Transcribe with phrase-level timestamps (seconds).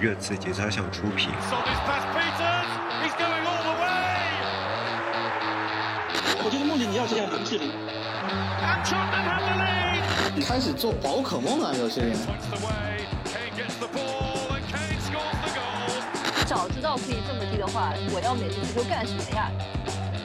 [0.00, 1.28] 热刺节操项出品。
[6.42, 7.70] 我觉得梦里你要这样零距离。
[10.42, 12.16] 开始做宝可梦啊，有些人。
[16.46, 19.50] 早知道可以这么低的话，我要美式足球干什么呀？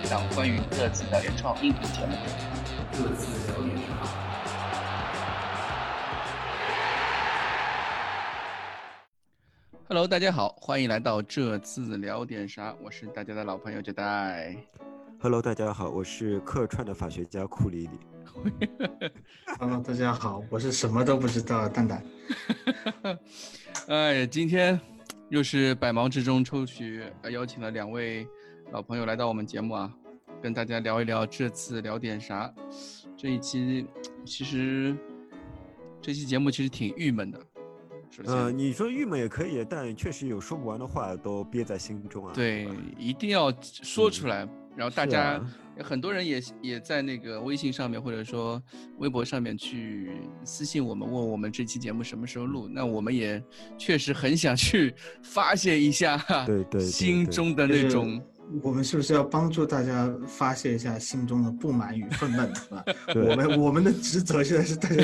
[0.02, 2.16] 一档关于各自的原创音频节目。
[2.94, 3.76] 热刺聊点
[9.96, 14.54] ？Hello，大家好，欢迎来到这次聊点啥，我是大家的老朋友杰代。
[15.22, 18.00] Hello，大家好，我是客串的法学家库里里。
[19.58, 22.04] Hello，大家好，我是什么都不知道的蛋蛋。
[23.88, 24.78] 哎呀，今天
[25.30, 27.02] 又是百忙之中抽取
[27.32, 28.28] 邀请了两位
[28.74, 29.90] 老朋友来到我们节目啊，
[30.42, 32.54] 跟大家聊一聊这次聊点啥。
[33.16, 33.88] 这一期
[34.26, 34.94] 其实
[36.02, 37.40] 这期节目其实挺郁闷的。
[38.24, 42.32] 呃，你说郁闷也可以，但确实有说不完的话都憋在心中啊。
[42.34, 44.48] 对，一定要说出来。
[44.76, 45.42] 然后大家
[45.82, 48.62] 很多人也也在那个微信上面或者说
[48.98, 50.12] 微博上面去
[50.44, 52.68] 私信我们，问我们这期节目什么时候录。
[52.68, 53.42] 那我们也
[53.78, 58.22] 确实很想去 发泄一下，对对，心中的那种。
[58.62, 62.84] 我们是不是要帮助大家发泄一下心中的不满与愤懑， 是吧？
[63.16, 65.04] 我们我们的职责现在是大家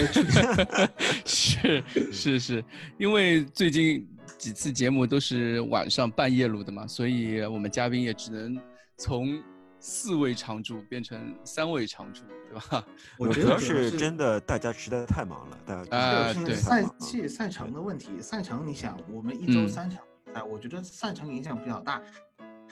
[1.25, 2.66] 去， 是是是，
[2.98, 8.59] 因为最近几次节目都是晚上半夜录的嘛，所以我们嘉宾也只能
[8.98, 9.42] 从。
[9.83, 12.86] 四位常驻变成三位常驻，对吧？
[13.17, 18.22] 我觉得是真的，大家实在太忙了，大家啊，对赛季赛程的问题。
[18.22, 22.00] 赛程，你想，我们一周三场比赛，我觉得赛程影响比较大。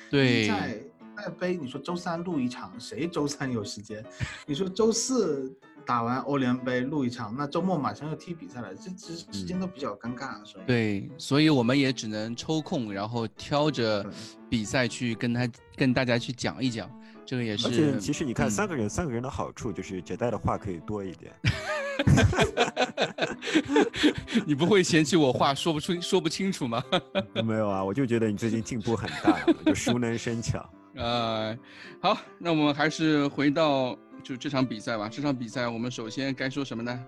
[0.09, 0.79] 对，在
[1.17, 4.03] 在杯，你说周三录一场，谁周三有时间？
[4.47, 14.05] 你说周四打完欧联杯录一场，那周末马上要踢比赛了，这这时间都比较尴尬，所以对，所以我们也只能抽空，然后挑着
[14.49, 16.89] 比赛去跟他跟大家去讲一讲。
[17.25, 21.31] 这个也是，而且其实你看，三个人，三个人的好处就是姐带的话可以多一点。
[24.45, 26.83] 你不会嫌弃我话说不出、说不清楚吗？
[27.43, 30.67] 没有啊，我就觉得你最近进步很大，就熟能生巧。
[30.95, 31.57] 呃，
[32.01, 35.07] 好，那我们还是回到就这场比赛吧。
[35.09, 36.99] 这场比赛我们首先该说什么呢？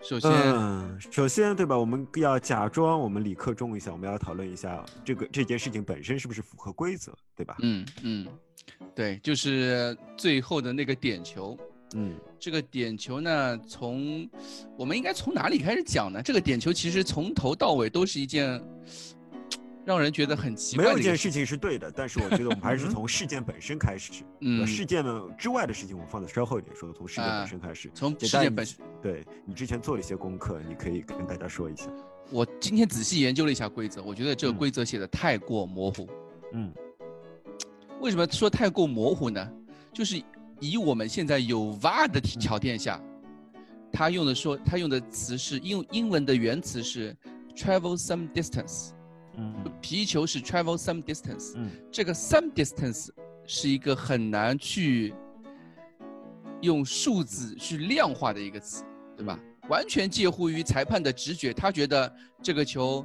[0.00, 0.32] 首先，
[1.12, 1.78] 首先对吧？
[1.78, 7.56] 我们要假装我们理科中一下，我们要讨论一下这个这件事情本身是不是符合规则，对吧？
[7.60, 8.26] 嗯嗯，
[8.96, 11.56] 对，就是最后的那个点球。
[11.94, 14.28] 嗯，这个点球呢，从
[14.76, 16.22] 我们应该从哪里开始讲呢？
[16.22, 18.62] 这个点球其实从头到尾都是一件。
[19.84, 20.84] 让人觉得很奇怪。
[20.84, 24.22] 没有一件事情是对的，但是我觉得我们还是 从事件本身开始。
[24.38, 26.92] 嗯，事件呢之外的事情，我们放在稍后一点说。
[26.92, 28.78] 从事件本身开始，从事件本身。
[29.02, 31.90] 对你之前做了一些功课，你可以跟大家说一下。
[32.30, 36.08] 我今天仔细研究了一下规则，我觉得这个规则写的太过模糊。
[36.52, 36.72] 嗯。
[38.00, 39.50] 为什么说太过模糊呢？
[39.92, 40.22] 就是
[40.62, 43.02] 以我们现在有 VAR 的条件下，
[43.92, 47.14] 他用的说他用的词是英英文的原词是
[47.56, 48.90] travel some distance。
[49.36, 53.08] 嗯，皮球是 travel some distance，嗯，这个 some distance
[53.44, 55.12] 是一个很难去
[56.60, 58.84] 用数字去量化的一个词，
[59.16, 59.36] 对吧？
[59.68, 63.04] 完全介乎于裁判的直觉，他觉得这个球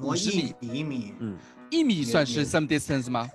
[0.00, 1.36] 五十米，一米，嗯，
[1.70, 3.28] 一米算是 some distance 吗？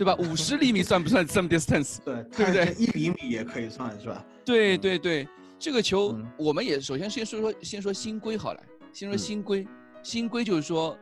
[0.00, 0.16] 对吧？
[0.18, 1.98] 五十厘米算不算 some distance？
[2.02, 2.74] 对，对不对？
[2.78, 4.24] 一厘米也可以算是吧？
[4.46, 5.28] 对对对，
[5.58, 8.62] 这个球我们也首先先说说，先说新规好了，
[8.94, 9.68] 先说新规，
[10.02, 10.96] 新规就是说。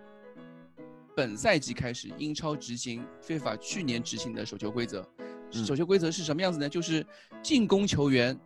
[1.15, 5.09] 本赛季开始，英超执行非法去年执行的手球规则。
[5.53, 6.69] 手球规则是什么样子呢？
[6.69, 7.07] 就是
[7.41, 8.37] 进攻球员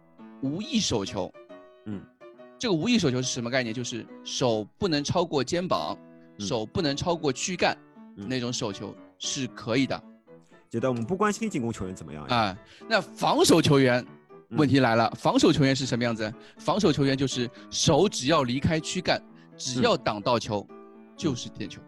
[0.43, 1.33] 无意手球。
[1.87, 2.03] 嗯，
[2.59, 3.75] 这个无意手球是什么概念？
[3.75, 5.99] 就是手不能超过肩膀，
[6.39, 7.75] 手不能超过躯干，
[8.15, 10.03] 那种手球是可以的。
[10.73, 12.57] 觉得我们不关心进攻球员怎么样啊？
[12.89, 14.03] 那防守球员，
[14.53, 16.33] 问题来了，防守球员是什么样子？
[16.57, 19.23] 防守球员就是手只要离开躯干，
[19.55, 20.67] 只要挡到球，
[21.15, 21.83] 就是点球。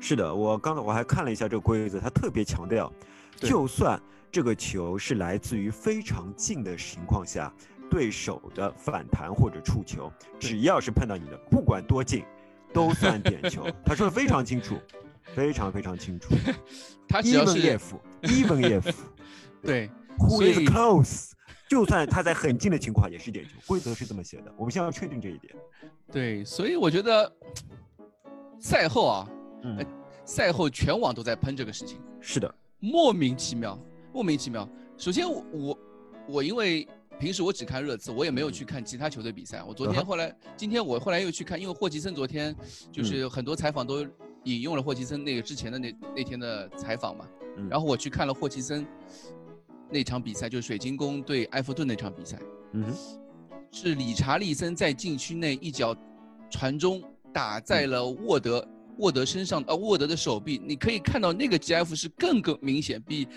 [0.00, 2.92] 是的，我刚才我还看了一下这个规则，他特别强调，
[3.36, 3.98] 就算
[4.30, 7.50] 这个球是来自于非常近的情况下，
[7.90, 12.22] 对手的反弹或者触球，只要是碰到你的，不管多近，
[12.70, 13.66] 都算点球。
[13.82, 14.78] 他说的非常清楚，
[15.34, 16.34] 非常非常清楚。
[17.08, 18.94] 他只要是 if，even if，
[19.62, 21.30] 对，who is close，
[21.68, 23.50] 就算他在很近的情况也是点球。
[23.66, 25.54] 规则是这么写的，我们先要确定这一点。
[26.10, 27.32] 对，所以我觉得
[28.58, 29.28] 赛后啊。
[29.62, 29.76] 嗯，
[30.24, 33.78] 赛后全网都在喷这个事情，是的，莫名其妙，
[34.10, 34.66] 莫名其妙。
[34.96, 35.78] 首先我
[36.26, 36.88] 我因为
[37.18, 39.62] 平时我只看热刺，我也没有去看其他球队比赛。
[39.62, 42.56] 我昨天后来，今天我后来又去看，因为霍奇森昨天
[42.90, 44.02] 就是很多采访都
[44.44, 47.24] 引用了霍奇森那个之前的那那天的采访嘛。
[47.68, 48.86] 然后我去看了霍奇森
[49.90, 52.38] 那场比赛，就是水晶宫对埃弗顿那场比赛。
[52.72, 52.84] 嗯，
[53.70, 55.94] 是理查利森在禁区内一脚
[56.50, 57.02] 传中
[57.32, 58.66] 打在了沃德
[58.98, 60.60] 沃德身上，呃，沃德的手臂。
[60.64, 63.28] 你可以看到那个 GF 是更更明显，比。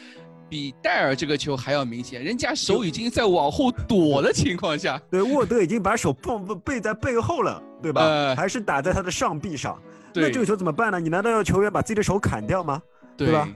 [0.49, 8.01] 比戴尔这个球还要明显，人家手已经在往后躲的情况下，对，沃德已经把手背背在背后了，对吧？
[8.03, 9.81] 呃还是打在他的上臂上，
[10.15, 10.99] 那这个球怎么办呢？
[10.99, 12.81] 你难道要球员把自己的手砍掉吗？
[13.17, 13.47] 对吧？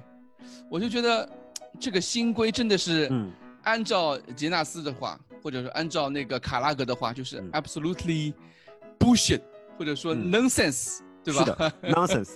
[0.69, 1.27] 我就觉得
[1.79, 3.11] 这个新规真的是，
[3.63, 8.33] 按照杰纳斯的话，或者说按照那个卡拉格的话，就是 absolutely
[8.99, 9.41] bullshit，
[9.77, 11.39] 或者说 nonsense 对吧。
[11.39, 12.35] 是的， nonsense，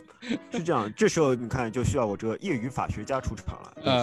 [0.52, 0.92] 是这样。
[0.96, 3.74] 这时候你看，就需要我这个业余法学家出场了。
[3.78, 3.98] 就是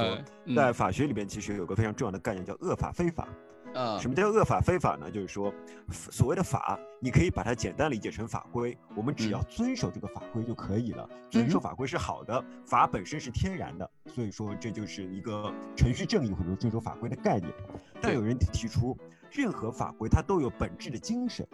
[0.46, 3.28] 说，在法学里边，其实有个非常重要的概念叫恶法非法。
[3.74, 5.10] 啊，什么叫恶法非法呢？
[5.10, 5.52] 就是说，
[5.90, 11.08] 所谓的法，你可以把它简单理解成法规，我们只要遵守这个法规就可以了。
[11.30, 17.52] 遵守法规是好的，法本身是天然的，所以说这就是一个程序正义或者遵守法规的概念。
[18.00, 18.96] 但有人提出，
[19.30, 21.46] 任何法规它都有本质的精神。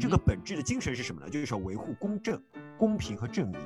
[0.00, 1.28] 这个本质的精神是什么呢？
[1.30, 2.40] 就是要维护公正、
[2.76, 3.56] 公平和正义。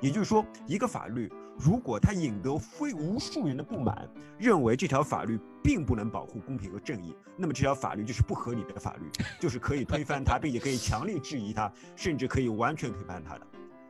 [0.00, 4.08] 也就是说，一个法律如果它引得非无数人的不满，
[4.38, 9.10] 认为这条法律并不能保护公平和正义，那么这条法律就是不合理的法律，
[9.40, 13.46] 就是可以推翻它，并且可以强烈质疑它，甚至可以完全推翻它的。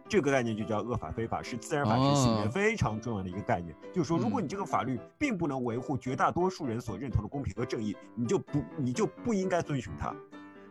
[0.08, 3.76] 这个概念就叫恶法非法，是自然法学里面非常重要的一个概念。
[3.92, 10.16] 就是说，如果你这个法律并不能维护绝大多数人所认同的公平和正义，你就不你就不应该遵循它。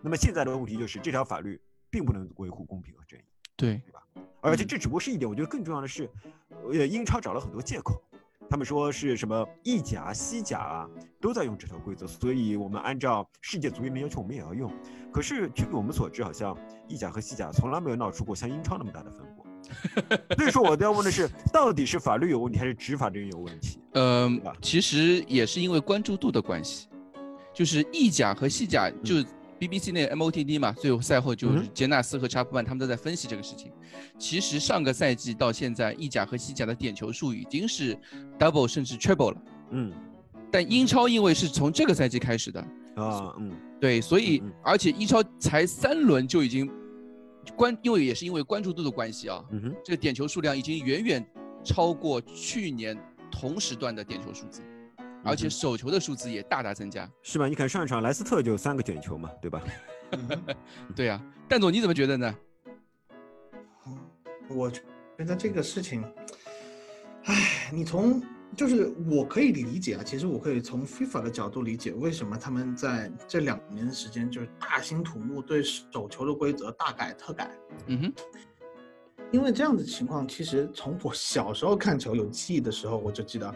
[0.02, 1.62] 那么现在的问题就是，这条法律
[1.92, 3.24] 并不能维护公平和正义，
[3.56, 3.80] 对？
[4.50, 6.10] 而且这只不过是一点，我觉得更重要的是，
[6.72, 8.02] 呃，英超找了很多借口，
[8.50, 10.90] 他们说是什么意甲、西甲啊
[11.20, 14.72] 都在用这条规则，所以我们按照世界足联的要求，我们也要用。
[15.12, 16.58] 可是据我们所知，好像
[16.88, 19.46] 意甲和西甲从来没有闹出过像英超那么大的风波。
[20.38, 23.80] 所以说，我都要问的是，到底是法律有问题，还是执法人员有问题？
[23.94, 26.88] 嗯，其实也是因为关注度的关系，
[27.54, 29.16] 就是意甲和西甲就。
[29.60, 33.72] BBC 那 MOTD 嘛，最后赛后就是杰纳斯和查普曼他们都在分析这个事情。
[34.18, 37.98] 其实上个赛季到现在，意甲和西甲的点球数已经是
[38.38, 39.42] double 甚至 triple 了。
[39.72, 39.92] 嗯，
[40.52, 42.60] 但英超因为是从这个赛季开始的
[42.96, 43.52] 啊，嗯，
[43.82, 46.70] 对，所以而且英超才三轮就已经
[47.56, 51.26] 关，因为也是因为关注度的关系啊，嗯，这个点球数量已经远远
[51.64, 52.98] 超过去年
[53.32, 54.62] 同时段的点球数字。
[55.24, 57.48] 而且手球的数字也大大增加，是吧？
[57.48, 59.62] 你看上一场莱斯特就三个点球嘛，对吧？
[60.96, 62.36] 对呀，蛋总你怎么觉得呢？
[64.50, 64.82] 我觉
[65.18, 66.02] 得这个事情，
[67.26, 68.24] 唉，你从
[68.56, 77.52] 就是我可以理解啊，其实我可以从 FIFA 的角度理解，为什么他们在这两年时间就是大兴土木，对手球的规则大改特改。
[77.88, 78.14] 嗯哼，
[79.32, 83.54] 因为这样的情况，其实从我小时候看球有记忆的时候，我就记得。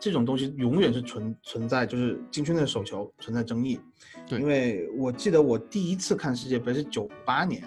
[0.00, 3.78] 这种东西永远是存存在，就是禁区内的手球存在争议。
[4.26, 7.62] 对，因为我记得我第一次看世界杯是九八年，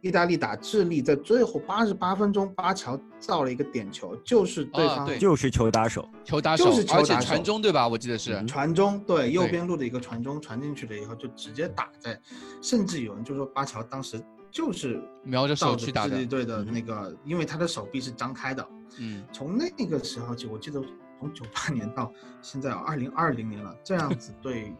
[0.00, 7.88] 意大利打智利，在最后八十八分钟，巴乔造了一个点球，就是对方就是球打手，球打手，就是球打手传中对吧？
[7.88, 12.16] 我记得是传中，对右边路的一个传中传进去了以后就直接打在，
[12.60, 18.64] 甚至有人就说巴乔当时就是瞄着手去打智利队的那个，因为他的手臂是张开的。
[19.00, 20.80] 嗯，从那个时候起，我记得。
[21.22, 24.74] 从九八年到现在二零二零年了，这样子对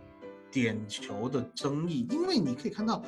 [0.50, 3.00] 点球的争议，因为你可以看到，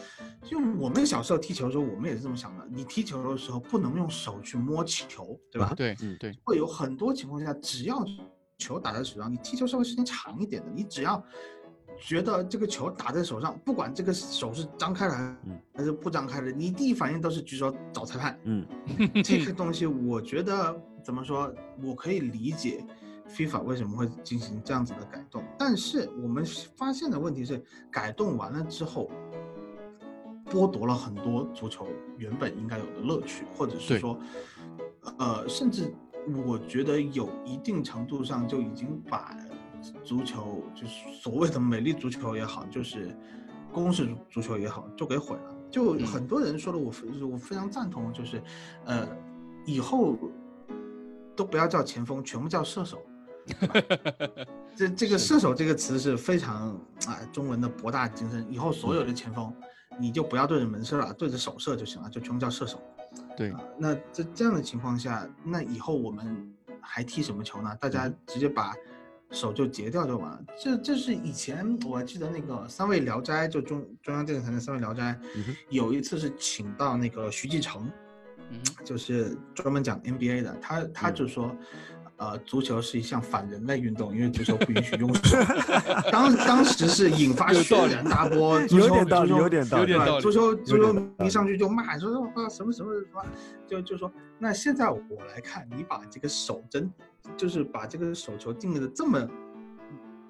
[0.45, 2.65] 就我们小时候踢球的时候，我们也是这么想的。
[2.71, 5.75] 你踢球的时候不能用手去摸球，对吧？
[5.77, 6.33] 对，嗯，对。
[6.45, 8.05] 会有很多情况下，只要
[8.57, 11.21] 球打在手上，你踢球稍微时间长一点的，你只要
[11.99, 15.37] 觉得这个球打在手上，不管这个手是张开的
[15.75, 18.39] 还是不张开的，你第一反应都是举手找裁判。
[18.45, 18.65] 嗯，
[19.25, 22.83] 这个东西我觉得怎么说，我可以理解。
[23.35, 25.43] FIFA 为什么会进行这样子的改动？
[25.59, 26.45] 但是我们
[26.77, 27.61] 发现的问题是，
[27.91, 29.11] 改动完了之后，
[30.47, 34.17] 剥夺了很多足球原本应该有的乐趣，或者是说，
[35.19, 35.93] 呃，甚至
[36.47, 39.37] 我觉得有一定程度上就已经把
[40.05, 43.17] 足球，就是所谓的美丽足球也好，就是
[43.73, 45.57] 公式足球也好，就给毁了。
[45.71, 46.93] 就很多人说的，我
[47.33, 48.41] 我非常赞同，就是，
[48.85, 49.09] 呃，
[49.67, 50.17] 以后
[51.35, 53.03] 都不要叫前锋，全部叫射手。
[54.77, 56.71] 这这个射手这个词是非常
[57.07, 58.45] 啊中文的博大精深。
[58.51, 59.55] 以后所有的前锋，
[59.99, 62.83] 你就不要对着门射了，对着手射就行了，就全部叫射手。
[63.37, 67.77] 对，那在这样的情况下，那以后我们还踢什么球呢？
[67.81, 68.75] 大家直接把
[69.31, 70.43] 手就截掉就完了。
[70.59, 75.17] 这这是以前我还记得那个三位聊斋，就中中央电视台的三位聊斋，
[75.71, 77.89] 有一次是请到那个徐继成，
[78.51, 81.57] 嗯，就是专门讲 NBA 的，他他就说。
[82.17, 85.37] 呃，足球是一项反人类运动，因为足球不允许用手。
[86.13, 89.93] 当 当时是引发轩然大波， 有点道理，有点道理。
[90.21, 93.25] 足球足球迷上去就骂，说说什么什么什么，
[93.67, 96.89] 就就说那现在我来看，你把这个手真，
[97.37, 99.29] 就是把这个手球定的这么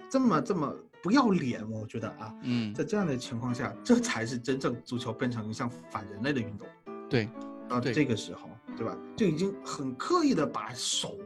[0.09, 6.67] 这么这么不要脸，我觉得啊，嗯，在这样的情况下，这才是真正足球变成一项反人类的运动。
[7.11, 7.29] 对，
[7.69, 8.97] 到这个时候，对吧？
[9.15, 11.19] 就已经很刻意的把手。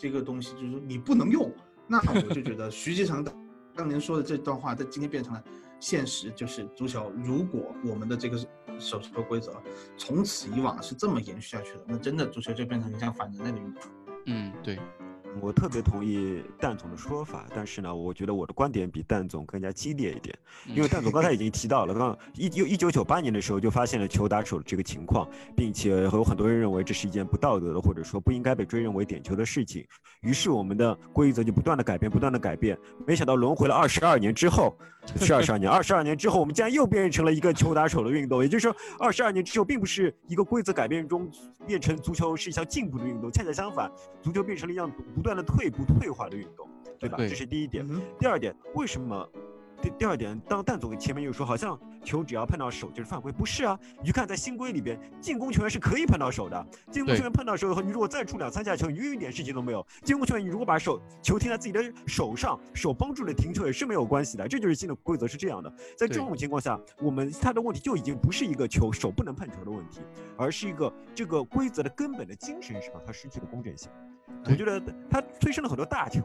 [0.00, 1.52] 这个东西就是你不能用，
[1.86, 3.22] 那我就觉得徐继成
[3.74, 5.44] 当年说的这段话，在今天变成了
[5.78, 6.30] 现实。
[6.30, 8.38] 就是足球，如果我们的这个
[8.78, 9.52] 手球规则
[9.98, 13.82] 从此以往是这么延续下去的，那真的足球就变成一项反人类的运动。
[14.24, 14.78] 嗯，对。
[15.40, 29.86] 我特别同意蛋总的说法，但是呢，我觉得我的观点比蛋总更加激烈一点，因为蛋总刚才已经 提到了，刚一九一九九八年的时候就发现了球打手的这个情况，并且有很多人认为这是一件不道德的，或者说不应该被追认为点球的事情，
[30.22, 34.76] 于是我们的规则就不断的改变，不断的改变，没想到轮回了二十二年之后，
[35.16, 41.30] 是二十二年，二十二年之后，我们竟然又变成了一个球打手的运动，也就是说，二十二年之后，并不是一个规则改变中
[41.66, 45.84] 变成足球是一项进步的运动，恰恰相反，足球变成了一样不断的退步。
[45.98, 46.66] 退化的运动，
[46.98, 47.18] 对吧？
[47.18, 47.86] 这是第一点。
[48.18, 49.28] 第二点，为什么？
[49.82, 53.78] 第第二点，当蛋总前面又说，好像球只要碰到手就是犯规，不是啊？
[54.02, 56.66] 你看在新规里边，进攻球员是可以碰到手的。
[56.90, 59.86] 进攻球员碰到手以后，你如果再出两三下球，你又一点事情都没有。
[60.02, 64.48] 进攻球员，你如果把手球停在自己的手上，手帮助了停球也是没有关系的。
[64.48, 65.70] 这就是新的规则是这样的。
[65.96, 70.00] 在这种情况下，我们他的问题就已经不是一个球手不能碰球的问题，
[70.36, 73.90] 而是一个这个规则的根本的精神上，它失去了公正性。
[74.44, 76.20] 我觉得他催生了很多大球，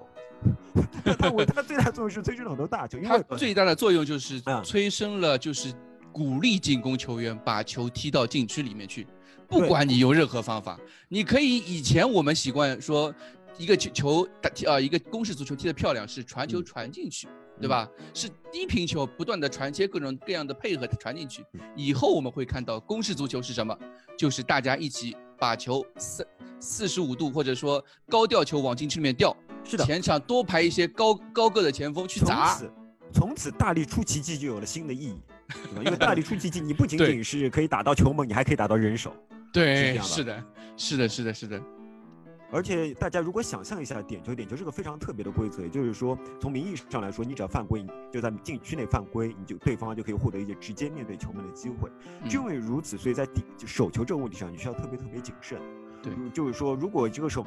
[1.20, 5.74] 他我他最大作用是催生了很多大球，因为最大的作用就是催生了，就是
[6.12, 9.06] 鼓励进攻球员把球踢到禁区里面去，
[9.48, 13.14] 不管你用任何方法，你可以以前我们习惯说，
[13.58, 17.28] 一个球球打啊一个攻势足球踢得漂亮是传球传进去，
[17.60, 17.88] 对吧？
[18.14, 21.46] 是低平球不断的传切各种各样的配合传进去，
[21.76, 23.78] 以后我们会看到攻势足球是什么？
[24.18, 25.16] 就是大家一起。
[25.46, 26.28] 把球四
[26.60, 32.48] 四十五度或者说高吊球往禁区里面吊，是的，前场多排一些高高个的前锋去砸。
[32.48, 32.72] 从此，
[33.14, 35.82] 从此大力出奇迹就有了新的意义，对吧？
[35.86, 39.16] 因为大力出奇迹，你不仅仅是可以打到球门，你还可以打到人手。
[39.54, 40.44] 对，是的，
[40.76, 41.62] 是的，是的，是的。
[42.52, 51.90] 而且大家如果想象一下，点球点球是个非常特别的规则，也就是说，从名义上来说，你只要犯规，就在禁区内犯规，你就对方就可以获得一些直接面对球门的机会。
[52.30, 55.60] 正因为如此，所以在底就手球这个问题上，你需要特别特别谨慎。
[56.02, 57.46] 对，就是说，如果这个手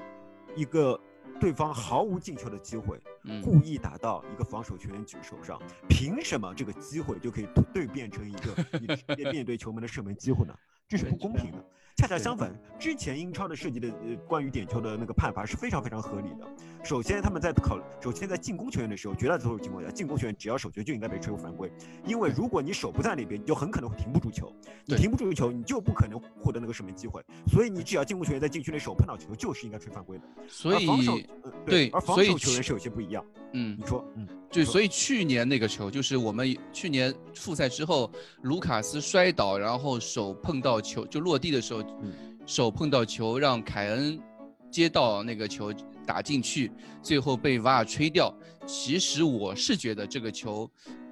[0.56, 0.98] 一个
[1.40, 3.00] 对方毫无进球的机会，
[3.42, 10.54] 故意打到一个防守球员举手上，凭什么这个机会就可以对变成一个你直接面对球门的射门机会呢？
[10.88, 11.64] 这是不公平的。
[11.98, 16.48] 恰恰相反，之前英超的设计的呃关于点球的那个判罚是非常非常合理的。
[16.82, 21.70] 首先，他们在考，首先在进攻球员的时候，绝大多数情况下，进攻球员只要手球就应该被吹犯规，
[22.06, 24.52] 因为如果你手不在那边，你就很可能会停不住球，
[24.87, 27.23] 你停不住球，你就不可能获得那个射门机会。
[27.47, 30.25] 所以你只要进攻球员在禁区内手碰到球，就是应该吹犯规的。
[30.49, 31.18] 所以防守
[31.66, 33.25] 对，而防守球员是有些不一样。
[33.52, 38.11] 嗯，你说，嗯，就所以去年那个球，就是我们去年复赛之后，
[38.42, 41.82] 卢卡斯摔倒，然后手碰到球就落地的时候。
[42.47, 44.18] 手碰到球，让凯恩
[44.70, 45.70] 接到那个球
[46.08, 46.72] 打进去，
[47.02, 48.34] 最后被瓦尔吹掉。
[48.66, 50.68] 其实我是觉得这个球，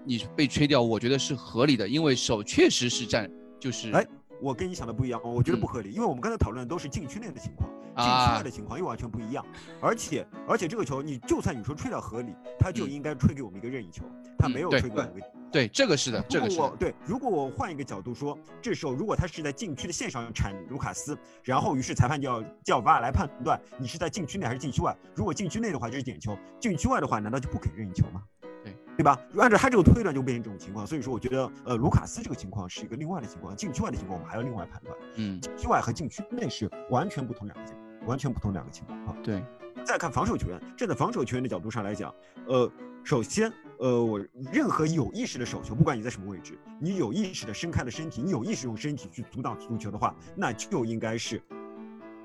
[0.07, 3.91] 你被吹掉，我觉得是合理的，因为手确实是占，就是。
[3.91, 4.03] 哎，
[4.41, 9.45] 我跟你想的不一样，我觉得不合理，因为我们刚才讨论的都是禁区内的情况，禁区外的情况又完全不一样。
[9.83, 14.03] 而且，而且这个球，你就算你说吹掉合理，他就应该吹给我们一个任意球，
[14.39, 15.27] 他没有吹给我们一个。
[15.53, 16.61] 对，这个是的，这个是。
[16.79, 24.95] 对，如果我换一个角度说，这时候如果他是在禁区的线上铲卢卡斯，然后于是裁判就要叫 VAR 来判断你是在禁区内还是禁区外。
[25.15, 28.23] 如果禁区内的话就是点球，禁区外的话难道就不给任意球吗？
[28.63, 29.19] 对，对吧？
[29.39, 30.87] 按照他这个推断就变成这种情况。
[30.87, 34.95] 所以说，我觉得呃，卢卡斯这个情况是一个另外的情况，禁区外的情况我们还要另外判断。
[35.15, 39.17] 嗯，禁区外和禁区内是完全不同两个情况，完全不同两个情况啊。
[39.23, 39.43] 对。
[39.85, 42.13] 再看防守球员，站在防守球员的角度上来讲，
[42.49, 42.71] 呃，
[43.05, 43.53] 首先。
[43.79, 44.19] 呃，我
[44.53, 51.43] 任何有意识的手球，不管你在什么位置，你有意识的伸开了身体，你有意识用身体去阻挡足球的话，那就应该是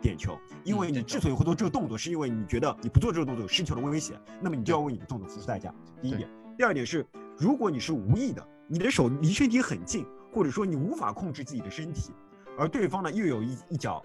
[0.02, 0.38] 点球。
[0.64, 5.74] 因为你之所以会做这个动作，是因为你觉得你不做这个动作有失球的危险，那么你就要为你的动作付出代价。
[6.02, 7.06] 第一点，第二点是，
[7.38, 12.12] 如果你是无意的，你的手离身体很近，或者说你无法控制自己的身体，
[12.58, 14.04] 而对方呢又有一一脚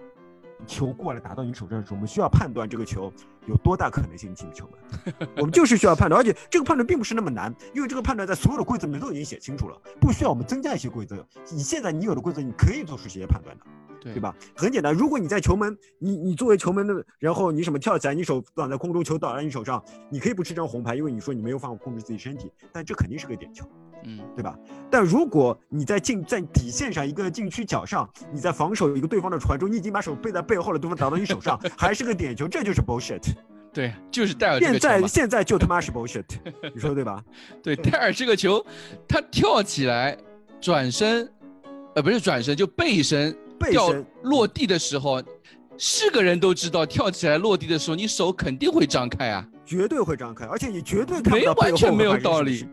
[0.66, 3.12] 球过来打到你手上的时候，我们需要判断这个球
[3.46, 5.28] 有多大可能性进球门。
[5.36, 11.26] 我们就是需要判断，而且这个判断并不是那么难，因为这个判断在所有的规则里面都已经写清楚了，不需要我们增加一些规则。
[11.52, 13.64] 你现在你有的规则，你可以做出这些判断的。
[14.02, 14.32] 对吧？
[14.54, 23.68] 很简单，如果你在球门，你你作为球门的，然后你什么跳起来，你手挡在空中，球倒在你手上，你可以不吃张红牌，因为你说你没有办法控制自己身体，但这肯定是个点球，
[24.06, 24.56] 嗯，对吧？
[24.90, 33.22] 但如果你在禁在底线上一个禁区角上，你在防守一个对方的传中，你已经把手背在背后了，对方打到你手上，还是个点球，这就是 bullshit。
[33.72, 34.58] 对，就是戴尔。
[34.58, 36.24] 现在现在就他妈是 bullshit，
[36.74, 37.22] 你说对吧？
[37.62, 38.64] 对，戴尔这个球，
[39.06, 40.16] 他跳起来
[40.60, 41.30] 转身，
[41.94, 43.36] 呃，不是转身，就背身。
[43.58, 45.18] 背身落地的时候，
[45.78, 52.68] 是个人都知道，跳起来落地的时候，你手肯定会张开啊，绝对会张开，而且你绝对看不到完全没有道理，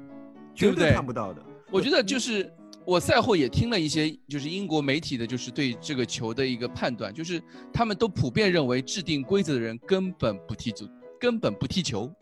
[0.54, 1.42] 绝对看不到的。
[1.72, 2.52] 我觉得就是
[2.86, 7.42] 我赛后也听了一些，就是英国媒体的，就是对这个球的一个判断，就是
[7.74, 10.88] 他们都普遍认为制定规则的人根本不踢足，
[11.20, 12.12] 根本不踢球。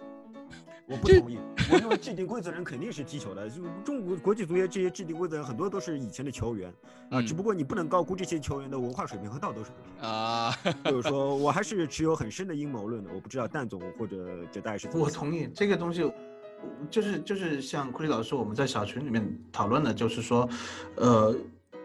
[0.87, 1.37] 我不同意，
[1.71, 3.49] 我认为制定规则人肯定是踢球的。
[3.49, 6.73] 就中国国际足协这些制定规则人很多都是以前的球员
[7.09, 10.53] 啊，只不过你不能高估这些球员的文化水平和道德水平啊。
[10.83, 13.09] 就是说我还是持有很深的阴谋论的。
[13.13, 15.05] 我不知道蛋总或者这大概是怎么。
[15.05, 16.03] 我同意这个东西，
[16.89, 20.47] 就是就是像库里老师我们在小群里面讨论的，就是说，
[20.95, 21.35] 呃，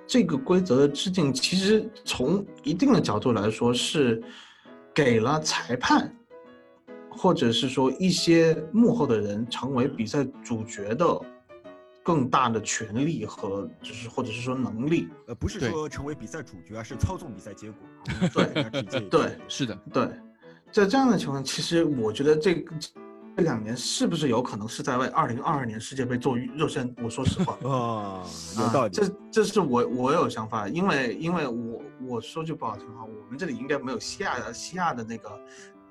[0.06, 4.23] 这个规则的制定其实从一定的角度来说是
[4.95, 6.12] 给了裁判。
[7.18, 11.18] 或者是说一些幕后的人成为比赛主角的
[12.02, 17.78] 更大的权利和就是或者是说能力，呃，不是说成为比赛主角，而是操纵比赛结果。
[18.85, 20.11] 对对，是的，对，
[20.71, 22.90] 在这样的情况，其实我觉得这这
[23.43, 26.95] 两年是不是有可能是在为二零二二年世界杯做热身？
[27.02, 28.23] 我说实话 啊，
[28.59, 28.93] 有道理。
[28.93, 35.31] 这这是我我有想法，因为因为我我说句不好听话，我们这里应该没有西亚的西亚的那个。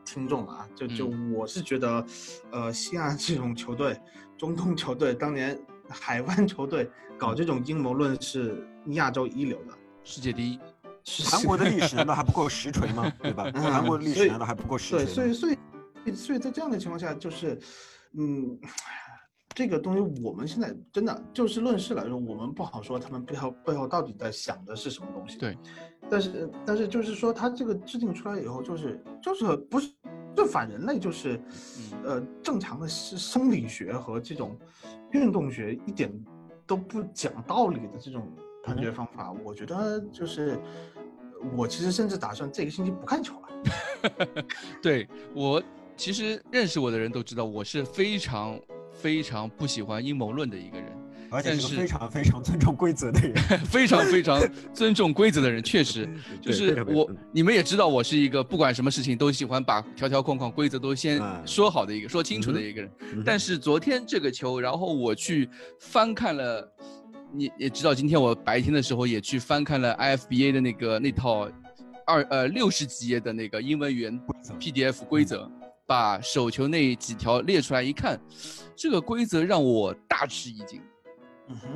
[0.07, 2.05] 听众啊，就就我是觉得，
[2.51, 3.99] 呃，西亚这种球队，
[4.37, 5.59] 中东球队，当年
[5.89, 6.87] 海湾球队
[7.17, 9.73] 搞这种阴谋论是亚洲一流的，
[10.03, 10.59] 世界第一。
[11.27, 13.11] 韩国的历史难道还不够实锤吗？
[13.19, 13.45] 对吧？
[13.57, 15.05] 韩国的历史难道还不够实锤？
[15.05, 15.57] 对，所以所以
[16.13, 17.59] 所以在这样的情况下，就是，
[18.17, 18.59] 嗯。
[19.57, 25.37] 这个东西我们现在真的就事论事来说，我们不好说他们背后背后到底在想的是什么东西。
[25.37, 25.57] 对，
[26.09, 29.89] 但是但是就是说，他这个制定出来以后，就是就是不是
[30.35, 31.41] 就反人类，就是
[32.03, 34.59] 呃正常的生理学和这种
[35.13, 36.11] 运动学一点
[36.67, 38.29] 都不讲道理的这种
[38.61, 40.59] 判决方法，我觉得就是
[41.55, 44.43] 我其实甚至打算这个星期不看球了。
[44.83, 45.63] 对我
[45.97, 48.59] 其实认识我的人都知道，我是非常。
[48.97, 50.85] 非常不喜欢阴谋论的一个人，
[51.29, 53.35] 而且是非常非常尊重规则的人，
[53.67, 54.41] 非常非常
[54.73, 56.09] 尊重规则的人，确实
[56.41, 57.11] 就是我。
[57.33, 62.89] 你们也知道，我是一个不管什么事情都喜欢把条条框框、规则都先说好的一个、说清楚的一个人。
[63.25, 66.73] 但是昨天这个球，然后我去翻看了，
[67.33, 71.49] 你也知道，今天我白天的时候也去翻看了 IFBA 的那个那套
[72.07, 74.17] 二呃六十几页的那个英文语言
[74.57, 75.51] PDF 规则。
[75.85, 78.19] 把手球那几条列出来一看，
[78.75, 80.81] 这个规则让我大吃一惊。
[81.47, 81.67] 嗯哼，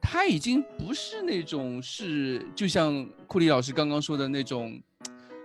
[0.00, 4.80] 他已经不是那种是，就像库里老师刚刚说的那种，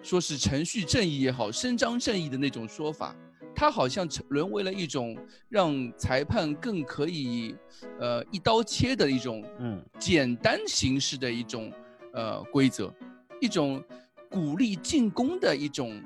[0.01, 3.13] 说是程序正义也好，伸张正义的那种说法，
[3.53, 5.17] 他好像成沦为了一种
[5.49, 7.53] 让裁判更可以，
[7.99, 11.69] 呃，一刀切的一种，嗯，简单形式的一种，
[12.13, 12.93] 呃，规则，
[13.41, 13.83] 一种
[14.29, 16.01] 鼓励进攻的一种。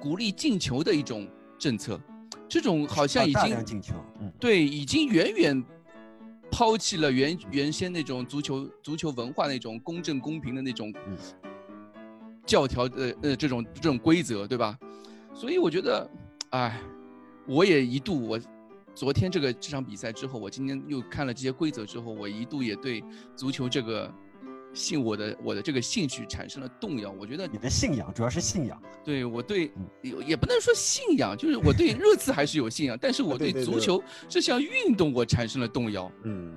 [0.00, 2.00] 鼓励进球的一种政策，
[2.48, 3.94] 这种好像已经进球，
[4.38, 5.64] 对，已经远远
[6.50, 10.92] 抛弃了原原先那种足球足球文化那种公正公平的那种
[12.46, 14.78] 教条的呃这种这种规则，对吧？
[15.34, 16.10] 所以我觉得，
[16.50, 16.80] 哎，
[17.46, 18.40] 我也一度我
[18.94, 23.02] 昨天这个这场比赛之后，我今天又看了这些规则之后，我一度也对
[23.36, 24.12] 足球这个。
[24.78, 36.10] 信我的我的这个兴趣产生了动摇，我觉得你的信仰主要是信仰，对我对也也不能说信仰，就是我对热刺还是有信仰，但是我对足球这项运动我产生了动摇。
[36.22, 36.54] 嗯，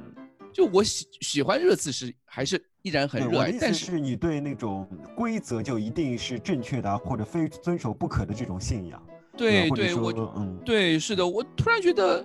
[0.53, 9.03] 就我喜喜欢热刺是还是依然很热爱，但是你对那种规则就一定是正确的或者非遵守不可的这种信仰，
[9.35, 12.23] 对对，我嗯对是的，我突然觉得。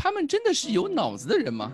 [0.00, 1.72] 他们真的是有脑子的人吗？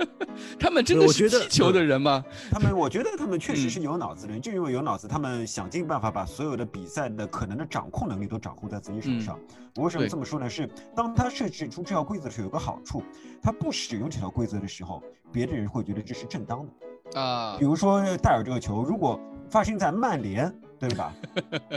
[0.58, 2.24] 他们真的是踢球的人吗？
[2.50, 9.38] 他们，我觉得他们确实是有脑子的人，就因为有脑子，他们想尽办法把所有的比赛的可能的掌控能力都掌控在自己手上。
[9.74, 10.48] 我为什么这么说呢？
[10.48, 13.02] 是当他设置出这条规则的时候，有个好处，
[13.42, 16.66] 他不使用这条规则的时候，别的人会觉得这是正当
[17.12, 17.56] 的啊。
[17.58, 21.14] 比如说戴尔这个球，如果发生在曼联对吧？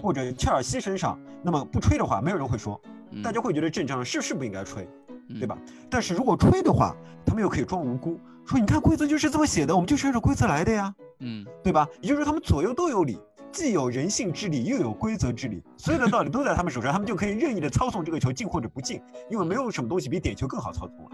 [0.02, 2.80] 或者切尔西身上，那么不吹的话，没有人会说，
[3.24, 4.88] 大家会觉得正常，是是不应该吹，
[5.38, 5.58] 对吧？
[5.89, 11.88] 但是如果吹的话，他们又可以装无辜，说你看规则就是这么写的，我们就是按照规则来的呀，嗯，对吧？
[12.02, 13.20] 也就是说他们左右都有理，
[13.52, 21.12] 既有人性之理，又有规则之理，所有的道理都在他们手上，他们就可以任意的操纵这个球进或者不进，因为没有什么东西比点球更好操纵了。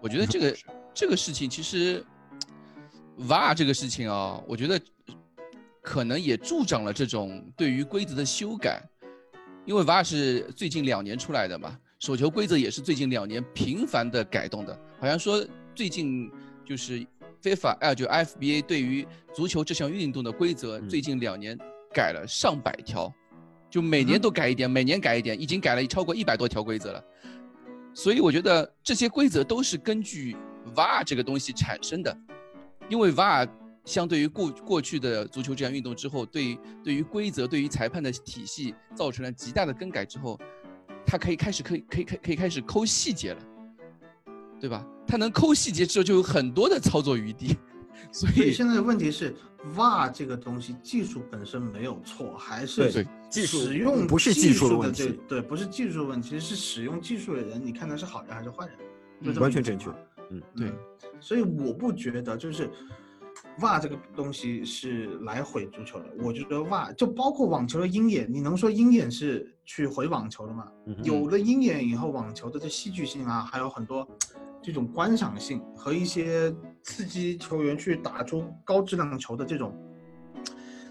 [0.00, 0.56] 我觉得这个
[0.92, 2.04] 这个事情其实
[3.20, 4.80] ，VAR 这个事情啊，我觉得。
[5.80, 8.82] 可能也助长了这种对于规则的修改，
[9.64, 14.78] 因为 VAR 是最近两年出来的嘛，手球规则也是最近两年频繁的改动的。
[15.00, 16.30] 好像说最近
[16.64, 17.04] 就是
[17.40, 21.58] 非法哎，就 FBA 对于足球这项运动的规则，最近两年
[21.92, 23.12] 改了上百条，
[23.68, 27.04] 就每年都改一点，每年改一点，已经改了超过一百多条规则了。
[27.94, 30.36] 所以我觉得这些规则都是根据
[30.74, 32.16] VAR 这个东西产生的，
[32.88, 33.48] 因为 VAR。
[33.84, 40.38] 相对于过过去的足球这项运动之后，对对于规则、对于裁判的体系造成了极大的更改之后，
[41.10, 43.40] 他可以开始可以可以可可以开始抠细节了，
[44.60, 44.86] 对吧？
[45.06, 47.56] 他能抠细节之后，就有很多的操作余地。
[48.12, 49.34] 所以现在的问题是
[49.74, 58.68] ，VAR 这个东西技术本身没有错，还是技术使用不是技术的问题，对，不是技术问题，是使用技术的人，你看他是好人还是坏
[59.22, 59.34] 人？
[59.40, 59.90] 完全正确。
[60.30, 60.70] 嗯，对。
[61.20, 62.70] 所以我不觉得就是。
[63.60, 70.64] 袜这个东西是来毁足球的，我觉得袜就包括网球的鹰眼，你能说鹰眼是去回网球了嘛？
[71.04, 74.08] 有了鹰眼以后，网球的这戏剧性啊，还有很多
[74.62, 76.52] 这种观赏性和一些
[76.82, 79.76] 刺激球员去打出高质量球的这种。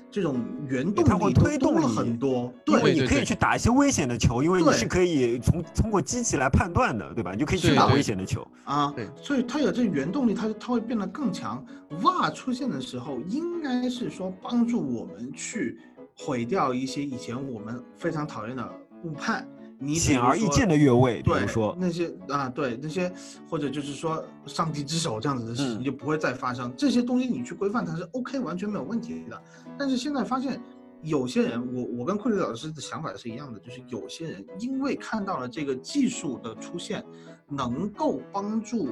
[0.09, 7.33] 这种原动力推动了很多，对，你可以去打一些危险的球，因为你是可以从通过机器来判断的，对吧？
[7.33, 8.91] 你就可以去打危险的球啊。
[8.95, 11.63] 对，所以它有这原动力，它它会变得更强。
[12.01, 15.77] 哇出现的时候，应该是说帮助我们去
[16.17, 18.69] 毁掉一些以前我们非常讨厌的
[19.03, 19.47] 误判。
[19.79, 23.13] 你显而易见的越位，比如说那些啊，对那些，
[23.47, 26.73] 或者就是说上帝之手这样子的事情就不会再发生。
[26.75, 29.39] 这些东西你去规范它是 OK，完全没有问题的。
[29.77, 30.59] 但是现在发现
[31.03, 37.05] 有些人，我我跟库里老师的想法是一样的，就是有些人因为看到了这个技术的出现，
[37.47, 38.89] 能够帮助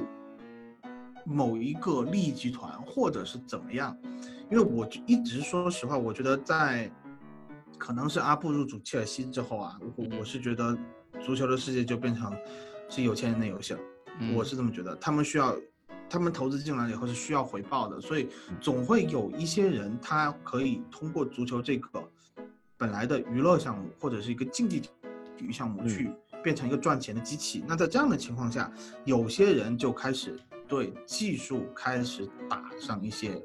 [1.24, 3.98] 某一个利益集团或者是怎么样。
[4.52, 6.88] 因为我一直说实话，我觉得在。
[7.78, 10.76] 可能是阿布入主切尔西之后啊，我我是觉得
[11.24, 12.34] 足球的世界就变成
[12.88, 13.80] 是有钱人的游戏了，
[14.34, 14.94] 我是这么觉得。
[14.96, 15.56] 他们需要，
[16.08, 18.28] 他们投资进来以后是需要回报的，所以
[18.60, 22.02] 总会有一些人他可以通过足球这个
[22.76, 24.90] 本来的娱乐项目或者是一个竞技体
[25.40, 26.10] 育项目去
[26.42, 27.62] 变成一个赚钱的机器。
[27.66, 28.72] 那在这样的情况下，
[29.04, 33.42] 有些人就开始对技术开始打上一些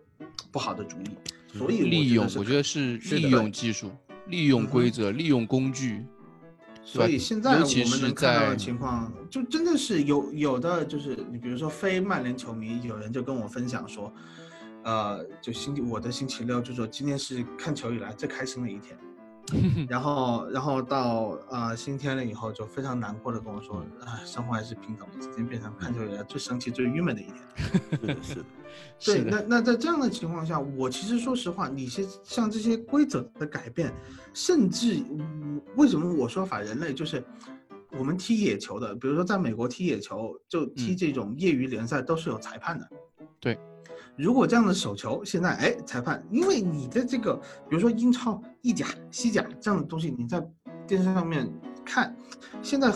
[0.52, 3.92] 不好的主意，所以利用我觉得是利用技术。
[4.32, 6.04] 利用规则，利用工具，
[6.84, 14.12] 所以现在我们能看到的情况，就真的是有有的就是你比如说非曼联球迷，有人就跟我分享说，
[14.84, 18.98] 呃，就星期我的星期六就说今天是看球以来最开心的一天。
[19.90, 27.36] 然后，然后到呃星期天了以后，就非常难过的跟我说，啊，生活还是平等的，今天变成看球以来最生气、最郁闷的一天。
[28.00, 28.46] 是的，是的。
[29.04, 33.94] 对，那那在这样的情况下，我其实说实话，你些像这些规则的改变，
[34.34, 35.04] 甚至
[35.76, 37.24] 为什么我说法人类就是
[37.98, 42.90] 我们踢野球的，比如说在美国踢野球，就踢这种业余联赛都是有裁判的。
[43.40, 43.58] 对。
[44.18, 47.34] 如果这样的手球现在哎，裁判，因为你的这个，
[47.70, 50.46] 比如说英超、意甲、西甲这样的东西，你在
[50.86, 51.50] 电视上面
[51.86, 52.16] 看，
[52.62, 52.94] 现在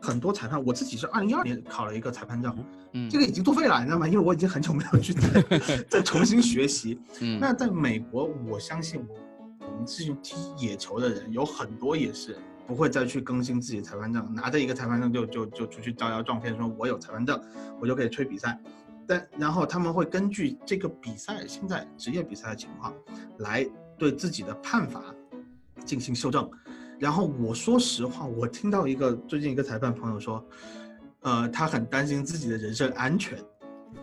[0.00, 2.64] 很多裁判，我自己是二零一二年考了一个裁判证，嗯，
[3.10, 4.06] 这个已经作废了，你知道吗？
[4.06, 5.12] 因为我已经很久没有去
[5.48, 7.00] 再再重新学习。
[7.20, 17.40] 嗯，那在美国，我相信我我们继续踢野球的人有很多也是不会再去更新自己的裁判证，拿着一个裁判证就就就出去招摇撞骗，说我有裁判证，
[17.80, 18.60] 我就可以吹比赛。
[19.06, 22.94] 但然后他们会根据这个比赛现在职业比赛的情况，
[23.38, 25.02] 来对自己的判罚
[25.84, 26.48] 进行修正。
[27.00, 30.44] 然后我说实话，我听到一个最近一个裁判朋友说，
[31.22, 33.38] 呃，他很担心自己的人身安全。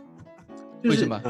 [0.84, 1.22] 为什么？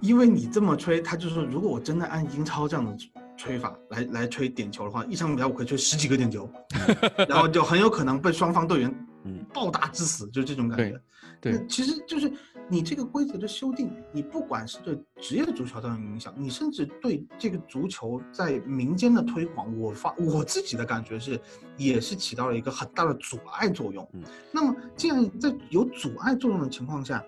[0.00, 2.96] 因为你这么吹，他就说，如果我真的按英超这样的
[3.36, 6.50] 吹法来来吹点球的话，一场比赛我可以吹十几个点球，
[7.28, 9.06] 然后就很有可能被双方队员
[9.52, 11.00] 暴打致死，就这种感觉。
[11.40, 12.32] 对，其实就是。
[12.68, 21.38] 你这个规则的修订，你不管是对职业足球造成影响，你甚至对这个足球在民间的推广，我发我自己的感觉是，
[21.76, 24.08] 也是起到了一个很大的阻碍作用。
[24.14, 27.22] 嗯，那么既然在有阻碍作用的情况下，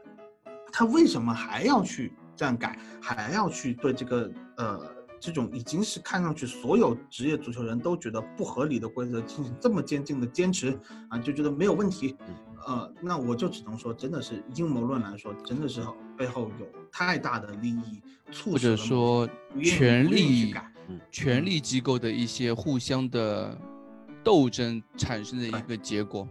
[0.72, 4.80] 他为什么还要去这样改，还要去对这个呃
[5.24, 12.14] 这种已经是看上去所有职业足球人都觉得不合理的规则进行这么坚定的坚持啊，就觉得没有问题。
[12.66, 15.80] 呃，那我就只能说，真的是阴谋论来说，真的是
[16.14, 19.26] 背后有太大的利益促使，或者说
[19.62, 20.54] 权力、
[21.10, 23.56] 权力机构的一些互相的
[24.22, 26.28] 斗争产生的一个结果。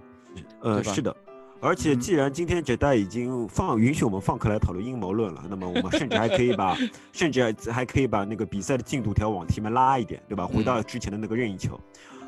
[0.61, 1.15] 呃，是的。
[1.63, 6.77] 而且，既然今天这代已经放允许我们放课来讨论阴谋论了，那么我们甚至还可以把，
[7.13, 10.45] 甚至还可以把那个比赛的进度条往前面拉一点，对吧？
[10.45, 11.79] 回到之前的那个任意球。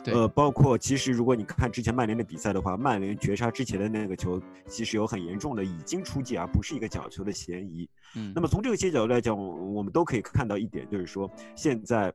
[0.06, 7.90] 呃，包括其实如果你看之前曼联的比赛的话，曼联绝杀之前的那个球，其实有很严重的已经出界而不是一个角球的嫌疑。
[8.16, 12.14] 嗯，那么从这个些角度来讲，我们都可以看到一点，就是说现在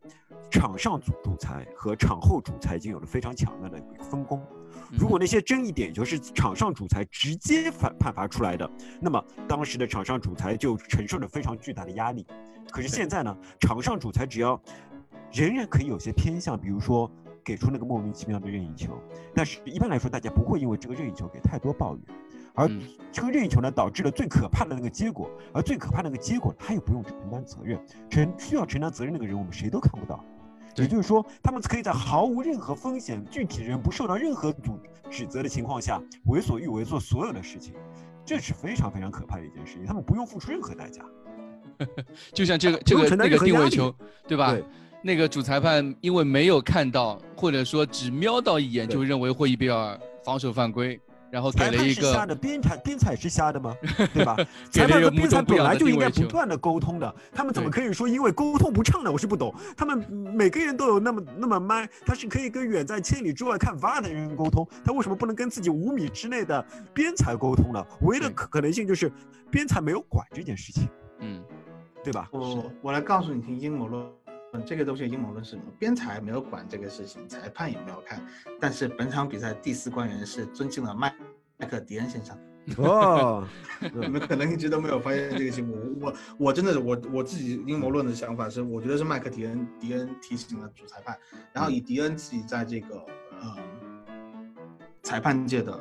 [0.50, 3.78] 场上主主裁和场后主裁已经有了非常强大的
[4.08, 4.40] 分工。
[4.90, 12.26] 如果那些争议点球是场上主裁直接判判罚出来的，那么当时的场上主裁就承受着非常巨大的压力。
[12.70, 14.60] 可是现在呢，场上主裁只要
[15.32, 17.10] 仍然可以有些偏向，比如说。
[17.42, 18.92] 给出那个莫名其妙的任意球，
[19.34, 22.04] 但是一般来说，大家不会因为这个任意球给太多抱怨，
[22.54, 22.68] 而
[23.10, 30.22] 这个任意球呢，导致了最可怕的那个结果，而最可怕的那个结果，他又不用承担责任，承需要承担责任那个人，我们谁都看不到，
[30.76, 34.78] 也就是说，他们可以在毫无任何风险，具体人不受到任何阻
[35.10, 37.74] 指责的情况下，为所欲为做所有的事情，
[38.24, 41.04] 这是非常非常可怕的一件事情，他们不用付出任何代价，
[42.32, 43.94] 就像这个这个那个定位球，
[44.26, 44.56] 对吧？
[45.02, 52.12] 那个主裁判因为没有看到，或者说只瞄到一眼，就认为霍伊比尔防守犯规，然后给了一个。
[52.12, 53.74] 瞎的，边裁边裁是瞎的吗？
[54.12, 54.36] 对吧？
[54.70, 59.10] 裁判和边裁本来就应该不断的沟通的，他们怎么可以说因为沟通不畅呢？
[59.10, 59.54] 我是不懂。
[59.76, 67.84] 他们每个人都有那么那么慢，他是可以跟远在千里之外看 VAR 的人沟通，他为什么不能跟自己五米之内的边裁沟通呢？
[68.02, 69.10] 唯一的可可能性就是
[69.50, 70.88] 边裁没有管这件事情，
[71.20, 71.42] 嗯，
[72.02, 72.28] 对吧？
[72.32, 74.04] 我我来告诉你听阴谋论。
[74.52, 75.62] 嗯，这个东西阴谋论是什么？
[75.78, 78.20] 边裁没有管这个事情，裁判也没有看，
[78.60, 81.14] 但是本场比赛第四官员是尊敬了麦
[81.56, 82.36] 麦克迪恩先生。
[82.76, 83.46] 哦，
[83.80, 85.98] 你们可能一直都没有发现这个新闻。
[86.00, 91.16] 我我真的是我我自己阴谋论的想法是，我觉得是麦克迪恩迪恩提醒了主裁判，
[91.54, 92.96] 然后以迪恩自己在这个
[93.40, 93.56] 呃
[95.02, 95.80] 裁判界的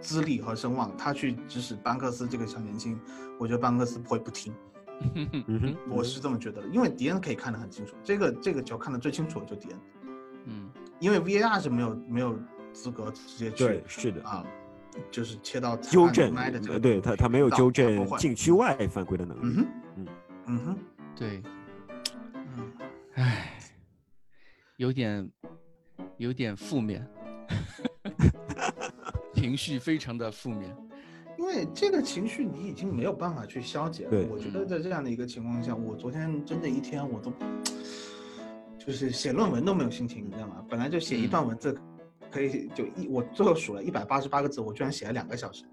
[0.00, 2.98] 资历和声望，他去指使班克斯这个小年轻，
[3.38, 4.52] 我觉得班克斯不会不听。
[5.46, 9.80] 嗯哼，我是这么觉得的，因为迪恩可以看得很清楚，这个这个球看得最清楚的就迪恩，
[10.46, 12.38] 嗯，因为 VAR 是没有没有
[12.72, 14.44] 资格直接去，对，是的啊，
[15.10, 20.06] 就是切到纠正，呃，对他他没有纠正禁区外犯规的能力，嗯哼，嗯。
[20.50, 20.78] 嗯哼，
[21.14, 21.42] 对，
[22.56, 22.72] 嗯，
[23.14, 23.60] 唉，
[24.76, 25.30] 有点
[26.16, 27.06] 有点负面，
[29.34, 30.74] 情绪非常的负面。
[31.38, 34.26] 因为这个情绪你已经没有办法去消解了。
[34.28, 37.32] 我觉得在这样的一个情况下，我昨天真的一天我都
[38.84, 40.56] 就是写论文都没有心情，你知道吗？
[40.68, 41.78] 本来就写一段文字
[42.30, 45.64] 可以就一，我最后数了一百八十八个字，我居然写了两个小时。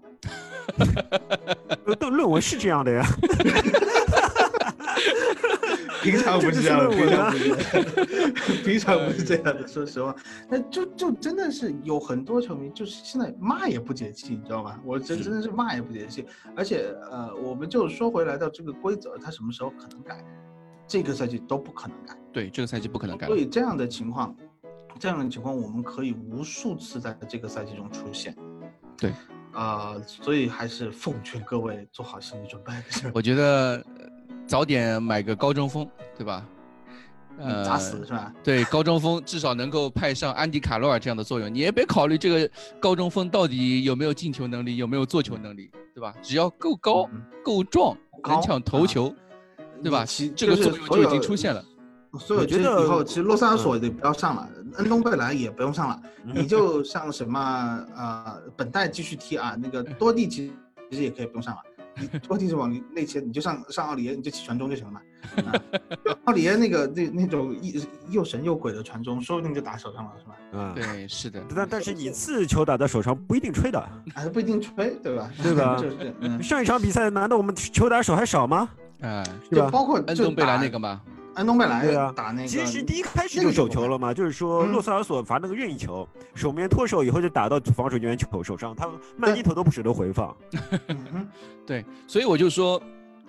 [1.84, 3.04] 论论文是这样的呀。
[6.10, 9.66] 平常不是这样，平常不是， 平常不是这样的。
[9.68, 10.14] 说实话，
[10.48, 14.80] 那就就真的是有很多球迷，就是现在骂也不解气，你知道吗？
[14.84, 16.24] 我真真的是骂也不解气。
[16.56, 20.24] 而且呃，我们就说回来到这个规则，它什么时候可能改？
[20.86, 22.16] 这个赛季都不可能改。
[22.32, 23.26] 对，这个赛季不可能改。
[23.26, 24.36] 所以这样的情况，
[25.00, 28.36] 这样的情况，我们可以无数次在这个赛季中出现。
[28.96, 29.12] 对，
[29.52, 32.72] 啊，所以还是奉劝各位做好心理准备。
[33.12, 33.84] 我觉得。
[34.46, 36.46] 早点买个高中锋，对吧？
[37.38, 38.32] 呃，砸死是吧？
[38.42, 41.52] 对，高中锋至少能够派上安迪卡洛尔这样的作用。
[41.52, 46.14] 你也别考虑这个高中锋到底有没有进球能力，有没有做球能力，对吧？
[46.22, 47.06] 只要够高、
[47.44, 47.94] 够壮、
[48.26, 49.14] 能抢头球，
[49.82, 50.06] 对吧？
[50.06, 51.62] 其这个作用就已经出现了。
[52.18, 60.50] 所以我觉得以后其实洛萨索也不要上了，恩东贝莱也不用上了，你就像什么呃，本代继续踢啊，那个多蒂其
[60.90, 61.60] 其实也可以不用上了。
[61.98, 65.00] 你问题是往内切，你就上上奥里耶，你就起传中就行了嘛。
[66.24, 67.80] 奥里耶那个那那种又
[68.10, 70.36] 又神又鬼的传中，说不定就打手上了，是吧？
[70.52, 71.42] 嗯，对，是的。
[71.54, 75.30] 但但是你次球打在手上不一定吹的，还不一定吹，对吧？
[75.42, 75.76] 对吧？
[75.80, 78.68] 就是上一场比赛，难道我们球打手还少吗？
[79.00, 81.00] 哎，就包括恩东贝莱那个吗？
[81.36, 90.34] 安东贝莱对啊，打那个，其实第一开始就手球了嘛，就是说洛塞尔索罚那个任意球，守门员脱手以后就打到防守球员球手上，他慢低头都不舍得回放。
[91.66, 92.82] 对，所以我就说，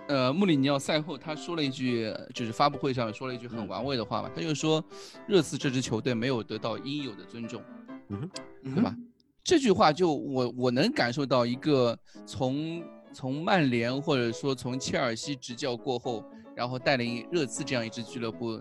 [0.07, 4.81] 呃，穆里尼奥赛后他说了一句，就是发布会上说了一句很玩味的话嘛，他就说
[5.27, 7.61] 热刺这支球队没有得到应有的尊重，
[8.07, 8.29] 嗯，
[8.73, 8.95] 对吧？
[9.43, 16.23] 这句话就我我能感受到一个从从曼联或者说从切尔西执教过后。
[16.57, 18.59] 然后带领热刺这样一支俱乐部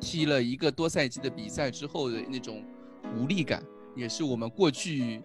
[0.00, 2.60] 踢了一个多赛季的比赛之后的那种
[3.16, 3.62] 无力感，
[3.94, 5.22] 也是我们过去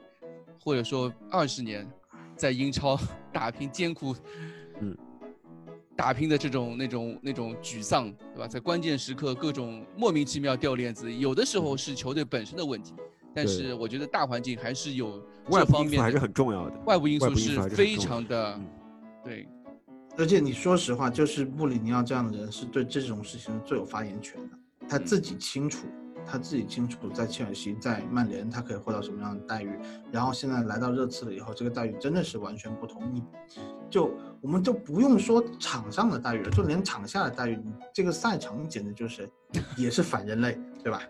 [0.64, 1.90] 或者说二十年
[2.36, 2.96] 在英超
[3.34, 4.16] 打拼艰苦，
[4.82, 4.96] 嗯，
[5.96, 8.48] 打拼的这种那种那种沮丧，对吧？
[8.48, 12.94] 在关键时刻各种莫名其妙掉链子，有的时候是球队本身的问题，
[13.34, 18.60] 但是我觉得大环境还是有这方面还是很重要的，外部因素是非常的，
[19.26, 19.48] 对。
[20.18, 25.88] 而且你说实话，就是穆里尼奥这样的人是对这种事情最有发言权的，他自己清楚，
[26.26, 29.72] 他自己清楚在切尔西、在曼联他可以获到什么样的待遇，
[30.12, 33.02] 然后现在来到热刺了以后，这个待遇真的是完全不同。
[33.14, 33.24] 你
[33.90, 39.28] 就我们就不用说场上的待遇了，就连场下的待遇，你这个赛场简直就是
[39.78, 41.02] 也是反人类，对吧？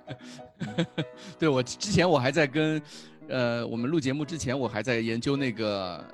[1.39, 2.81] 对我之前我还在跟，
[3.27, 6.05] 呃，我们录节目之前我还在研究那个。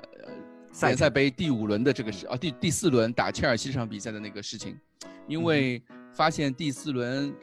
[0.86, 4.78] 联赛杯第五轮的这个事啊，第第四轮打切尔西这场比赛的那个事情，
[5.26, 7.34] 因为发现第四轮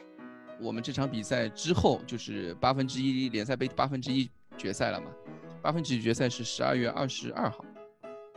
[0.60, 5.06] 我们这场比赛之后就是八分之一联赛杯八分之一决赛了嘛，
[5.60, 7.62] 八分之一决赛是十二月二十二号，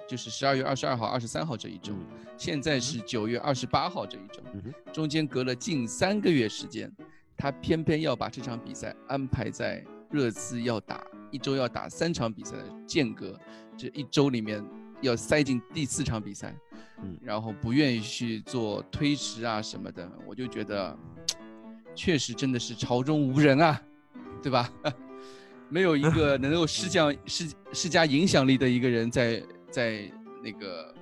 [0.07, 1.93] 就是十二月二十二号、二十三号这一周，
[2.37, 4.43] 现在是九月二十八号这一周，
[4.91, 6.91] 中间隔了近三个月时间，
[7.37, 9.81] 他偏偏要把这场比赛安排在
[10.11, 13.39] 热刺要打一周要打三场比赛的间隔
[13.77, 14.61] 这一周里面。
[15.01, 16.55] 要塞进第四场比赛，
[17.01, 20.97] 嗯，然后不愿意去做推迟啊什么的，我就觉得，
[21.95, 23.81] 确实真的是朝中无人啊，
[24.41, 24.71] 对吧？
[25.69, 30.11] 没有一个能够施加施施加影响力的一个人在在
[30.43, 30.93] 那个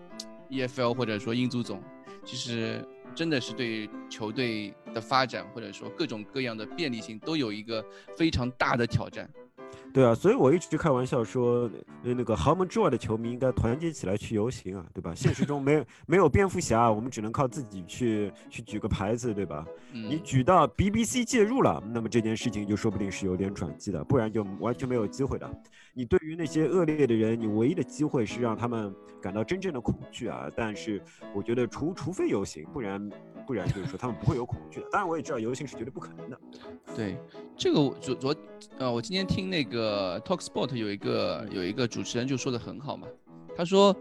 [0.50, 1.82] EFL 或者说英足总，
[2.26, 7.84] 其实真的是对球队的发展或者说各种各样的便利性都有一个
[8.18, 9.30] 非常大的挑战。
[9.98, 11.68] 对啊，所以我一直开玩笑说，
[12.04, 15.12] 那个豪门之外的球迷应该团结起来去游行啊，对吧？
[15.16, 19.66] 现实中没有没有蝙蝠侠，我们只能靠自己去去举个牌子，对吧？
[19.92, 25.50] 你举到 BBC 介入了，那么这件事情就说不定是有点转机的，不然就完全没有机会的。
[25.96, 30.48] 你对于那些恶劣的人，你唯一的机会是让他们感到真正的恐惧啊！
[30.56, 31.02] 但是
[31.34, 33.10] 我觉得，除除非游行，不然
[33.48, 34.88] 不然就是说他们不会有恐惧的。
[34.92, 36.38] 当然，我也知道游行是绝对不可能的。
[36.94, 37.18] 对，
[37.56, 38.36] 这个昨昨
[38.78, 43.08] 呃，我今天听那个 Talk Sport 有一个有一个主持人就说的很好嘛，
[43.56, 43.96] 他说，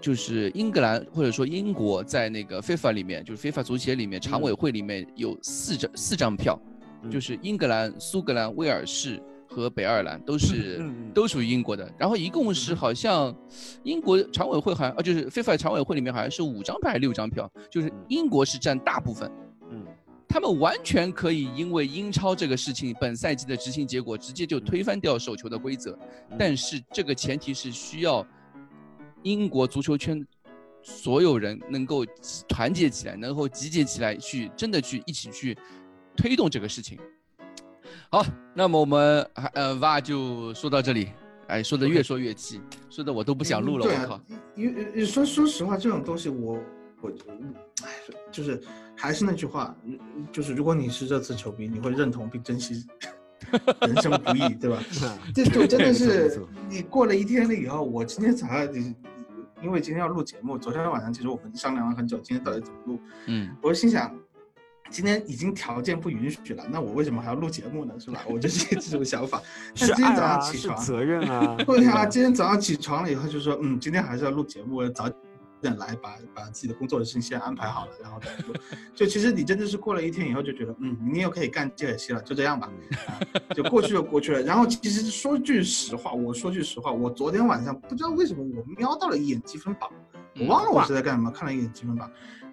[0.00, 6.60] 就是英格兰或者说英国在那个 FIFA 里面，就是 FIFA 足协里面常委会里面有四张四张票，
[7.08, 9.22] 就是英格兰、苏格兰、威尔士。
[9.50, 10.80] 和北爱尔兰都是
[11.12, 13.36] 都属于英国的，然后一共是好像
[13.82, 19.30] 英国常委会好像呃就是非法常委会里面好像是五张票还是六张票，就是英国是占大部分，
[19.72, 19.84] 嗯，
[20.28, 25.98] 他们完全可以因为英超这个事情本赛季的执行结果直接就推翻掉手球的规则，
[26.38, 28.24] 但是这个前提是需要
[29.24, 30.24] 英国足球圈
[30.80, 32.06] 所有人能够
[32.48, 35.58] 团结起来，能够集结起来去真的去一起去
[36.16, 36.96] 推动这个事情。
[38.12, 41.10] 好，那么我们还呃哇就说到这里，
[41.46, 43.86] 哎，说的越说越气，说的我都不想录了。
[43.86, 44.20] 我靠，
[44.56, 46.58] 因为说说实话，这种东西我
[47.02, 47.10] 我
[47.84, 47.88] 哎，
[48.32, 48.60] 就是
[48.96, 49.72] 还是那句话，
[50.32, 52.84] 就是如果你是这次球迷，你会认同并珍惜
[53.82, 54.82] 人生不易，对吧？
[55.32, 58.68] 这就真的是你过了一天了以后，我今天早上
[59.62, 63.00] 因为今天要录节目，昨天晚上其实我们商量了很久，今天到底怎么录？
[63.26, 64.12] 嗯，我心想。
[64.90, 67.94] 今天已经条件不允许了，那我为什么还要录节目呢？
[67.98, 68.24] 是吧？
[68.28, 69.40] 我就是 这种想法。
[69.74, 71.56] 是今天早上起床，责任啊。
[71.64, 75.08] 对啊，今天早上起床了以后就说，嗯，今天还是要录节目，早
[75.62, 78.54] 点来，把把自己的工作的事情先安排好了，然后再录。
[78.94, 82.68] 就其实你真的是过了一天以后就觉得，嗯，明天又可以干切尔西了，就这样吧，
[83.54, 84.42] 就过去就过去了。
[84.42, 89.90] 然后其实说句实话，我说句实话，我昨天晚上不知道为什么我瞄到了一眼积分榜，
[90.40, 92.10] 我忘了我是在干什么，看了一眼积分榜。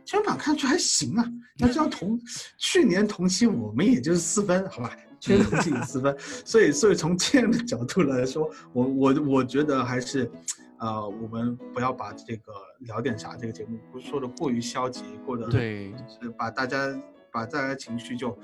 [0.08, 2.18] 全榜看上去还行啊，那这样同
[2.58, 6.16] 去年同期我们也就是四分，好吧， 去年同期也四分，
[6.46, 10.32] 所以所以从这样的角度来说，我我我觉得还是，
[10.80, 16.78] 呃，我们不要把这个聊点啥这个节目不说的过于消极，或者对，是把大家
[17.38, 18.38] 把大家情绪就。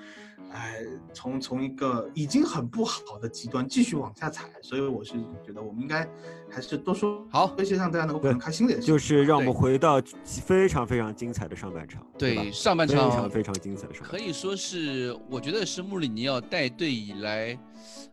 [0.52, 6.08] 哎，从从一个已经很不好的极端继续往下踩，所以我是觉得我们应该
[6.48, 8.80] 还是多说好一些，让大家能够开心的。
[8.80, 12.06] 就是让我们回到非常非常精彩的上半场。
[12.20, 17.58] 对，上半场非常非常精彩的上，可以说是我觉得是穆里尼奥带队以来，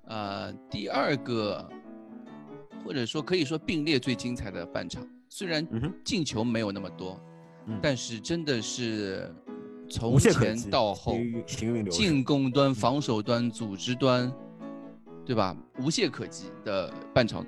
[0.06, 1.68] 呃，第二个，
[2.82, 5.06] 或者说可以说并列最精彩的半场。
[5.28, 5.66] 虽然
[6.02, 7.20] 进球没有那么多，
[7.82, 9.30] 但是真的是。
[9.90, 11.18] 从前到后，
[11.90, 14.32] 进攻端、防守端、组织端，
[15.26, 15.56] 对吧？
[15.80, 17.44] 无懈可击的半场，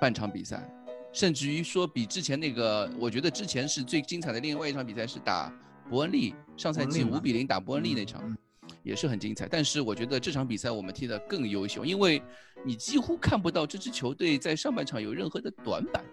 [0.00, 0.68] 半场比赛，
[1.12, 5.52] 甚至于说比之前那个，我觉得之前是最精彩的另外一场比赛是打
[5.90, 8.36] 伯恩利，上赛季五比零打伯恩利那场。
[8.82, 12.22] 也是很精彩，但是我觉得这场比赛我们踢得更优秀，因为
[12.64, 16.04] 你几乎看不到这支球队在上半场有任何的短板，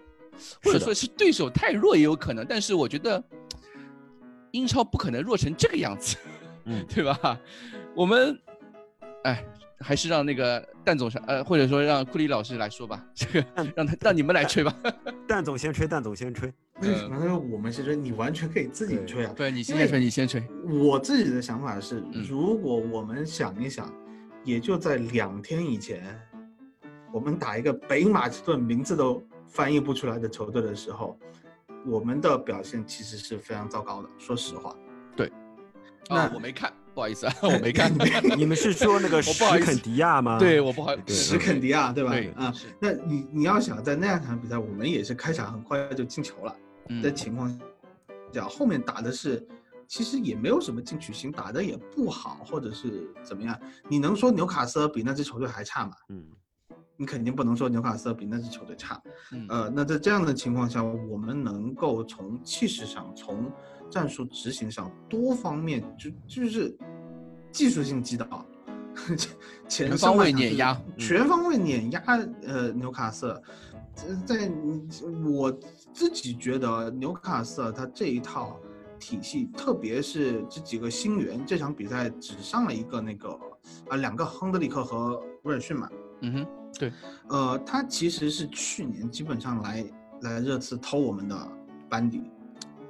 [0.62, 2.44] 或者说是对手太弱也有可能。
[2.48, 3.22] 但是我觉得
[4.54, 6.16] 英超不可能弱成这个样子，
[6.64, 7.38] 嗯， 对吧？
[7.94, 8.38] 我们，
[9.24, 9.44] 哎，
[9.80, 14.72] 还是让那个蛋总上，呃，或者说让库里老师来说吧，这个让他让你们来吹吧。
[15.26, 16.52] 蛋总先吹，蛋总先吹。
[16.80, 17.38] 为什么？
[17.50, 19.32] 我们先吹你完全可以自己吹啊。
[19.36, 20.42] 对，你先吹，你先吹。
[20.68, 23.92] 我自己的想法是，如果我们想一想，
[24.44, 26.16] 也就在两天以前，
[27.12, 31.18] 我们打一个北马其顿名字都翻译不出来的球队的时候，
[31.84, 34.08] 我们的表现其实是非常糟糕的。
[34.18, 34.74] 说实话。
[35.16, 35.30] 对。
[36.10, 37.90] 那我没看，不好意思啊，我没看。
[38.36, 40.38] 你们是说那个 史肯迪亚吗？
[40.38, 40.94] 对，我不好。
[41.06, 42.10] 史肯迪亚，对吧？
[42.10, 42.52] 对啊。
[42.78, 46.54] 那你你要想在那样场比赛，我们也是开场很快就进球了。
[47.02, 47.48] 的情况
[48.30, 49.42] 下，后面打的是，
[49.88, 53.58] 其实也没有什么进取心，打的也不好，或者是怎么样？
[53.88, 55.92] 你能说纽卡斯尔比那支球队还差吗？
[56.10, 56.22] 嗯，
[56.96, 59.00] 你肯定不能说纽卡斯尔比那支球队差。
[59.48, 63.50] 呃，那在这样的情况下，我们能够从气势上、从
[63.90, 66.76] 战术执行上多方面，就就是
[67.50, 68.46] 技术性击倒，
[69.68, 72.02] 全方位碾压，全方位碾压。
[72.46, 73.42] 呃，纽卡斯尔。
[74.26, 74.50] 在
[75.24, 75.52] 我
[75.92, 78.58] 自己觉得纽卡斯尔他这一套
[78.98, 83.38] 体系，特别是这几个新援，这场比赛只上了一个那个
[83.88, 85.88] 啊两个亨德里克和威尔逊嘛。
[86.22, 86.46] 嗯哼，
[86.78, 86.92] 对，
[87.28, 89.84] 呃，他其实是去年基本上来
[90.22, 91.48] 来热刺偷我们的
[91.88, 92.22] 班底，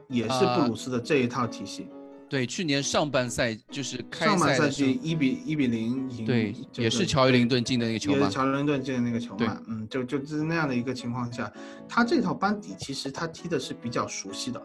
[0.09, 1.89] 也是布鲁斯的这一套体系。
[2.27, 11.53] 对，去年上半赛就是开上半赛季一比一比零赢，对，也是乔伊林顿进的那个球嘛，也是乔伊林顿进的那个球嘛，嗯，就就是那样的一个情况下，
[11.89, 14.61] 他这套班底其实他踢的是比较熟悉的，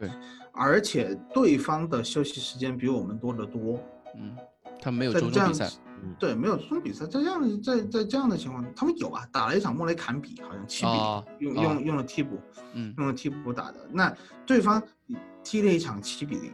[0.00, 0.10] 对，
[0.52, 3.80] 而且对方的休息时间比我们多得多，
[4.16, 4.36] 嗯，
[4.82, 5.12] 他没有。
[5.12, 5.70] 周中比赛，
[6.18, 12.40] 对，没有这种比赛，在这样的在在这样的情况，他们有啊，打了一场莫雷坎比，好像七比零，用用用了替补，
[12.74, 14.82] 嗯，用了替补打的，那对方
[15.42, 16.52] 踢了一场七比零。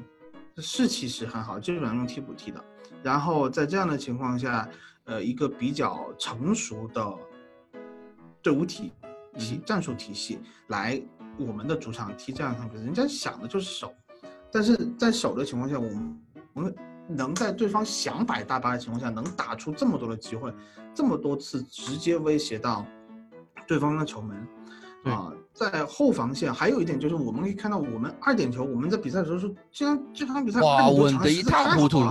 [0.56, 2.62] 士气是很好，基本上用替补踢的。
[3.02, 4.68] 然后在这样的情况下，
[5.04, 7.14] 呃，一个比较成熟的
[8.42, 8.92] 队伍体
[9.38, 11.00] 系、战术体系来
[11.38, 13.94] 我们的主场踢这样一场比赛，人家想的就是守。
[14.52, 16.20] 但是在守的情况下，我们
[16.52, 16.74] 我们
[17.16, 20.52] 能在对方想摆大巴的情况下，能打出这么多的机会，
[20.94, 22.84] 这么多次直接威胁到
[23.66, 24.46] 对方的球门。
[25.02, 32.02] 啊，在后防线还有一点就是，我们可以看到，我们二点球，我们在比赛的时候说，这样这场比赛哇，稳得一塌糊涂，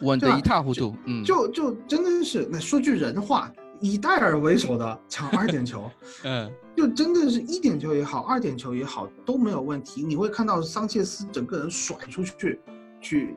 [0.00, 3.48] 稳得一塌糊涂，嗯，就就真的是，那说句人话，
[3.80, 5.88] 以戴尔为首的抢二点球，
[6.24, 10.02] 嗯，就真的是一点球也好，二点球也好都没有问题。
[10.02, 12.60] 你会看到桑切斯整个人甩出去，
[13.00, 13.36] 去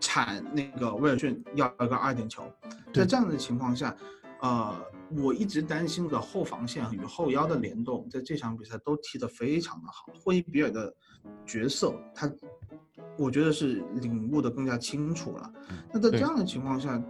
[0.00, 2.42] 铲那个威尔逊要一个二点球，
[2.92, 3.96] 在这样的情况下，
[4.40, 4.74] 呃。
[5.16, 10.12] 我一直担心的后防线与后腰的联动，在这场比赛都踢得非常的好。
[10.18, 10.92] 霍伊比尔的
[11.46, 12.28] 角色，他
[13.16, 15.52] 我觉得是领悟的更加清楚了。
[15.92, 17.00] 那在这样的情况下，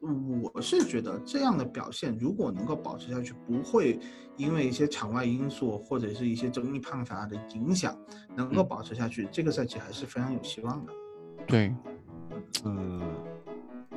[0.00, 4.00] 我是觉得这样的表现如果能够保持下去，不会
[4.38, 7.94] 因为一些场外因素或者是一些争议判罚的影响，
[8.34, 10.92] 能够保持下去，这个赛季还是非常有希望的。
[11.46, 11.74] 对，
[12.64, 13.33] 嗯。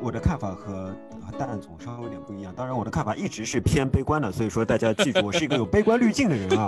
[0.02, 6.68] 我的看法和和蛋总稍微有点不一样，当然我的看法一直是偏悲观的，所以说大家记住，我是一个有悲观滤镜的人啊。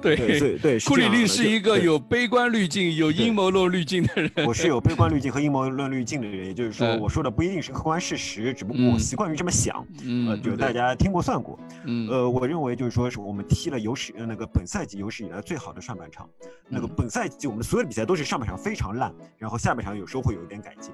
[0.00, 4.30] 对 对对，库里律是一个有悲观滤镜、有阴谋论滤镜的人。
[4.46, 9.86] 我是有悲观滤镜和阴谋论滤镜的人，也就是说，我说的不一定是客观事实，只不过我习惯于这么想。
[10.28, 11.58] 呃，就大家听过算过。
[11.84, 12.08] 嗯。
[12.08, 16.28] 呃，我认为就是说，是我们踢了有史那个本赛季有史以来最好的上半场。
[16.68, 20.92] 那个本赛季我们所有的比赛都是上半场非常烂，然后下半场有时候会有一点改进。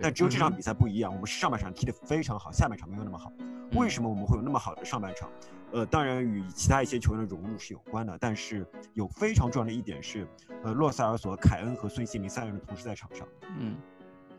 [0.00, 3.32] 但只有这场比赛不一样，我们上半场踢得非常好，下半场没有那么好。
[3.72, 5.30] 为什么我们会有那么好的上半场？
[5.72, 10.26] 呃，当然与其他一些球员的融入是有关的，但是有非常重要的一点是，
[10.64, 13.26] 呃，洛塞尔索、凯恩和孙兴民三人同时在场上。
[13.58, 13.76] 嗯，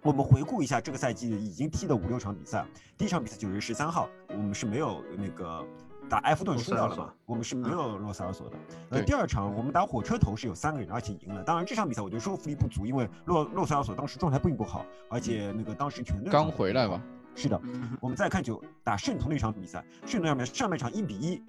[0.01, 2.65] 我们回顾一下这个赛季已经踢的五六场比赛，
[2.97, 5.65] 第一场比赛九月十三号，我们是没有那个。
[6.11, 7.13] 打埃弗顿输掉了嘛？
[7.25, 8.57] 我们是没有洛塞尔索的。
[8.89, 11.41] 呃，第二场我们打火车头是有三个人，而且赢了。
[11.41, 17.01] 当然这场比赛我觉得说服力不足，因为洛洛塞尔索当时状态并不好，而且那个当时全队刚回来吧？
[17.33, 17.57] 是的。
[18.01, 21.41] 我们再看就打圣徒那场比赛，圣徒上面上半场一比一，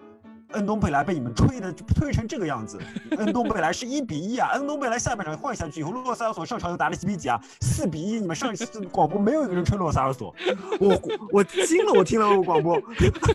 [0.53, 2.78] 恩东贝莱被你们吹的吹成这个样子，
[3.18, 10.34] 恩东贝莱是一比一啊，恩东贝莱下半场换下去以后，洛塞尔索上场又打了几比几啊，四比一，你们上一次广播没有一个人吹洛塞尔索，
[10.78, 11.00] 我
[11.32, 12.80] 我惊了，我听了广播，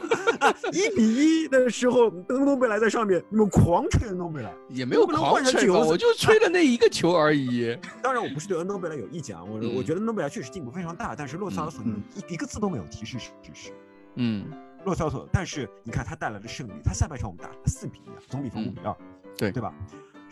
[0.72, 7.78] 一比一的时候，恩东贝莱在上面，你们狂吹恩东贝莱，也没有狂吹吧，我就吹了那一个球而已。
[8.01, 11.84] 当然，我不是对恩东贝莱有意见啊，我我觉得恩东贝莱确实进步非常大，但是洛塞尔索
[12.15, 13.72] 一一个字都没有提示指示，
[14.15, 14.45] 嗯。
[14.88, 18.95] 洛塞尔索，但是你看他带来的胜利，他下半场我们打四比一，总比分五比二，
[19.38, 19.73] 对对吧？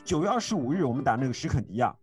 [0.05, 1.93] 九月二十五日我们打那个什肯尼亚，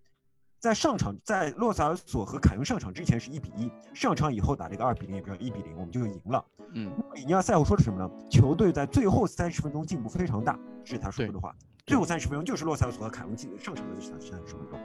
[0.59, 6.45] 在上场在洛塞尔索和凯恩上场之前是一比一，上场以后打了一个二比零，也不知道一比零，我们就赢了。
[6.75, 8.07] 嗯，穆里尼奥赛后说的什么呢？
[8.31, 11.57] 球队在最后三十分钟进步非常大，这是他说的话。
[11.87, 14.79] 最后三十分钟就是洛塞尔索和凯恩进上场的这三十分钟。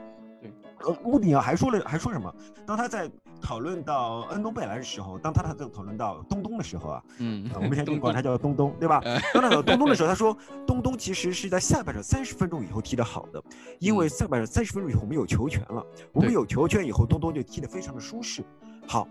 [0.78, 2.32] 对，呃，穆里尼奥还说了，还说什么？
[2.66, 3.10] 当他在
[3.40, 9.00] 讨论到恩东贝莱的时候，当他他在讨论到东东的时候啊，嗯，我 们现在管他叫东东，对吧？
[9.32, 13.42] 当他到东东的时候， 他说东东其实是在下半场三十分钟以后踢得好的，
[13.78, 18.44] 因为下半场三十分钟以后我们有球权了，我们有球权以后，东东就踢得非常的舒适。
[18.86, 19.06] 好，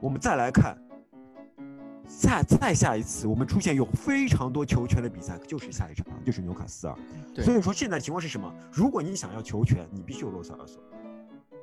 [0.00, 0.76] 我们再来看。
[2.10, 6.94] 下再下一次，我们出现有非常多球权的比赛，就是下一场，就是纽卡斯尔。
[7.36, 8.52] 所以说现在情况是什么？
[8.72, 10.82] 如果你想要球权，你必须有洛塞尔索。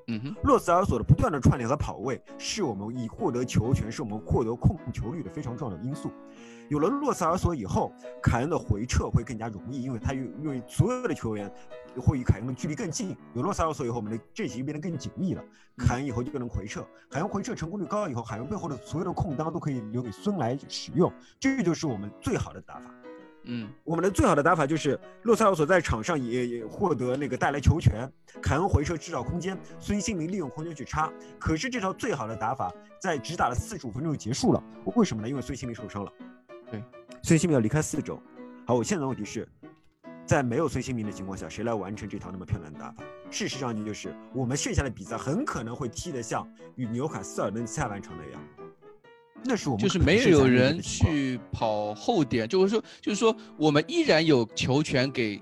[0.08, 6.10] 嗯哼，洛塞尔索的不断的串联和跑位，是我们以获得球权，是我们获得控球率的非常重要的因素。
[6.70, 11.50] 有了洛塞尔索以后，凯恩的回撤会更加容易，因为他因因为所有的球员
[11.96, 13.16] 会与凯恩的距离更近。
[13.34, 15.44] 有洛塞尔索以后，我们的阵型变得更紧密了。
[15.78, 22.94] 凯恩以后就能回撤，凯恩回撤成功率高以后，凯恩背后的所有的空当都可以留给孙来使用，这就是我们最好的打法。
[23.50, 28.12] 嗯，我们的最好的打法就是洛塞尔索在场上也也获得那个带来球权，
[28.42, 31.10] 凯恩回撤制造空间，孙兴民利用空间去插。
[31.40, 34.62] 可是这套最好的打法在只打了四十五分钟就结束了，
[34.96, 35.30] 为什么呢？
[35.30, 36.12] 因为孙兴民受伤了。
[36.72, 36.84] 对，
[37.24, 38.22] 孙兴民要离开四周。
[38.66, 39.48] 好，我现在的问题是，
[40.26, 43.04] 在没有孙兴民的情况下，谁来完成这套那么漂亮的打法？
[43.30, 48.42] 事实上，就是我们剩下的比赛很可能会踢得像与纽卡斯尔的下半场那样。
[49.44, 55.42] 那是我们就是没有人去跑后点，就是说，就是说，我们依然有球权给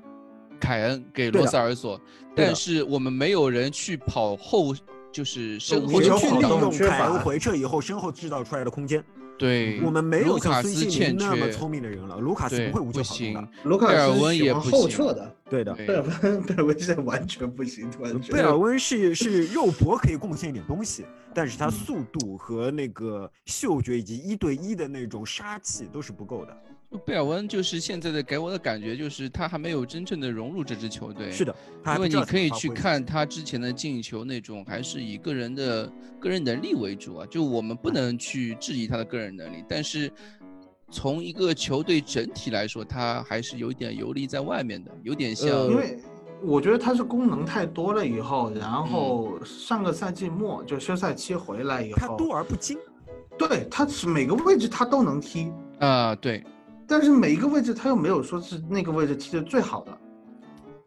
[0.60, 2.00] 凯恩、给罗塞尔索，
[2.36, 4.76] 但是我们没有人去跑后，
[5.12, 9.04] 就是身后去利用凯恩回撤以后身后制造出来的空间。
[9.38, 12.18] 对，我们没有像孙兴民那么聪明的人了。
[12.20, 15.36] 卢卡斯不会无球跑动的，卢卡斯喜欢后撤的。
[15.50, 18.36] 对的，贝尔温，贝尔温现在完全不行，完全。
[18.36, 26.58] 贝尔温是是肉搏可以贡献一点东西，但是他速度和那个嗅觉以及一对一的那种杀气都是不够的。
[27.06, 31.32] 贝尔温就是现在的给我的感觉就是他还没有真正的融入这支球队。
[31.32, 31.54] 是的，
[31.96, 37.26] 因为你可以去看他之前的进球那种，还是以个人的个人能力为主啊。
[37.30, 40.12] 就我们不能去质疑他的个人能力，但是
[40.90, 45.50] 从一个球队整体来说，他还是有一点游离在外面的，有点像。
[45.68, 46.00] 因为
[46.42, 52.78] 我觉得他是功能太多了以后，然后上个赛季末就休赛期回来以后，他多而不精。
[53.38, 56.42] 对，他是每个位置他都能踢啊，对。
[56.88, 59.98] 但是每一个位置他又没有说是那个位置踢的最好的，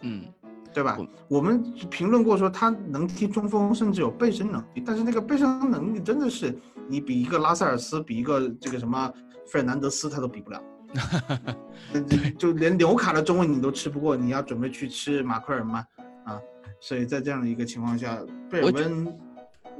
[0.03, 0.25] 嗯，
[0.73, 0.99] 对吧？
[1.29, 6.57] 我们评论过说他能踢中锋，甚至有背身能力，但是那个背身能力真的是
[6.89, 9.13] 你比一个拉塞尔斯，比一个这个什么
[9.47, 10.63] 费尔南德斯他都比不了，
[12.39, 15.85] 就连纽卡的中卫你都吃不过，你要准备去吃马奎尔吗？
[16.25, 16.41] 啊，
[16.81, 18.19] 所以在这样的一个情况下，
[18.49, 19.07] 贝尔温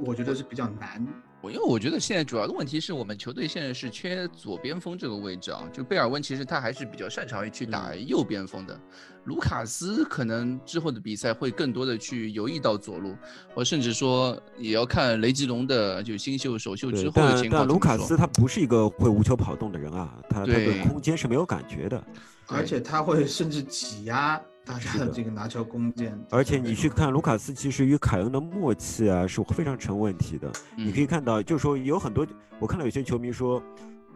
[0.05, 1.05] 我觉得是比较难。
[1.41, 8.77] 我因为我觉得现在主要的问题是我们球队现在是缺左边锋这个位置啊，就贝尔温其实他还是比较擅长于去打右边锋的，
[9.23, 13.15] 卢卡斯可能之后的比赛会更多的去游移到左路，
[13.55, 17.61] 我甚至说也要看雷吉隆的就新秀首秀之后的情况。
[17.61, 22.03] 但卢卡斯他不是一个会无球跑动的人啊，他他对空间是没有感觉的，
[22.47, 24.41] 而且他会甚至挤压。
[24.69, 30.47] 大家的这个拿球攻坚，而且你去看卢卡斯，其实与凯恩的默契啊是非常成问题的。
[30.77, 32.25] 你可以看到，就是说有很多，
[32.59, 33.59] 我看到有些球迷说，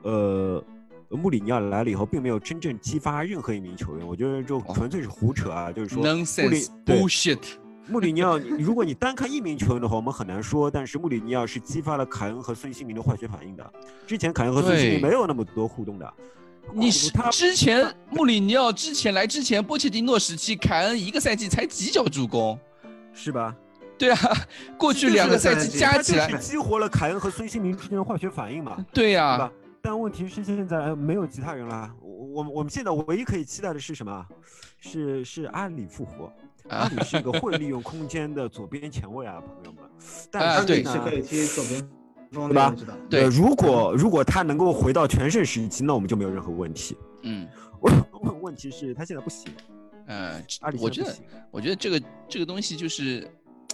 [0.03, 0.63] 呃，
[1.09, 4.07] 穆里尼奥来了以后，并没有真正激发任何一名球员。
[4.07, 7.39] 我觉得就纯粹是胡扯啊，就是说穆里 bullshit。
[7.87, 10.69] 穆里尼奥，如果你单看一名球员的话，我们很难说。
[10.69, 13.73] 但是穆里尼奥是激发了凯恩和孙兴民的化学反应的。
[14.05, 16.13] 之前凯恩和孙兴民没有那么多互动的。
[16.71, 22.57] 你是之前穆里尼奥之前来之前，波切蒂诺时期，凯恩一个赛季才几脚助攻，
[23.13, 23.55] 是吧？
[23.97, 24.17] 对啊，
[24.77, 28.83] 过去两个赛季加起来激活了凯恩和孙兴民之间的化学反应嘛？
[28.91, 29.51] 对呀，吧？
[29.81, 31.91] 但问题是现在没有其他人了。
[32.01, 34.25] 我我我们现在唯一可以期待的是什么？
[34.79, 36.31] 是是阿里复活。
[36.69, 39.83] 阿里是一个会利用空间的左边前卫啊，朋友们。
[40.31, 41.89] 但是对是可以踢左边。
[42.33, 42.75] 对吧？
[43.09, 46.97] 对，如果如果他能够回到全盛时期，那我们就没有任何问题。
[47.21, 47.47] 嗯，
[47.79, 49.51] 我问问题是他现在不行。
[50.07, 50.41] 呃，
[50.81, 51.15] 我觉得，
[51.51, 53.25] 我觉得这个这个东西就是，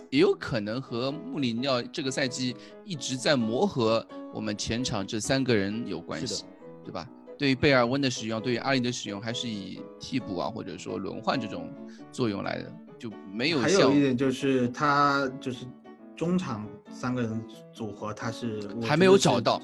[0.10, 2.55] 也有可能和穆里尼奥这个赛季
[2.86, 6.43] 一直在磨合我们前场这三个人有关系，
[6.86, 7.10] 对吧？
[7.36, 11.74] 对于贝尔温的使用，对于阿里的使用，还是以替补啊，或者说轮换这种
[12.12, 13.60] 作用来的，就没有。
[13.60, 15.66] 还有一点就是他就是
[16.16, 19.62] 中场三个人组合，他是还没有找到，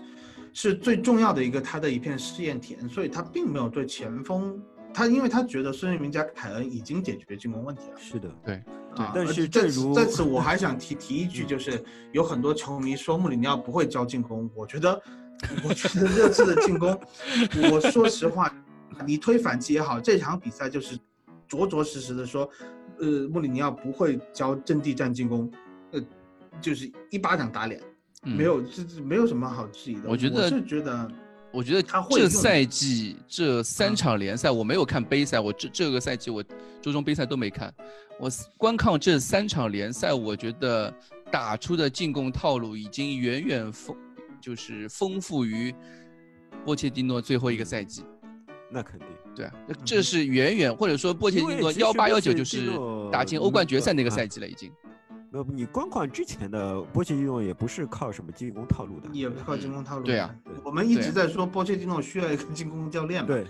[0.53, 4.61] 是最重要的一个他的一片试验田，所以他并没有对前锋。
[4.93, 7.97] 他因为他觉得孙兴民加凯恩已经解决进攻问题了。
[7.97, 8.63] 是的，对，
[8.95, 15.01] 啊，但是正如在此我还想提 提一句，就是有很多球迷说穆里尼奥不会教进攻，我觉得，
[15.67, 16.97] 我觉得热刺的进攻，
[17.73, 18.49] 我说实话，
[19.05, 20.97] 你推反击也好，这场比赛就是
[21.45, 22.49] 着着实实的说，
[23.01, 25.64] 呃，穆里尼奥不会教阵地战进攻，呃，
[26.61, 27.81] 就是一巴掌打脸，
[28.23, 30.09] 没有这这没有什么好质疑的。
[30.09, 31.11] 我觉得是觉得。
[31.51, 36.43] 我觉得这赛季这三场联赛我没有看杯赛，我这这个赛季我
[36.81, 37.73] 周中杯赛都没看。
[38.19, 40.93] 我观看这三场联赛，我觉得
[41.31, 43.95] 打出的进攻套路已经远远丰，
[44.41, 45.73] 就是丰富于
[46.65, 48.03] 波切蒂诺最后一个赛季。
[48.69, 49.53] 那肯定，对啊，
[49.85, 52.69] 这是远远或者说波切蒂诺幺八幺九就是
[53.09, 54.69] 打进欧冠决赛那个赛季了已经。
[55.31, 60.05] 呃，你光看之前的波切蒂诺也不是靠什么进攻套路的，也不靠进攻套路。
[60.05, 63.27] 对啊，我们一直在说波切蒂诺需要一个进攻教练嘛。
[63.27, 63.45] 对，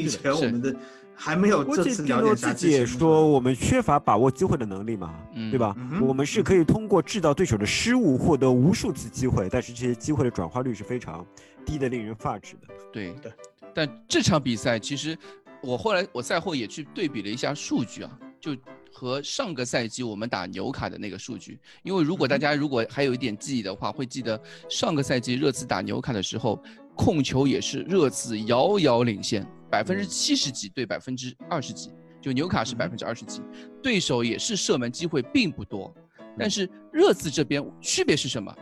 [0.00, 0.74] 以前我们的
[1.14, 5.14] 还没有这次了解自己也说我们缺乏把握机会的能力嘛，
[5.50, 5.74] 对吧？
[6.00, 11.26] 我们是可以通过制造对手的失误获得无数次机会，但是这些机会的转化率是非常
[11.66, 12.74] 低的，令人发指的。
[12.92, 13.32] 对对，
[13.74, 15.18] 但这场比赛其实
[15.60, 18.56] 我后来我赛后也去对比了一下数据啊，就。
[18.90, 26.60] 和上个赛季我们打纽卡的那个数据，因为如果大家如果还有一点记忆的话，会记得上个赛季热刺打纽卡的时候，
[26.96, 33.40] 控球也是热刺遥遥领先，百分之七十几对百分之二十几，就纽卡是百分之二十几，
[33.80, 35.94] 对手也是射门机会并不多，
[36.36, 38.52] 但是热刺这边区别是什么？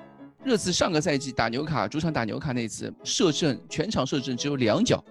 [0.44, 5.02] 热刺上个赛季打纽卡主场打纽卡那次射正全场射正只有两脚，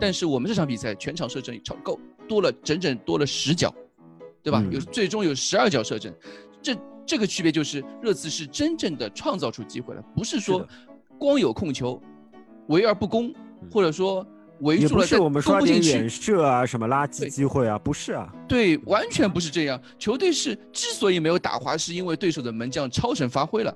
[0.00, 3.74] 但是我们这场比赛全场射正超够多了整整多了十脚。
[4.42, 4.62] 对吧？
[4.70, 6.12] 有最终有十二脚射正，
[6.60, 6.76] 这
[7.06, 10.66] 这个区别就是热刺是真正的创造出机会了，不是说
[11.18, 12.02] 光有控球，
[12.68, 13.32] 围而不攻，
[13.70, 14.26] 或者说
[14.60, 18.32] 围住了我们说点远射啊，什么垃圾机会啊，不是啊？
[18.48, 19.80] 对，完全不是这样。
[19.98, 23.72] 球队是之所以没有打滑，是因为对手的门将超神发挥了，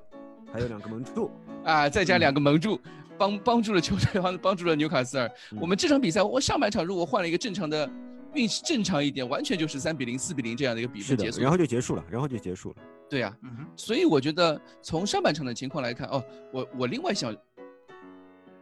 [0.53, 1.31] 还有两个门柱
[1.65, 2.81] 啊，再加两个门柱，
[3.17, 5.31] 帮帮助了球队，帮帮助了纽卡斯尔。
[5.61, 7.89] 我们这场比赛，我上半场如果换了一个正常的。
[8.37, 12.77] 运气正常一点，完全就是三比零、四比零这样的一个比分结束，然后就结束了，然后就结束了。
[13.09, 13.37] 对呀，
[13.77, 16.23] 所以我觉得从上半场的情况来看，哦，
[16.53, 17.35] 我我另外想，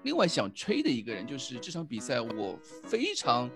[0.04, 3.50] 另外想吹的一个人就是这场比赛我非常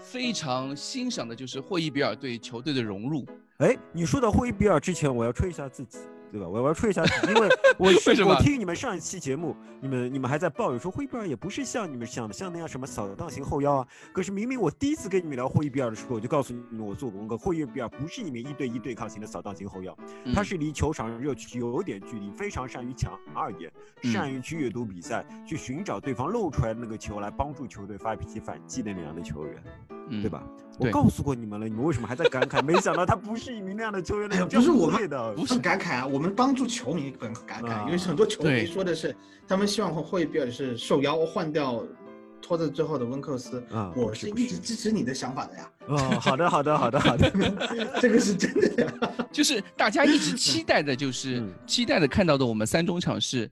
[0.00, 3.26] 非常欣赏的就是霍伊比尔对球队的融入。
[3.58, 5.98] 哎，你说到霍伊比尔之前，我要吹一下自己。
[6.34, 6.48] 对吧？
[6.48, 7.92] 我我要吹一下，因为 我
[8.26, 13.86] 我听你们上一期节目，你们你们还在抱怨说霍伊比尔也不是像你们想的像那样什么扫荡型后腰啊。
[14.12, 19.96] 可是明明我第一次跟你们聊霍伊比尔的时候，我就告诉你们我做过功课，霍伊比尔不是你们一对一对抗型的扫荡型后腰，
[20.34, 23.72] 他是离球场热区有点距离，非常善于抢二点，
[24.02, 29.62] 善于去阅读比赛，去寻找对方漏出来的那个球来帮助球队发起反击的那样的球员，
[30.22, 30.42] 对吧？
[30.78, 32.60] 我告诉过你们了，你们为什么还在感慨？
[32.64, 39.14] 没想到他不是一名那样的球员， 不是我们的，不是感慨啊，我们帮助球迷很感慨，因为很多球迷说的是，
[39.46, 41.84] 他们希望霍比尔是受邀换掉
[42.42, 43.62] 拖在最后的温克斯。
[43.70, 45.70] 啊，我是一直支持你的想法的呀。
[45.86, 47.30] 哦，好的，好的，好的，好的，
[48.02, 48.92] 这个是真的呀。
[49.30, 53.48] 就是大家一直期待的，就是期待的看到的，我们三中场是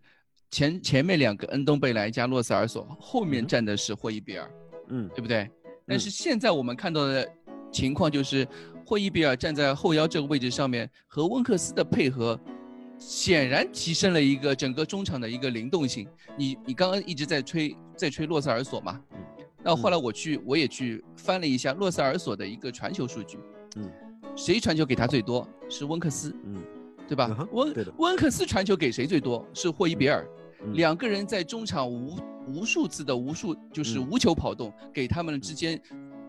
[0.50, 4.50] 前前面两个恩东贝莱加洛塞尔索，后面站的是霍伊比尔，
[4.88, 5.48] 嗯，对不对？
[5.92, 7.30] 但是现在我们看到的
[7.70, 8.48] 情况就是，
[8.86, 12.40] 霍伊比尔站在后腰这个位置上面，和温克斯的配合，
[12.98, 16.08] 显然提升了一个整个中场的一个灵动性。
[16.34, 18.98] 你你刚刚一直在吹在吹洛塞尔索嘛？
[19.62, 23.38] 那后来我去我也去翻了一下洛塞尔索的一个传球数据。
[23.76, 23.90] 嗯，
[24.34, 25.46] 谁传球给他最多？
[25.68, 26.34] 是温克斯。
[26.46, 26.62] 嗯，
[27.06, 27.46] 对吧？
[27.52, 29.46] 温温克斯传球给谁最多？
[29.52, 30.26] 是霍伊比尔。
[30.72, 32.16] 两个人在中场无
[32.46, 35.80] 无数次的无数就是无球跑动，给他们之间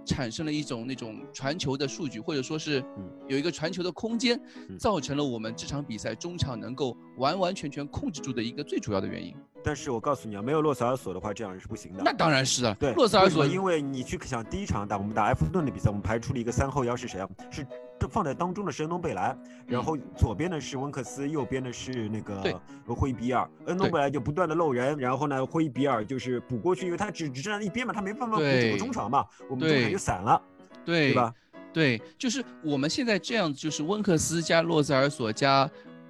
[0.06, 2.84] 产生了一种那种传球的数据，或者说是
[3.28, 4.40] 有一个传球的空间，
[4.78, 9.34] 造成了我们这场比赛中场能够完完全全控制住的一个最主要的原因。
[9.66, 12.02] 但是我告诉你啊，没有洛塞尔索的话，这样是不行的。
[12.04, 17.30] 那当然是啊，对，洛塞尔索，因为你去想第一场打我们打埃弗顿的比赛，我们排出了一个三后腰是谁啊？
[17.50, 17.66] 是。
[18.08, 19.36] 放在当中的是恩东贝莱，
[19.66, 23.50] 然后左边的是温克斯，右边的是那个霍伊比尔。
[23.66, 30.42] 恩东贝莱就不断的漏人，然后呢，霍伊比尔就是补过去，因为他只只站在一边嘛，他没办法补整个中场嘛，我们中场就散了，
[30.86, 31.34] 对吧？
[31.72, 35.70] 对，就是我们现在这样，就是温克斯加洛塞尔索加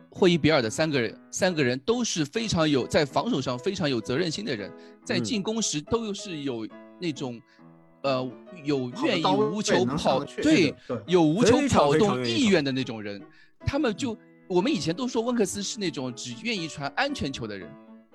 [0.09, 4.71] 霍伊比尔的三个人，三个人都是非常有在防守上非常有责任心的人，
[5.05, 6.67] 在进攻时都是有
[6.99, 7.41] 那种。
[8.03, 8.29] 呃，
[8.63, 10.75] 有愿意无球跑，对，
[11.07, 13.21] 有无球跑动意愿的那种人，
[13.65, 17.69] 他们就我们以前都说温克斯是那种只愿意传安全球的人，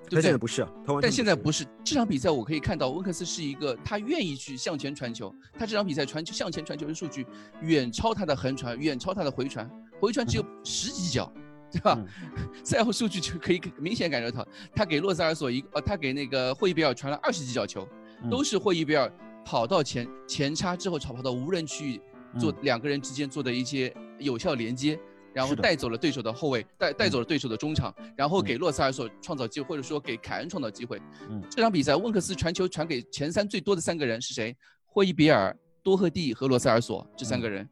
[0.07, 0.37] 对不对？
[0.37, 0.67] 不是，
[1.01, 1.65] 但现在不是。
[1.83, 7.25] 这场比赛我可以看到温克斯是一个他愿意去向前传球，他这场比赛传球向前传球的数据
[7.61, 9.67] 远超他的横传，远超他的回传，
[9.99, 11.33] 回传只有十几脚，
[11.71, 11.99] 对吧？
[12.63, 17.87] 赛后数据就可以明显感觉到，他给洛塞尔索一呃，他给那个霍伊比尔传了二十几脚球，
[18.29, 19.11] 都是霍伊比尔。
[19.45, 22.01] 跑到前前插之后，跑跑到无人区域，
[22.39, 24.99] 做两个人之间做的一些有效连接，
[25.33, 31.01] 然后带走了对手的后卫，带带走了对手的中场，然后给洛塞尔索创造机会，或者说给凯恩创造机会。
[31.29, 34.55] 嗯，这场比赛温克斯传球传给前三最多的三个人是谁？
[34.85, 37.67] 霍伊比尔、多赫蒂和洛塞尔索这三个人，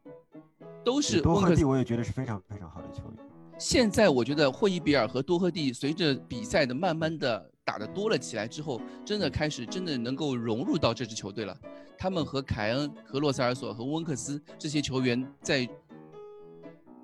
[0.84, 3.24] 都是多赫蒂，我也觉得是非常非常好的球员。
[3.58, 7.50] 现在我觉得霍伊比尔和多赫蒂随着比赛的慢慢的。
[7.68, 11.54] 打的多了起来之后，真的开始真的能够融入到这支球队了。
[11.98, 15.68] 他们和凯恩、和洛塞尔索、和温克斯这些球员在，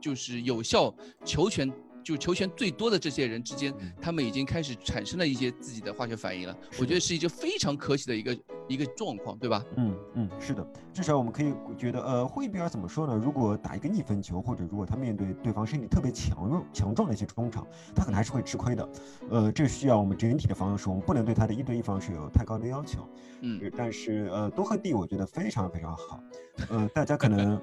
[0.01, 1.71] 就是有效球权。
[2.05, 6.55] 就球权最多的这些人之间，他们已经开始产生了一些自己的化学反应了。
[6.79, 8.39] 我觉得是一个非常可喜的一个
[8.69, 9.65] 一个状况，对吧？
[9.79, 13.17] 嗯嗯，是的，至少我们可以觉得，呃，霍伊比尔怎么说呢？
[13.17, 18.89] 如果打一个逆分球，或者如果他面对对方身体特别强弱强壮的一些中场，他可能还是会吃亏的。
[19.31, 23.09] 呃，这需要我们整体的防守，我们不能对他的一对一防守有太高的要求。
[23.41, 26.21] 嗯，但是呃，多赫蒂我觉得非常非常好。
[26.69, 27.59] 呃，大家可能。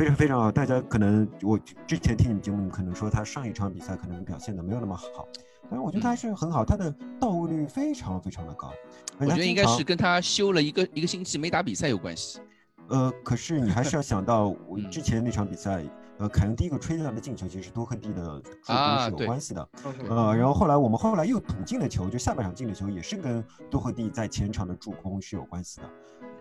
[0.00, 5.28] 非常非常好，大家可能我之前听你们节目，可能说他上一场比赛可能表现的没有那么好，
[5.68, 6.90] 但是我觉得他还是很好，他的
[7.20, 8.72] 到位率非常非常的高。
[9.18, 12.40] 我觉得应该是跟他休了一个一个星期没打比赛有关系。
[12.88, 15.84] 呃，可是你还是要想到 我之前那场比赛，
[16.16, 19.68] 呃，凯恩第一个吹下的进球其实是多赫蒂的助攻是有关系的。
[20.08, 25.90] 呃，然后后来我们后来又补进的球，就下半场进的球也是跟多赫蒂在前场的助攻是有关系的。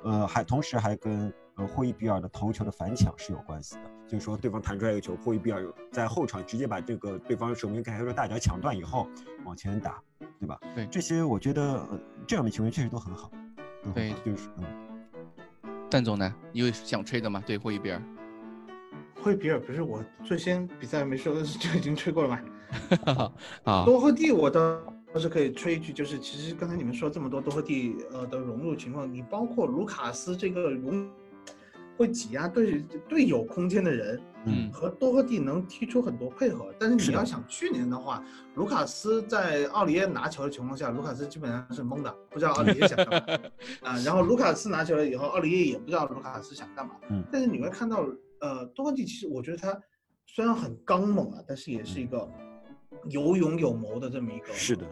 [0.05, 1.29] 呃，还同时还跟。
[1.59, 9.05] 和霍伊比尔的头球的反抢是有关系的，就是说对方弹出来一个球，霍伊比尔在后场直接把这个对方守门员凯的大脚抢断以后
[9.43, 10.01] 往前打，
[10.39, 10.57] 对吧？
[10.73, 11.85] 对，这些我觉得
[12.25, 13.29] 这样的球员确实都很好。
[13.93, 14.63] 对，就是嗯。
[15.89, 16.33] 蛋总呢？
[16.53, 17.43] 你有想吹的吗？
[17.45, 18.01] 对霍伊比尔？
[19.21, 22.39] 霍伊比尔不是我最先比赛没说 就已经吹过了吗？
[23.65, 24.79] 啊，多赫蒂我倒
[25.13, 31.09] 倒是可以吹一句，就是其实刚才你们说这么多多赫蒂呃的融入情况，你包括卢卡斯这个融。
[31.99, 36.73] 会挤压队队友空间的人，嗯，和多赫蒂能踢出很多配合。
[36.79, 38.23] 但是你要想去年的话，
[38.55, 43.49] 卢卡斯在奥里耶拿球的情况下，卢卡斯基本上是懵的，不知道奥里耶想干嘛
[43.83, 43.99] 啊。
[43.99, 46.95] 然后卢卡斯拿球了以后，奥里耶也不知道卢卡斯想干嘛。
[47.09, 48.07] 嗯，但是你会看到，
[48.39, 49.77] 呃，多赫蒂其实我觉得他
[50.25, 52.25] 虽然很刚猛啊，但是也是一个
[53.09, 54.53] 有勇有谋的这么一个。
[54.53, 54.85] 是的，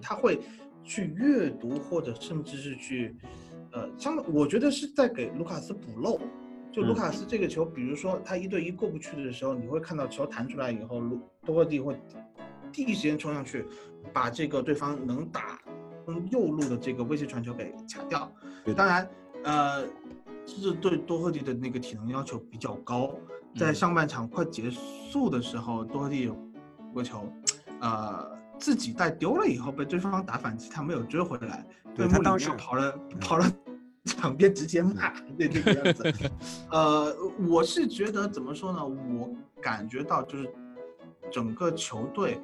[0.00, 0.38] 他会
[0.84, 3.16] 去阅读或者甚至是去，
[3.72, 6.20] 呃，相我觉得是在给卢卡斯补漏。
[6.74, 11.96] 就卢卡斯这个球，比如说他一对一过不去的时候，你会看到球弹出来以后，卢多赫蒂会
[12.72, 13.64] 第一时间冲上去，
[14.12, 15.60] 把这个对方能打
[16.32, 18.28] 右路的这个威胁传球给卡掉。
[18.76, 19.08] 当然，
[19.44, 19.84] 呃，
[20.46, 23.14] 是对多赫蒂的那个体能要求比较高。
[23.56, 26.36] 在上半场快结束的时候，多赫蒂有
[26.92, 27.24] 个球，
[27.80, 31.64] 呃，自己带丢了以后被对方打反击，他没有追回来，
[31.94, 33.46] 对他当时跑了跑了。
[34.04, 36.30] 场边直接骂， 对这个样子，
[36.70, 37.16] 呃，
[37.48, 38.84] 我是觉得怎么说呢？
[38.84, 40.52] 我感觉到就是
[41.32, 42.40] 整个球队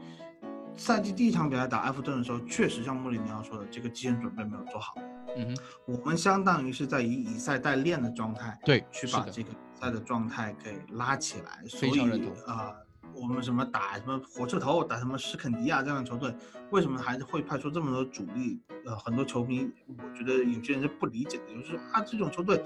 [0.74, 4.94] 赛季第一场比赛打埃弗顿的时候，确实像穆里尼奥说的，这个基本准备没有做好。
[5.36, 11.62] 嗯哼，我们相当于是在以以赛代练的状态，对，去把这个赛的状态给拉起来。
[11.68, 12.74] 非常认同啊。
[13.14, 16.34] 我们什么打什么火车头，打什么史肯迪亚这样的球队，
[16.70, 18.61] 为什么还是会派出这么多主力？
[18.84, 22.62] 呃，很多球迷，我觉得有些人是不理解的，就是说啊，这种球队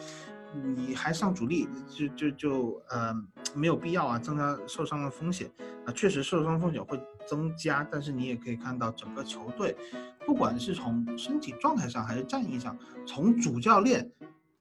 [0.76, 3.12] 你还上主力，就就就呃
[3.54, 5.50] 没有必要啊，增加受伤的风险
[5.84, 9.76] 啊，确实受伤风险会增加，但是你也可以看到整个球队，
[10.24, 14.08] 不管是从身体状态上还是战役上，从主教练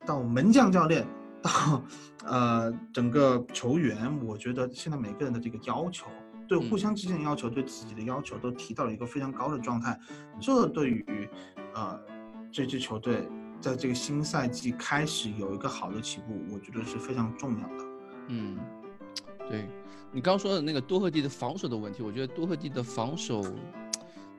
[0.06, 1.06] 到门将教练。
[1.44, 1.84] 到
[2.26, 6.08] 呃，整个球员，我觉得现在每个人的这个要求，
[6.48, 10.00] 对互相之间的要求，对自己的要求，都提到了一个非常高的状态。
[10.40, 11.30] 这对于
[11.74, 12.00] 呃
[12.52, 13.28] 这支球队
[13.60, 17.86] 在这个新赛季开始有一个好的起步，我觉得是非常重要的。
[18.30, 18.58] 嗯，
[19.50, 19.68] 对
[20.12, 23.44] 你刚说的那个多赫蒂的防守的问题，我觉得多赫蒂的防守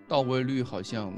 [0.09, 1.13] 到位率好像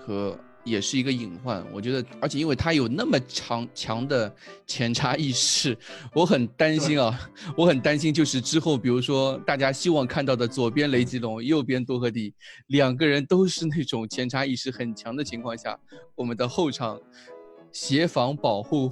[0.00, 0.34] 和。
[0.64, 4.34] 也是一个隐患，我觉得，而且因为他有那么强强的
[4.66, 5.76] 前插意识，
[6.14, 7.20] 我很担心啊，
[7.56, 12.34] 我很担心，就是之后，比如说大家希望看到的左边雷吉隆，右边多赫蒂，
[12.68, 15.78] 两个人都是那种前插意识很强的情况下，
[16.14, 16.98] 我们的后场
[17.70, 18.90] 协防保护，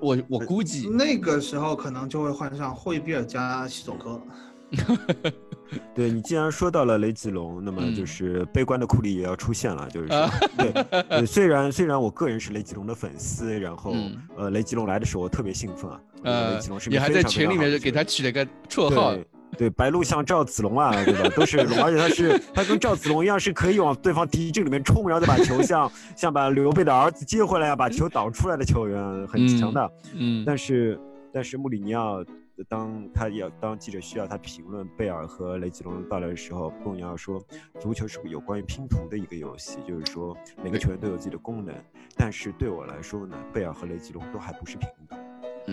[0.00, 4.22] 我我估计那个时候可能就会换上霍伊比尔加西索科。
[5.94, 13.94] 对你既然说到了雷吉隆，那么就是悲观的库里也要出现了，就是说，对，虽然虽然我个人是雷吉隆的粉丝，然后
[14.36, 19.14] 呃，雷吉隆来的时候我特别兴奋啊，雷吉隆是你还在群里面给他取了个绰号，
[19.56, 21.28] 对，白鹿像赵子龙啊，对吧？
[21.36, 30.98] 都是龙，而且他是他跟赵子龙一样是可以往对方敌阵里面冲，然后再把球像像把刘备的儿子接回来啊，把球导出来的球员，很强的，嗯，但是
[31.32, 32.24] 但是穆里尼奥。
[32.68, 37.42] 当他要当记者需要他评论贝尔和雷吉隆到来的时候，穆里尼奥说，
[37.78, 41.74] 足球是有关于拼图的一个游戏，就是说每个球员都有自己的功能，
[42.16, 45.18] 但是对我来说呢，贝尔和雷吉隆都还不是平等。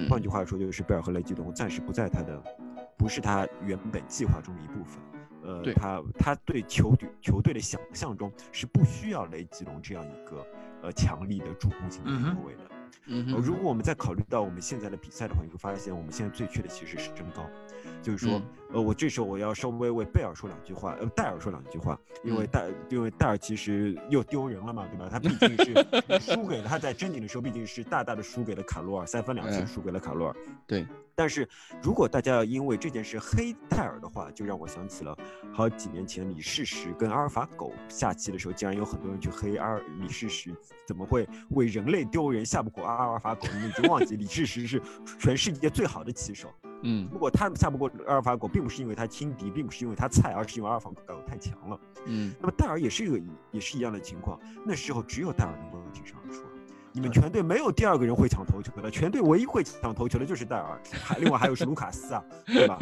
[0.10, 2.42] 换句话说，就是贝尔和雷吉隆暂时不在他的，
[2.98, 5.02] 不是他原本计划中的一部分。
[5.44, 10.46] 呃，他他对球队球队的想象中是不需要雷吉隆这样一个
[10.84, 12.64] 呃强力的主攻型的后卫的。
[12.70, 12.77] 嗯，
[13.08, 17.50] 如果我们再考虑到我们现在的比赛的话，你会发现我们现在最缺的其实是身高。
[18.04, 18.42] 就是说，
[18.72, 25.08] 呃，我这时候我要稍微为贝尔说两句话，呃，戴尔说两句话，因为戴，因为戴尔其实又丢人了嘛，对吧？
[25.10, 25.74] 他毕竟是
[26.20, 30.36] 输给了他在争顶的时候，毕竟是大大的输给了卡罗尔，三分两球输给了卡罗尔。
[30.66, 30.86] 对。
[31.18, 31.50] 但是
[31.82, 35.18] 如果大家要因为这件事黑戴尔的话，就让我想起了
[35.52, 40.56] 好几年前李世石跟阿尔法狗下棋的时候，竟然有很多人去黑阿尔李世石
[40.86, 43.48] 怎么会为人类丢人，下不过阿尔法狗？
[43.52, 44.80] 你们已经忘记李世石是
[45.20, 46.50] 全世界最好的棋手。
[46.84, 51.80] 嗯，如果他下不过阿尔法狗，并不是因为他轻敌，并不是因为他菜，而是因为阿尔法狗太强了。
[52.06, 53.20] 嗯，那么戴尔也是一个，
[53.52, 54.40] 也是一样的情况。
[54.64, 56.44] 那时候只有戴尔能够挺身而出，
[56.98, 62.80] 你们全队没有第二个人会抢头球的，全队唯一会抢头球的就是戴尔， 还另外还有是卢卡斯啊，对吧？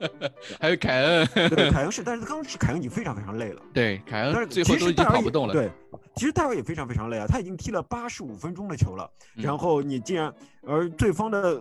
[0.58, 3.60] 还有凯恩，对，凯 恩是，但是刚是凯恩已经非常非常累了。
[3.74, 5.52] 对，凯恩，但是最后都已经跑不动了。
[5.52, 5.70] 对，
[6.16, 10.32] 其实戴尔也非常非常累啊，他已经踢了八十五分钟的球了，然后你竟然，
[10.66, 11.60] 而对方的。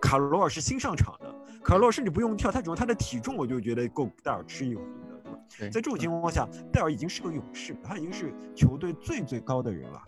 [0.00, 1.32] 卡罗尔是新上场的，
[1.62, 5.38] 卡罗尔甚至不用跳，他只用他的体重，我就觉得够戴尔吃一壶的，对吧？
[5.72, 10.02] 在这种情况下，戴尔已经是个勇士，他已经是球队最最高的人了。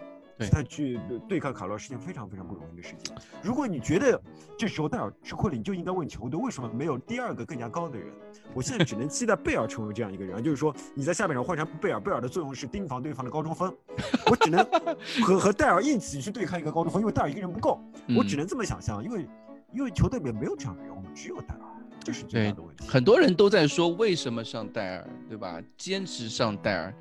[0.51, 3.15] 他去对抗卡罗尔是件非常非常不容易的事情。
[3.43, 4.21] 如果你觉得
[4.57, 8.09] 这时候戴尔吃亏了，你就应该问球队为什么没有第二个更加高的人。
[8.55, 13.75] 我现在只能期待贝尔成为这样一个人，就是说你在下半场换成贝尔，贝尔的作用是盯防对方的高中锋，
[14.31, 14.65] 我只能
[15.25, 17.81] 和和戴尔一起去对抗一个高中锋，因为戴尔一个人不够，
[18.17, 19.27] 我只能这么想象，因为。
[19.71, 21.61] 因为球队里面没有这样的人，我们只有戴尔，
[22.03, 22.89] 这是最大的问题。
[22.89, 25.61] 很多人都在说为什么上戴尔，对吧？
[25.77, 26.95] 坚持上戴尔，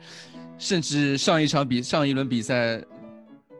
[0.58, 2.84] 甚至上一场比上一轮比赛，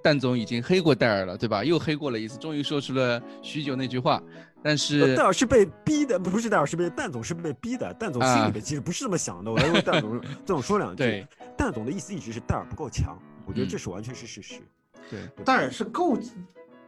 [0.08, 1.66] 蛋总已经黑过戴尔了，对吧？
[1.66, 4.24] 又黑过了一次，终于说出了许久那句话。
[4.64, 7.94] 但是戴尔是被逼的，不是戴尔是被蛋总是被逼的。
[7.96, 10.96] 蛋总心里面其实不是这么想的，我要为蛋总 蛋总说两句。
[10.96, 11.28] 对，
[11.58, 14.62] 蛋总的意思一直是戴尔不够强，我觉得这是完全是事实。
[15.10, 16.18] 对，戴尔是够。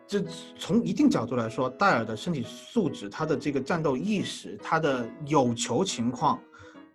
[0.08, 0.24] 这
[0.58, 6.40] 从一定角度来说，戴尔的身体素质、他的这个战斗意识、他的有球情况、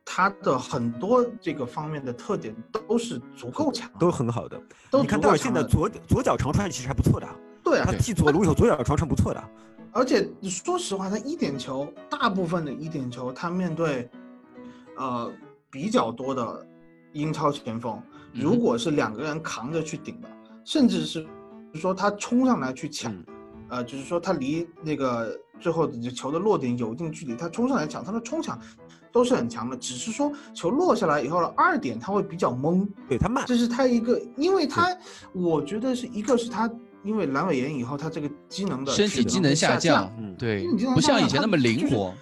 [0.04, 4.60] 他的很多这个方面的特点都是足够强，都很好的。
[4.92, 7.26] 你看戴尔现在左左脚长传其实还不错的，
[7.62, 9.42] 对啊，他踢左路以后左脚长传不错的。
[9.92, 14.08] 而且说实话，他一点球，大部分的一点球，他面对
[14.96, 15.32] 呃
[15.70, 16.66] 比较多的
[17.12, 18.02] 英超前锋，
[18.32, 20.28] 如果是两个人扛着去顶的，
[20.64, 21.26] 甚至是。
[21.74, 23.12] 说他冲上来去抢，
[23.68, 28.56] 呃，就是说他离那个最后的球的落点有一定距离，他冲上来抢，他的冲抢
[29.14, 34.94] 都是很强的，只是说球落下来以后了二点他会比较懵，对他慢，这是他一个，因为他
[35.32, 36.68] 我觉得是一个是他
[37.04, 42.12] 因为阑尾炎以后他这个机能的身体机能下降，嗯，对，不像以前那么灵活，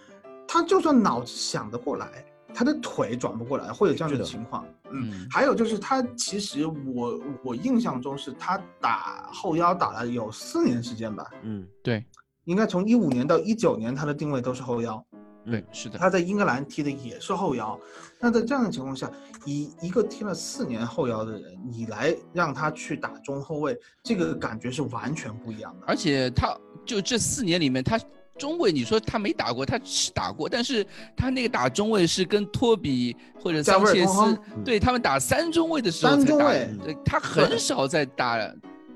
[0.47, 2.07] 他就算脑子想得过来。
[2.55, 4.63] 他的腿转不过来，会有这样的情况。
[4.91, 11.25] 嗯，还有就是他其实我我印象中是他打后腰打了有四年时间吧。
[11.45, 12.05] 嗯，对，
[12.45, 15.03] 应该从一五年到一九年他的定位都是后腰。
[15.45, 15.99] 对，是的。
[15.99, 17.79] 他在英格兰踢的也是后腰。
[18.19, 19.11] 那在这样的情况下，
[19.45, 25.87] 以一个踢了四年后腰的人，你来让他去打中后卫，这个感觉是完全不一样的。
[25.87, 27.99] 而且他就这四年里面他。
[28.39, 30.85] 中卫，你说他没打过，他是打过，但是
[31.15, 38.39] 他那个打中卫是跟托比或者桑切斯，对他们打三中卫的时候才打，他很少在打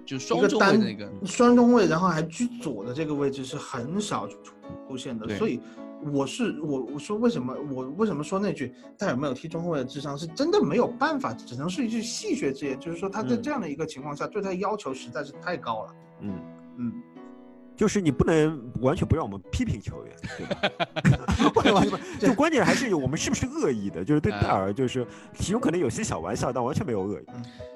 [0.06, 4.26] 就双中卫那个双中卫，然后还居左的这个位置是很少
[4.88, 5.60] 出现的，所以
[6.12, 15.94] 我是我我说为什么我为什么说那句他有没有踢中后卫的智商是真的没有办法，只能是一句戏谑之言，就是说他在这样的一个情况下对他要求实在是太高了。
[16.22, 16.40] 嗯
[16.78, 16.92] 嗯。
[17.76, 21.50] 就是你不能完全不让我们批评球员，对吧？
[21.52, 24.04] 不 能 完全，就关键还是我们是不是恶意的？
[24.04, 25.06] 就是对戴尔，就是
[25.38, 27.24] 其中可能有些小玩笑，但完全没有恶意。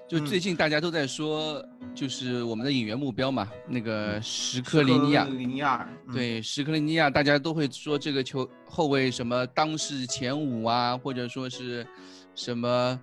[0.08, 11.86] 就最近大家都在说，就是我们的引援目标嘛，那个什克里尼亚，尼亚，对，什克里尼亚，大家都会说这个球后卫什么当世前五啊，或者说是
[12.34, 12.98] 什么。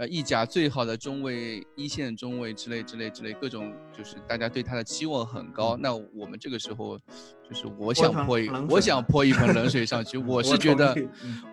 [0.00, 5.76] 呃，意甲最好的中卫，一线中卫之类之类之类，各种就是大家对他的期望很高。
[5.76, 6.98] 那我们这个时候，
[7.46, 10.16] 就是我想泼一，我想泼一盆冷水上去。
[10.26, 10.96] 我是觉得，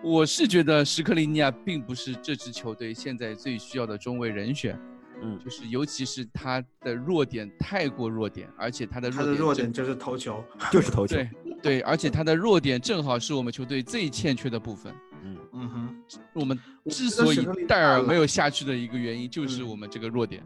[0.02, 4.80] 我是觉得什克里尼亚并不是这支球队现在最需要的中卫人选。
[5.20, 10.42] 嗯，就是尤其是他的弱点太过弱点，而且他的他的弱点就是头球，
[10.72, 11.16] 就是头球。
[11.16, 11.30] 对
[11.62, 14.94] 对，而且他的弱点正好是我们球队最欠缺的部分。
[15.24, 15.96] 嗯嗯哼，
[16.32, 20.42] 我们之所以戴尔没有下去的一个原因，就是我们这个弱点，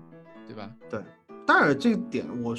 [0.46, 0.70] 对吧？
[0.88, 1.00] 对，
[1.46, 2.56] 戴尔这点，我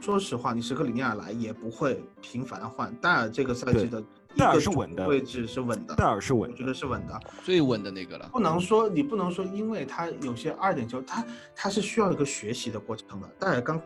[0.00, 2.94] 说实话，你什克里尼亚来也不会频繁换。
[2.96, 4.02] 戴尔这个赛季的
[4.36, 8.28] 戴尔是稳的位置是稳的，戴尔是稳，我觉得是稳的，最稳的那个了。
[8.32, 11.24] 不能说你不能说，因为他有些二点球，他
[11.54, 13.28] 他是需要一个学习的过程的。
[13.38, 13.80] 戴尔刚。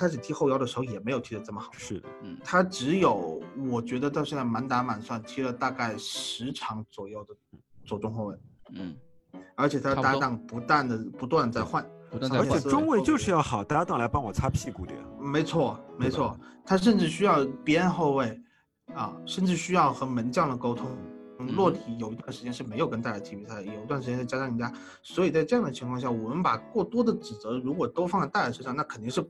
[0.00, 3.38] 开始踢后腰的时候也没有踢得这么好，是的，嗯，他只有
[3.68, 7.34] 我觉得到现在满打满算踢了大概十场左右的
[7.84, 8.36] 左中后卫，
[8.72, 8.96] 嗯，
[9.56, 16.34] 而且他搭档不断的不断在换，不断在换，而且中卫就是要好搭档来帮我擦屁股的呀，没错没错，
[16.64, 18.40] 他甚至需要边后卫
[18.94, 20.86] 啊，甚至需要和门将的沟通。
[21.56, 24.70] 洛体有一段时间是没有跟戴尔踢比赛，有一段时间是加上人家，
[25.02, 29.22] 所以在这样的情况下，我们把过多的指责如果都放在戴尔身上，那肯定是。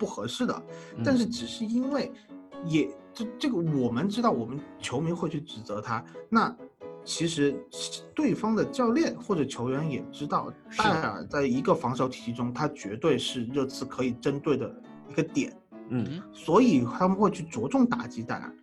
[0.00, 0.62] 不合适的，
[1.04, 2.10] 但是只是因为，
[2.64, 6.02] 也这这个我们知道，我们球迷会去指责他。
[6.30, 6.56] 那
[7.04, 7.54] 其实
[8.14, 14.74] 对方的教练或者球员也知道，戴尔在一个防守体系中，他绝对是热刺可以针对的
[15.10, 15.54] 一个点。
[15.90, 18.54] 嗯，所以他们会去着重打击戴尔。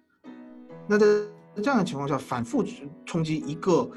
[0.88, 1.05] 那在
[1.57, 2.65] 这样的情况下，反复
[3.05, 3.88] 冲击一个，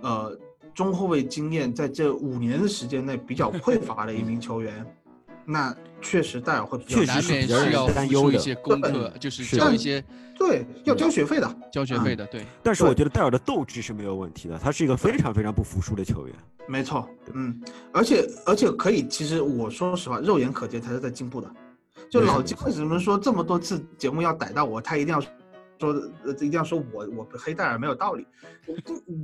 [0.00, 0.38] 呃，
[0.72, 4.86] 中后卫经验在这五年的时间内比较匮乏的一名球员。
[5.48, 10.02] 那确实戴尔会比较难免需要付出一些功课，就是交一些
[10.38, 12.44] 对要交学费的，交学费的对。
[12.62, 16.36] 但是我觉得戴尔的斗志是没有问题的，他是一个非常非常不服输的球员。
[16.68, 17.60] 没错，嗯，
[17.92, 21.50] 而且而且可以，其实我说实话，肉眼可见他是在进步的。
[22.10, 25.92] 就老金为什么说这么多次节目要逮到我，他一定要说
[26.24, 28.26] 呃一定要说我我黑戴尔没有道理。
[28.66, 28.76] 我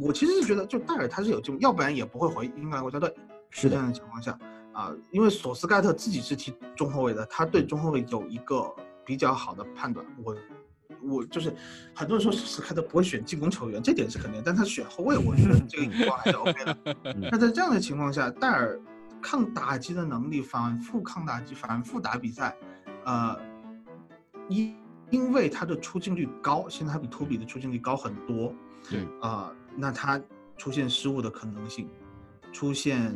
[0.07, 3.13] 我其实是觉得，就戴尔他是有进步，要不然也不会回英格兰国家队。
[3.51, 4.39] 是这样的情况下。
[4.73, 8.71] 啊，因为索斯盖特自己是踢中后卫的，他对中后卫有一个
[9.05, 10.05] 比较好的判断。
[10.23, 10.37] 我，
[11.03, 11.55] 我就是
[11.95, 16.77] 很多人说索斯盖特不会选进攻球员，这点是肯定，但他选后卫，我觉得这个眼光还是 OK 的。
[17.31, 18.81] 那在这样的情况下，戴尔
[19.21, 22.57] 抗打击的能力，反复抗打击，反复打比赛，
[23.05, 23.39] 呃，
[24.49, 24.77] 因
[25.11, 28.55] 因为他的出镜率高，现在他比托比的出镜率高很多。
[28.89, 30.21] 对啊，那他
[30.57, 31.89] 出现失误的可能性。
[32.53, 33.15] 出现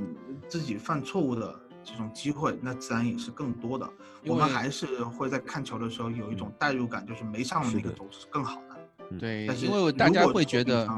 [0.48, 3.88] 自己犯错误的这种机会，那自然也是更多的。
[4.26, 9.18] 我们还是会在看球的时候有一种代入感，就是没上的那个总是更好的。
[9.18, 10.88] 对，因为大家会觉得，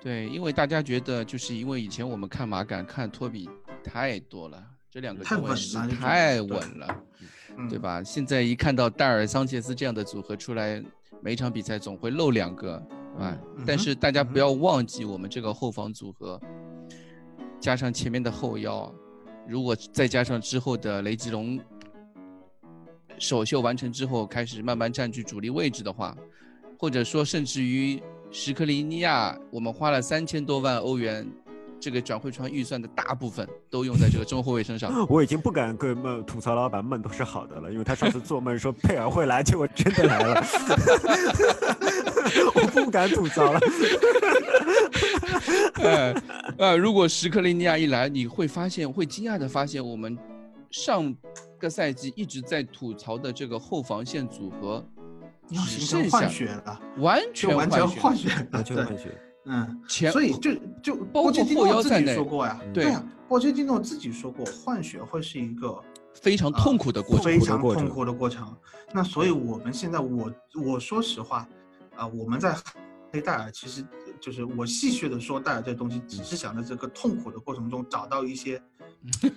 [0.00, 3.48] 对，因为大家觉得，就是因为以前我们看马杆、看托比
[3.84, 7.02] 太多了，这两个太稳了，太稳了，
[7.68, 8.02] 对吧？
[8.02, 10.82] 现在一看到戴尔、桑切斯这样的组合出来，
[11.20, 12.74] 每场比赛总会漏两个，
[13.18, 13.36] 啊。
[13.66, 16.40] 但是大家不要忘记，我们这个后防组合。
[17.60, 18.92] 加上前面的后腰，
[19.46, 21.58] 如果再加上之后的雷吉隆
[23.18, 26.16] 首秀完成之后，开始慢慢占据主力位置的话，
[26.78, 28.00] 或者说甚至于
[28.30, 31.26] 什克里尼亚，我们花了三千多万欧元，
[31.80, 34.92] 这个转会窗预算的大部分都用在这个中后卫身上。
[35.10, 40.44] 我已经不敢跟梦吐槽老板梦都是好的了，因为他上次做梦说 佩尔会来，结果真的来了，
[42.54, 43.60] 我不敢吐槽了。
[45.82, 46.14] 呃
[46.58, 50.16] 呃，如果什克里尼亚一来，你会发现，会惊讶的发现，我们
[50.70, 51.14] 上
[51.58, 54.84] 个赛季一直在吐槽的这个后防线组合，
[55.48, 56.18] 只剩下
[56.98, 59.16] 完全完全换血，完全换血。
[59.46, 62.84] 嗯，前所以就就包括后腰在内说过呀，对。
[62.84, 65.82] 呀，波切蒂诺自己说过，换血会是一个
[66.20, 68.54] 非常痛苦的过程，非常痛苦的过程。
[68.92, 70.30] 那所以我们现在，我
[70.66, 71.48] 我说实话，
[71.98, 72.56] 啊，我们在
[73.12, 73.84] 黑戴尔其实。
[74.20, 78.60] 就是我戏谑的说戴尔这东西，只是想在这个痛苦的过程中找到一些
[79.20, 79.30] 积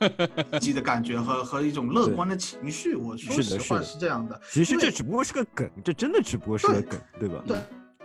[0.60, 2.96] 极的感觉和和一种乐观的情绪。
[2.96, 4.42] 我说实话是这样的。
[4.50, 7.44] 其实这只不过是个梗，这真的只不过是个梗，对吧？
[7.46, 7.58] 对。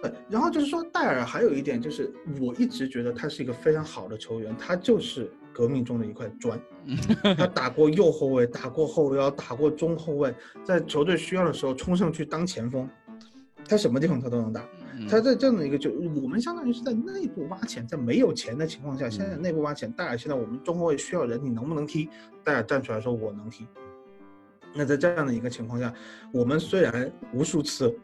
[0.02, 6.61] 对，然后就是说戴尔还有一点就是，我一直觉得他是一个非常好的球员，他就是革命中的一块砖。
[7.38, 12.86] 他打过右后卫，打过后腰，打过中后卫，在球队需要的时候冲上去当前锋，
[13.69, 14.62] 他什么地方他都能打。
[15.09, 22.09] 他在这样的一个就我们相当于是在内部挖潜，在没有钱的情况下，现在内部挖潜，戴尔现在我们中后卫需要人，你能不能踢？
[22.43, 23.67] 戴尔站出来说我能踢。
[24.75, 25.93] 那在这样的一个情况下，
[26.33, 27.95] 我们虽然无数次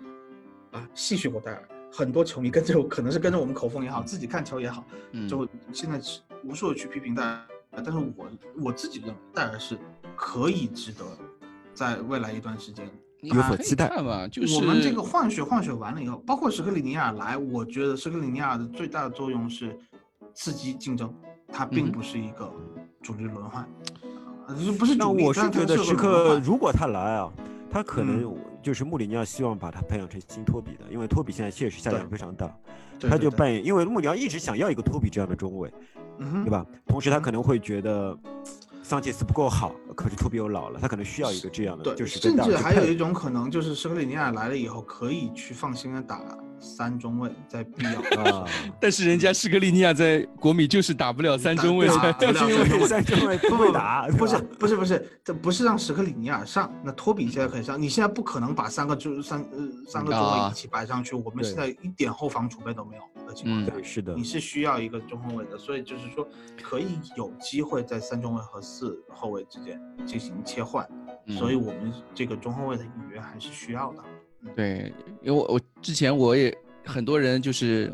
[0.70, 1.68] 啊戏谑过戴尔。
[1.94, 4.82] 很多球迷跟着，可能是跟着我们口风也好，自己看球也好，
[5.28, 6.00] 就现在
[6.42, 8.30] 无数的去批评戴尔，但是我
[8.64, 9.76] 我自己认为戴尔是
[10.16, 11.04] 可以值得
[11.74, 12.90] 在未来一段时间
[13.22, 14.28] 有所期待嘛。
[14.28, 19.76] 就是我们这个换血换血完了以后，包括史克里尼亚来，我觉得史克里尼亚的最大的作用是
[20.34, 21.12] 刺激竞争，
[21.48, 22.52] 他并不是一个
[23.02, 23.66] 主力轮换，
[24.78, 24.96] 不是主力。
[24.98, 27.32] 那我是觉得时刻如果他来啊，
[27.70, 28.34] 他可能。
[28.62, 32.48] 就是穆里尼奥希望把他培养成新托比的，因为托比现在确实下降非常大，
[33.00, 35.68] 他就扮演，因为穆里尼奥一直想要一个托比这样的中卫，
[36.44, 36.64] 对吧？
[36.86, 38.16] 同时他可能会觉得
[38.82, 46.20] 桑切斯不够好，可是托比又老了，他可能需要一个这样的，就是甚至还有一种可能，就是圣克里尼亚来了以后可以去放心的打。
[46.62, 48.46] 三中卫在必要 啊，
[48.80, 51.88] 但是人家施格利尼亚在国米就是打不了三中卫，
[52.86, 53.36] 三中卫。
[53.36, 66.26] 不会打，不是不是不是，这不是让史克里尼亚上，那托比现在可以上，你现在不可能把三个中三呃三个中卫一起摆上去，我们现在一点后防储备都没有的情况下，是的，你是需要一个中后卫的，所以就是说
[66.62, 70.86] 可以有机会在三中卫和四后卫之间进行切换，
[71.36, 74.02] 所以我们这个中后卫的引援还是需要的。
[74.56, 76.52] 对，因为我我之前我也
[76.84, 77.92] 很多人就是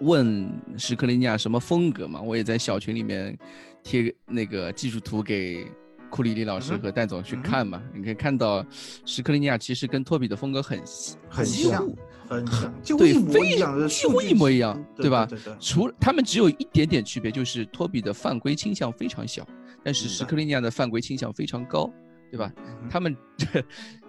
[0.00, 3.36] 问史克林尼亚什么风格嘛，我也在小群里面
[3.82, 5.66] 贴那个技术图给
[6.08, 7.82] 库里里老师和戴总去看嘛。
[7.92, 8.64] 你可以看到
[9.04, 10.78] 史克林尼亚其实跟托比的风格很
[11.28, 11.84] 很像，
[12.28, 13.56] 很像，对，非
[13.88, 15.26] 几乎一模一样，对吧？
[15.26, 15.52] 对对。
[15.58, 19.44] 除他们只有一点点区别，就是托比的犯规倾向非常小，
[19.82, 21.92] 但是史克利尼亚的犯规倾向非常高，
[22.30, 22.52] 对吧？
[22.88, 23.16] 他们。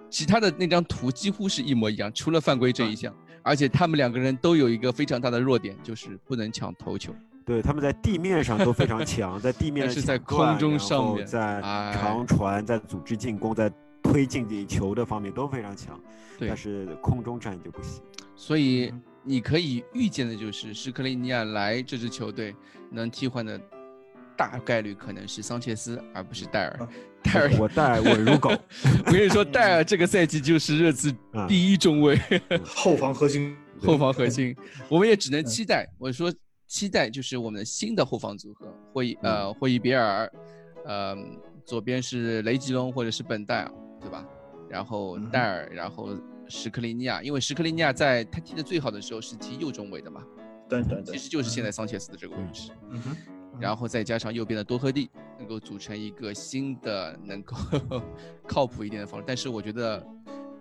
[0.10, 7.14] 其他的那张图几乎是一模一样，除了犯规这一项，而且他们两个人都有一个非常大的弱点，就是不能抢头球。
[7.46, 11.62] 对，他们在地面上都非常强，在地面是在空中上面，在
[11.94, 13.72] 长传、在组织进攻、在
[14.04, 16.00] 推进球的方面都非常强，
[16.40, 18.02] 但是空中战就不行。
[18.36, 18.94] 所以
[19.24, 22.56] 你可以预见的就是，斯克利尼亚来这支球队
[22.92, 23.60] 能替换的。
[24.40, 26.88] 大概率可能是桑切斯，而不是戴尔。
[27.22, 28.50] 戴尔，我戴尔稳如狗。
[29.06, 31.14] 我跟你说，戴尔这个赛季就是热刺
[31.46, 32.18] 第一中卫，
[32.64, 34.56] 后防核心， 后防核心。
[34.88, 35.86] 我们也只能期待。
[35.98, 36.34] 我说
[36.68, 40.32] 期待就是我们的新的后防组合，霍伊呃霍伊比尔，
[40.86, 41.18] 呃
[41.66, 44.26] 左边是雷吉隆或者是本戴尔，对吧？
[44.70, 46.18] 然后戴尔，然后
[46.48, 50.24] 史克林尼亚，因为史克林尼亚在他踢的最好的时候是踢右中卫的嘛。
[50.70, 52.72] 对对对，其实就是现在桑切斯的这个位置。
[52.90, 53.18] 嗯哼。
[53.60, 57.56] 然后再加上右边的多赫蒂，能够组成一个新的能够
[58.48, 59.26] 靠谱一点的防守。
[59.28, 60.06] 但是我觉得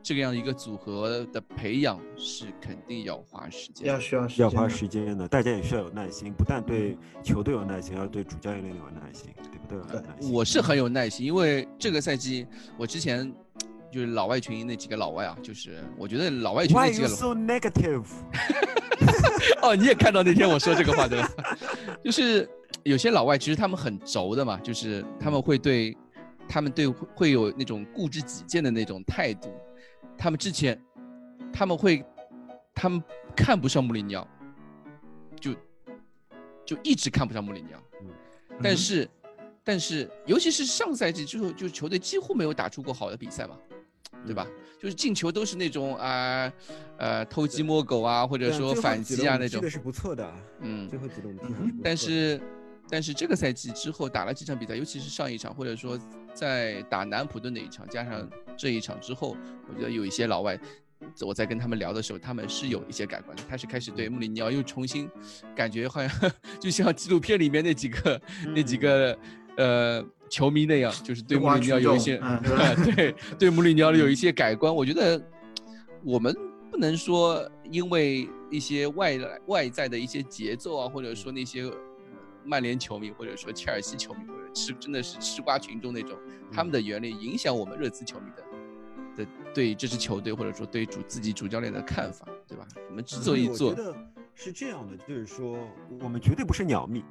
[0.03, 5.29] 这个样一个组合的培养是肯定要花时间，要需要要花时间的。
[5.29, 9.31] 大家也需要有耐心，不但对球队有耐心，要对主教练有耐心，
[9.69, 10.01] 对不对？
[10.01, 12.47] 对，我是很有耐心，因为这个赛季
[12.77, 13.33] 我之前
[13.93, 17.09] 就是老外群那几个老外啊，就是我觉得老外群那几个。
[17.09, 18.05] Why so negative？
[19.63, 21.31] 哦，你也看到那天我说这个话对吧？
[22.03, 22.49] 就是。
[22.85, 25.97] 有些老外其实他们很轴的嘛，就是他们会对，
[26.49, 29.53] 他们对会有那种固执己见的那种态度。
[30.17, 30.81] 他们之前，
[31.53, 32.05] 他们会，
[32.75, 33.03] 他们
[33.37, 34.27] 看不上穆里尼奥，
[35.39, 35.55] 就
[36.65, 37.83] 就一直看不上穆里尼奥。
[38.01, 38.09] 嗯
[38.61, 39.09] 但是，
[39.63, 43.57] 但是，尤其是上赛季之后，就球队几乎没有打出过好的比赛嘛，
[44.27, 44.47] 对吧？
[44.81, 46.53] 就是进球都是那种啊，
[46.97, 49.61] 呃，偷鸡摸狗啊，或者说反击啊那种。
[49.61, 50.29] 这个是不错的，
[50.61, 51.55] 嗯，最后几轮踢的
[51.85, 52.41] 但是。
[52.91, 55.99] 但是这个赛季之后打了几场比赛，尤其是上一场，或者说
[56.33, 59.37] 在打南普顿那一场，加上这一场之后，
[59.69, 60.59] 我觉得有一些老外，
[61.21, 65.09] 我在跟他们聊的时候，他们是有一些改观的，他是开始对穆里尼奥又重新
[65.55, 68.21] 感觉好像 就像纪录片里面那几个
[68.55, 69.19] 那几个
[69.59, 72.19] 呃球迷那样，就是对穆里尼奥有一些
[72.97, 74.75] 对对穆里尼奥有一些改观。
[74.75, 75.23] 我觉得
[76.03, 76.35] 我们
[76.71, 81.71] 不能说因为一些外来外在的一些节奏啊，或者说那些。
[82.49, 86.19] 曼联球迷或者说切尔西球迷或者吃真的是吃瓜群众那种，
[86.51, 92.67] 他们的原理影响我们热刺球迷的的对这支球队或者说对主自己主教练的看法，对吧？
[92.89, 93.77] 我们之所以做，
[94.35, 95.59] 是这样的，就是说
[96.01, 97.05] 我们绝对不是鸟蜜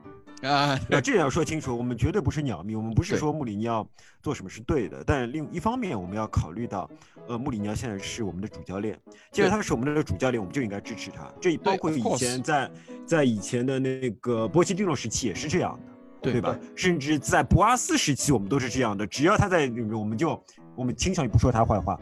[0.44, 3.88] 啊， 那这要说清楚，我们绝对不是鸟迷，我们不是说穆里尼奥
[4.22, 6.88] 做什么是对的，但另一方面我们要考虑到，
[7.28, 9.00] 呃，穆里尼奥现在是我们的主教练，
[9.32, 11.28] 既然他是我们的主教练，我们就应该支持他。
[11.42, 12.70] 这包括以前在
[13.04, 15.80] 在以前的那个波切蒂诺时期也是这样
[16.22, 16.56] 的，对吧？
[16.76, 20.40] 甚至在博阿斯时期，我们都是这样的，只要他在里面，我们就
[20.76, 22.00] 我们倾向于不说他坏话。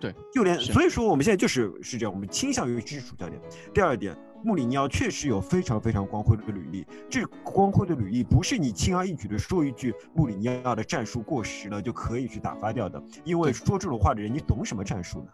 [0.00, 3.38] 对，就连所以说我们现在就是是这样，我们倾向于支持主教练。
[3.74, 4.16] 第二点。
[4.44, 13.02] 穆里尼奥确实有非常非常光辉的履历，这光辉的履历不是你轻而易举的说一句穆里尼奥的战术过时了就可以去打发掉的。
[13.24, 15.28] 因为说这种话的人，你懂什么战术呢？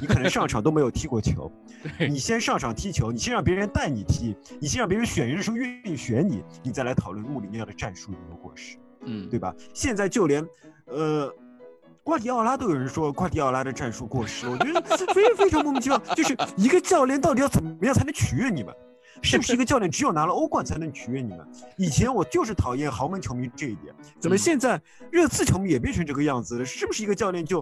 [0.00, 1.50] 你可能上场都没有踢过球，
[2.10, 9.54] 你先上场踢球，你先让别人带你踢，你先让别人选人的时候愿意选你，你再来讨论穆里尼奥的战术有没有过时，嗯，对吧？
[9.72, 10.44] 现在就连，
[10.86, 11.32] 呃。
[12.06, 14.80] 瓜迪奥拉都有人说瓜迪奥拉的战术过时，我觉得
[15.12, 15.98] 非非常莫名其妙。
[16.14, 18.72] 就是一个教练到底要怎么样才能取悦你们？
[19.22, 21.40] 是不是一个教练只有拿了欧冠才能取悦你们？
[21.76, 24.80] 以前我就是讨厌豪门球迷这一点，怎么现在
[25.10, 26.64] 热刺球迷也变成这个样子了？
[26.64, 27.60] 是不是一个教练就？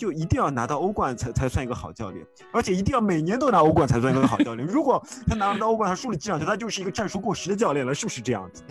[0.00, 2.24] 就一定要拿到欧冠才才算一个好教练，
[2.54, 4.66] 而且一定要每年都拿欧冠才算一个好教练。
[4.66, 8.62] 如果他拿不到欧冠，他输了几场球，他就是一个战术过时的教练了，是不是这样子？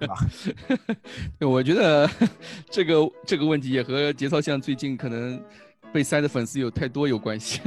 [0.00, 0.16] 对吧？
[1.46, 2.10] 我觉得
[2.68, 5.40] 这个这个问题也和节操像最近可能。
[5.94, 7.60] 被塞的粉丝有太多有关系，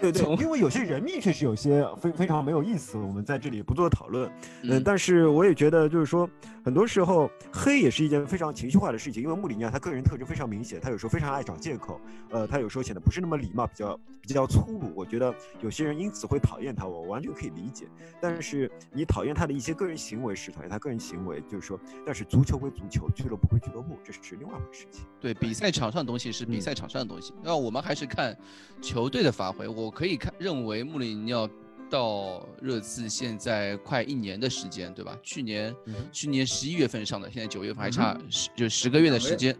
[0.00, 4.32] 对对，因为有些人命确实有些非非常没有意思，我们在这里不做讨论。
[4.62, 6.26] 嗯，但是我也觉得就是说，
[6.64, 12.00] 很多时候黑也是一件非常情绪化的事情，因为穆里尼奥他个人特征非常明显，他有时候非常爱找借口，
[12.30, 14.90] 呃，他有时候显得不是那么礼貌，比较比较粗鲁。
[14.94, 17.86] 我觉得有些人因此会讨厌他，我完全可以理解。
[18.22, 25.04] 但是你讨厌他的一些个人行为是讨厌他个人行为，就是说，但是足球归足球，俱乐部归俱乐部，这是另外一回事情。
[25.20, 27.33] 对，比赛场上的东西是比赛场上的东西。
[27.42, 28.36] 那我们还是看
[28.80, 29.68] 球队的发挥。
[29.68, 31.48] 我可以看认为穆里尼奥
[31.90, 35.16] 到热刺现在快一年的时间，对吧？
[35.22, 35.74] 去年
[36.10, 39.56] 去年十一月份上的，现在九月份还差十就十个月的时间。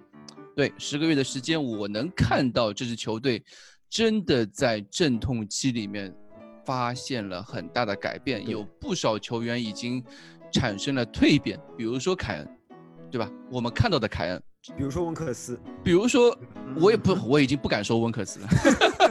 [0.56, 3.42] 对，十个月的时间，我能看到这支球队
[3.90, 6.14] 真的在阵痛期里面
[6.64, 10.02] 发现了很大的改变，有不少球员已经
[10.52, 12.48] 产生了蜕变，比如说凯恩，
[13.10, 13.30] 对吧？
[13.50, 14.42] 我们看到的凯恩。
[14.72, 16.36] 比如说温克斯，比如说
[16.80, 18.48] 我也不我已经不敢说温克斯了，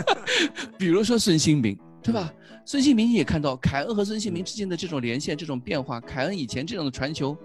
[0.80, 2.34] 比如说孙兴民，对吧？
[2.66, 6.00] 孙兴民也看到凯恩和孙兴民之间的这种连线、这种变化。
[6.02, 7.38] 凯恩以前这种的传球。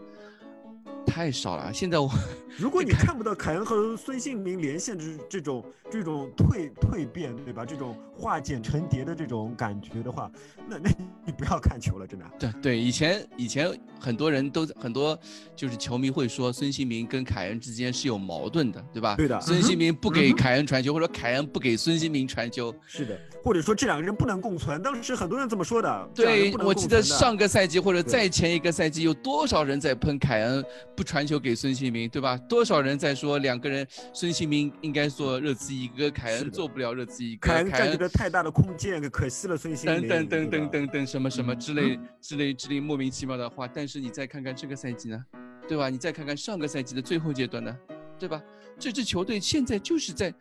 [1.08, 2.10] 太少了，现在我，
[2.58, 7.64] 如果你看不到凯恩和孙兴民连线这这种这种蜕蜕变，对吧？
[7.64, 10.30] 这种化茧成蝶的这种感觉的话，
[10.68, 10.90] 那那
[11.24, 12.26] 你不要看球了，真的。
[12.38, 15.18] 对对，以前以前很多人都很多
[15.56, 19.16] 就是球迷会说孙兴民跟凯恩之间是有矛盾的，对吧？
[19.16, 19.40] 对的。
[19.40, 22.74] 孙兴民不给凯恩传球，或者凯恩不给孙兴民传球。
[22.86, 26.08] 是的，或者说这两个人不能共存，当时很多人这么说的。
[26.14, 30.64] 对，我记得上个赛季或者再前一个赛季，有多少人在喷凯恩？
[30.98, 32.36] 不传球给孙兴民，对吧？
[32.48, 40.08] 多少人在说两个人，孙兴民应该做热刺一哥，凯恩做不了热刺一哥，凯恩占据了太大的空间，可惜了孙兴民。
[40.08, 43.68] 等等等等等等什么什么之类之类之类莫名其妙的话。
[43.68, 45.24] 但是你再看看这个赛季呢，
[45.68, 45.88] 对吧？
[45.88, 47.78] 你再看看上个赛季的最后阶段呢，
[48.18, 48.42] 对吧？
[48.76, 50.34] 这支球队现在就是在，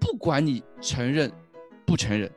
[0.00, 1.30] 不管你承认
[1.86, 2.28] 不承认，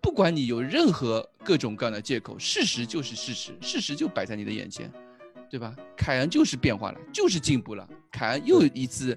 [0.00, 4.90] 不管你有任何各种各样的借口，事实就是事实，事实就摆在你的眼前。
[5.50, 5.74] 对吧？
[5.96, 7.88] 凯恩就是变化了，就是进步了。
[8.10, 9.16] 凯恩又一次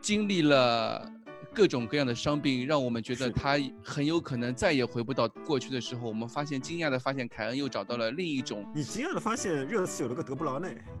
[0.00, 1.10] 经历了
[1.54, 6.08] 各种各样的伤病，让我们觉得他很有可能再也回不到过去的时候。
[6.08, 8.64] 我们发现，惊讶的发现，凯恩又找到了另一种。
[8.74, 10.76] 你惊讶的发现，热刺有了个德布劳内。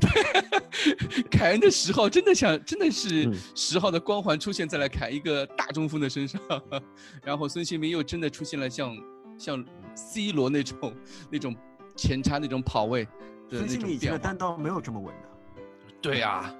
[0.00, 6.40] 对，凯恩的十号真的像，真的是十号的光环出现在了凯一个大中锋的身上。
[7.22, 8.96] 然后孙兴民又真的出现了像
[9.38, 10.94] 像 C 罗那种
[11.30, 11.54] 那种。
[11.96, 13.06] 前插那种跑位，
[13.48, 15.92] 孙兴民以前的单刀没有这么稳的。
[16.00, 16.54] 对呀。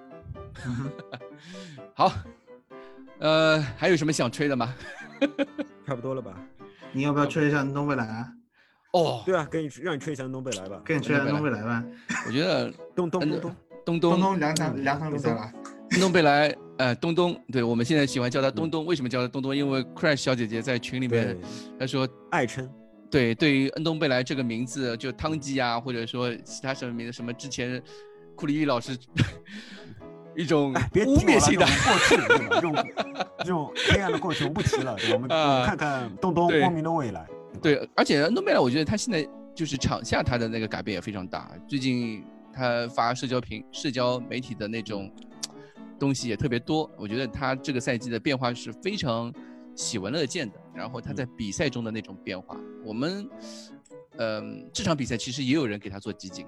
[1.95, 2.13] 好，
[3.19, 4.75] 呃，还有什么想吹的吗？
[5.87, 6.35] 差不多了吧？
[6.93, 8.29] 你要不要吹一下东北来啊？
[8.93, 10.81] 哦，对啊，给你让你吹一下东北来吧。
[10.85, 11.85] 给你吹一下东北来吧。
[12.27, 13.55] 我觉得东东东东
[13.85, 15.53] 东东东两场两场比赛了。
[16.01, 19.55] 东北来，呃，东东，对我们现在喜欢叫他东东，为什么叫他东东？
[19.55, 21.37] 因为 Crash 小姐姐在群里面，
[21.79, 22.69] 她说爱称。
[23.11, 27.81] 对，对于恩东贝莱这个名字，就汤吉啊，或者说其他什么名字，什么之前
[28.35, 28.97] 库里伊老师
[30.37, 32.17] 一种污蔑性 的过去，
[32.51, 32.75] 这种
[33.39, 35.29] 这种黑暗的过去我们不提了， 我们
[35.65, 37.27] 看看东东光明的未来。
[37.63, 45.11] 对，而且恩东贝莱，我觉得他现在就是场下他的那个改变也非常大，最近他发社交平、社交媒体的那种
[45.99, 49.33] 东西也特别多，我觉得他这个赛季的变化是非常。
[49.77, 50.59] 喜闻乐见的。
[50.75, 53.29] 然后他在比赛中的那种变化，我们，
[54.19, 56.45] 嗯，这场比赛其实也有人给他做集锦，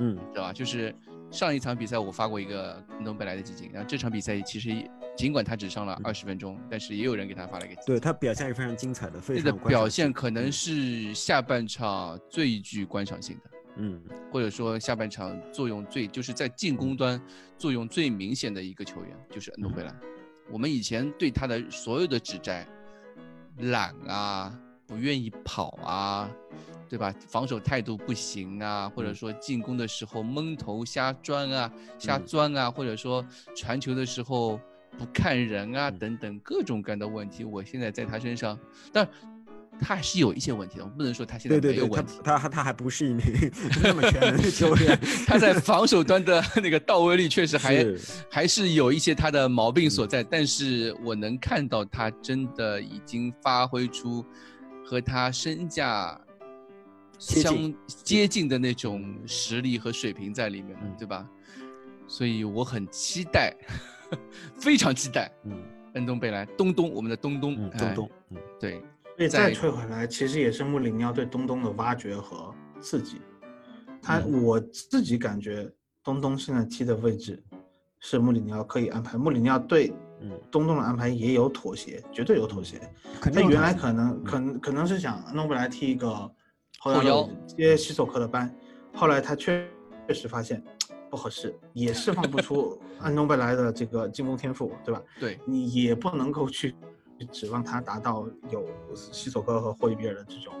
[0.00, 0.52] 嗯，知道吧？
[0.52, 0.94] 就是
[1.30, 4.70] 上一场比赛我发过一个恩东贝莱的集锦，然后这场比赛其实
[5.16, 7.80] 尽管他只上了二十分钟，但是也有人给他发了一个。
[7.86, 13.50] 对他表现是非常精彩的，非常的表现可能是下半场最具观赏性的。
[13.76, 17.18] 嗯，或者说下半场作用最就是在进攻端
[17.56, 19.94] 作用最明显的一个球员就是恩东贝莱。
[20.52, 22.66] 我们以前对他的所有的指摘，
[23.56, 24.56] 懒啊，
[24.86, 26.30] 不愿意跑啊，
[26.88, 27.12] 对吧？
[27.26, 33.24] 防守态度不行啊，或者说进攻的时候蒙头瞎钻啊、瞎钻啊，或者说
[33.56, 34.60] 传球的时候
[34.98, 38.58] 不看人啊等等各种各样的问题，我现在在他身上，
[38.92, 39.08] 但。
[39.82, 42.20] 他还是有一些问题的，我们不能说他现在没有问题。
[42.22, 43.24] 他他他还不是一名
[43.82, 47.84] 那么全能的 球员， 他在防守端的那个到位率确实还
[48.30, 50.22] 还是有一些他的毛病所在。
[50.22, 54.24] 但是我能看到他真的已经发挥出
[54.84, 56.18] 和他身价
[57.18, 61.28] 相接近的那种实力和水平在里面了，对吧？
[62.08, 63.56] 所以我很期待，
[64.60, 65.30] 非常期待。
[65.44, 65.52] 嗯，
[65.94, 68.82] 恩东贝莱，东东，我们的东东，东东，嗯，对。
[69.28, 73.20] 再退回来，其实也是穆里尼奥对东东的挖掘和刺激。
[74.00, 75.70] 他我自己感觉，
[76.02, 77.42] 东东现在踢的位置
[78.00, 79.16] 是穆里尼奥可以安排。
[79.16, 79.92] 穆里尼奥对
[80.50, 82.80] 东东的安排也有妥协，绝对有妥协。
[83.20, 86.10] 他原来可能可能可能是想弄不来踢一个
[86.78, 88.52] 后腰接西索科的班，
[88.94, 89.68] 后来他确
[90.08, 90.62] 确实发现
[91.10, 95.02] 不合适，也释放不出 安东贝莱的这个进攻天赋，对吧？
[95.20, 96.74] 对你也不能够去。
[97.26, 100.52] 指望他达到有西索科和霍伊比尔的这种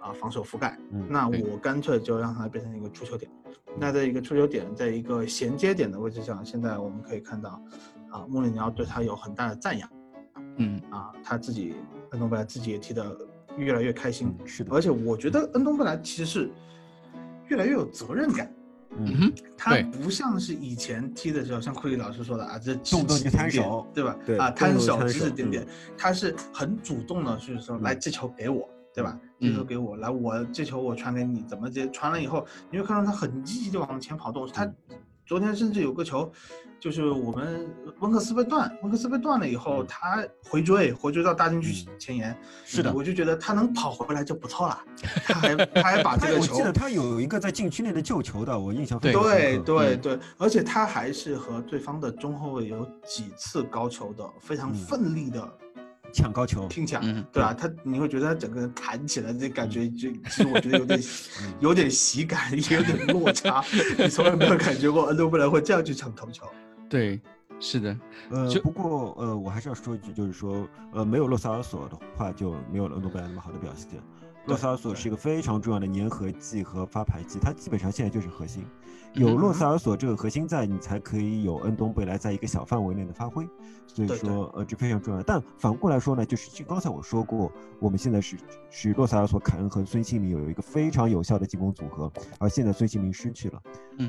[0.00, 0.78] 啊防守覆盖，
[1.08, 3.30] 那我干脆就让他变成一个出球点。
[3.78, 7.62] 那在一个出球点，在一个衔接点的位置上，现在我们可以看到，
[8.10, 9.88] 啊，穆里尼奥对他有很大的赞扬。
[10.56, 11.76] 嗯，啊，他自己
[12.10, 13.16] 恩东贝莱自己也踢得
[13.56, 14.36] 越来越开心。
[14.44, 16.50] 是的，而且我觉得恩东贝莱其实是
[17.48, 18.52] 越来越有责任感。
[18.98, 24.16] 嗯，他不像是以前踢的时候，像库里老师说的啊，这动不动就摊手，对吧？
[24.26, 29.18] 对啊，摊手指指点点，他是很主动的，就是说来这球给我，对吧？
[29.40, 34.46] 这球给我，来我这球我传给你，怎么接传了以后，你会看到他很积极的往前跑动。
[34.48, 34.70] 他
[35.30, 36.28] 昨天甚至有个球。
[36.80, 42.34] 就是我们温克斯被断，温克斯被断了以后，他回追，回追到大禁区前沿。
[42.64, 44.82] 是的，我就觉得他能跑回来就不错了。
[45.26, 55.46] 他还他还把这个球，我记得他有一个在禁区内的救球的，我印象非常深对对对，而且他还是和对方的中后卫有几次高球的非常奋力的
[56.12, 57.54] 抢高球拼抢，对吧？
[57.54, 61.00] 他你会觉得他整个人弹起来这感觉，就其实我觉得有点
[61.60, 63.64] 有点喜感，也有点落差。
[63.98, 66.44] 你从来没有感觉过恩多布莱会这样去抢头球。
[66.88, 67.20] 对，
[67.60, 67.96] 是的，
[68.30, 74.00] 呃，不过呃，我还是要说一句，就是说，呃，没有洛萨尔索的话，就没有了恩多贝莱那么好的表现。
[74.46, 78.64] 洛萨尔索是一个非常重要的粘合剂和发牌剂，它基本上现在就是核心。
[79.14, 83.46] 有洛萨尔索这个核心在，你才可以有恩东贝莱在一个小范围内的发挥。
[83.86, 85.22] 所以说，呃，这非常重要。
[85.22, 87.50] 但反过来说呢，就是就刚才我说过，
[87.80, 88.36] 我们现在是
[88.70, 93.60] 是洛萨尔索、凯恩和孙兴民有一个非常有效的进攻组合，而现在孙兴民失去了。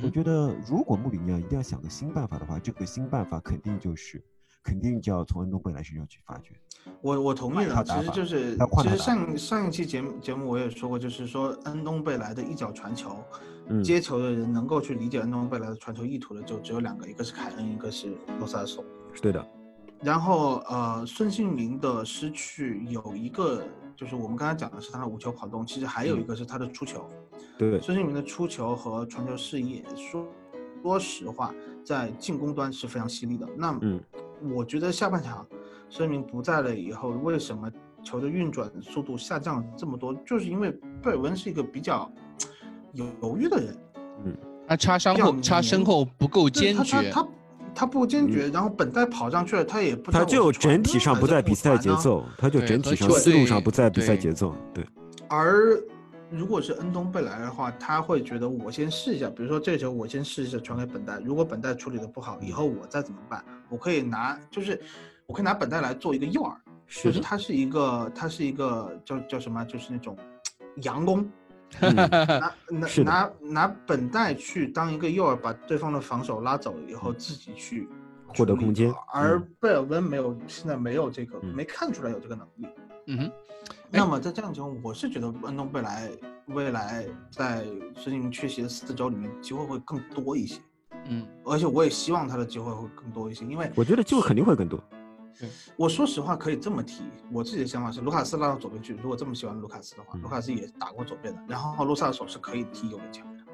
[0.03, 4.23] 我觉得，如果穆里尼奥一定要想个新办法的话，这个新办法肯定就是，
[4.63, 6.53] 肯定就要从恩东贝莱身上去发掘。
[7.01, 13.17] 我我同意了，其实就是其实上上一期节目节目我也说过，就是说恩东贝莱的一脚传球，
[13.83, 18.83] 接球的人能够去理解恩东贝莱的传球意图的就只有两个，一个是凯恩，一个是罗萨尔索。
[19.21, 19.45] 对的。
[20.01, 23.63] 然后呃，孙兴民的失去有一个，
[23.95, 27.07] 就是我们刚才讲的是他的无球跑动，其实还有一个是他的出球。
[27.57, 30.25] 对，孙兴民的出球和传球视野，说
[30.81, 31.53] 说实话，
[31.83, 33.47] 在进攻端是非常犀利的。
[33.55, 33.99] 那嗯，
[34.55, 35.45] 我觉得下半场
[35.91, 37.69] 孙明不在了以后，为什么
[38.01, 40.13] 球的运转速度下降这么多？
[40.25, 40.71] 就是因为
[41.03, 42.09] 贝尔温是一个比较
[42.93, 43.77] 犹豫的人。
[44.23, 47.11] 嗯，他插身后，插身后不够坚决。
[47.11, 47.27] 他
[47.75, 50.09] 他不坚决，然后本代跑上去了，他也不。
[50.11, 54.55] 他就整体上不在比赛节奏，他就整体上思路上不在比赛节奏。
[54.73, 54.85] 对。
[55.27, 55.77] 而
[56.29, 63.43] 如果是恩东贝莱的话，他会觉得我先试一下，比如说这球我先试一下传给本代，如果本代处理的不好，以后我再怎么办？
[63.69, 64.81] 我可以拿，就是
[65.31, 66.53] 我可以拿本代来做一个诱饵，
[67.03, 69.63] 就是他是一个，他是一个叫叫什么？
[69.63, 70.17] 就是那种
[70.81, 71.25] 佯攻。
[71.79, 77.87] 拿拿拿拿本代去当一个诱饵，把对方的防守拉走了以后，自己去
[78.27, 78.93] 获得空间。
[79.13, 82.67] 而贝尔温没有，现在没有这个，没看出来有这个能力。
[83.07, 83.31] 嗯哼。
[83.89, 86.09] 那么在这样情况，我是觉得恩东贝莱
[86.47, 87.63] 未来在
[87.95, 90.59] 孙兴民缺席的四周里面，机会会更多一些。
[91.05, 91.25] 嗯。
[91.45, 94.77] 而且我也希望他的机会会更多一些，因为我觉得机会肯定会更多。
[95.75, 103.45] 我说实话可以这么提，我自己的想法是卢卡斯拉到左边去，如果这么喜欢卢卡斯的话，卢卡斯也打过左边的，然后洛萨尔索是可以踢右边前卫的，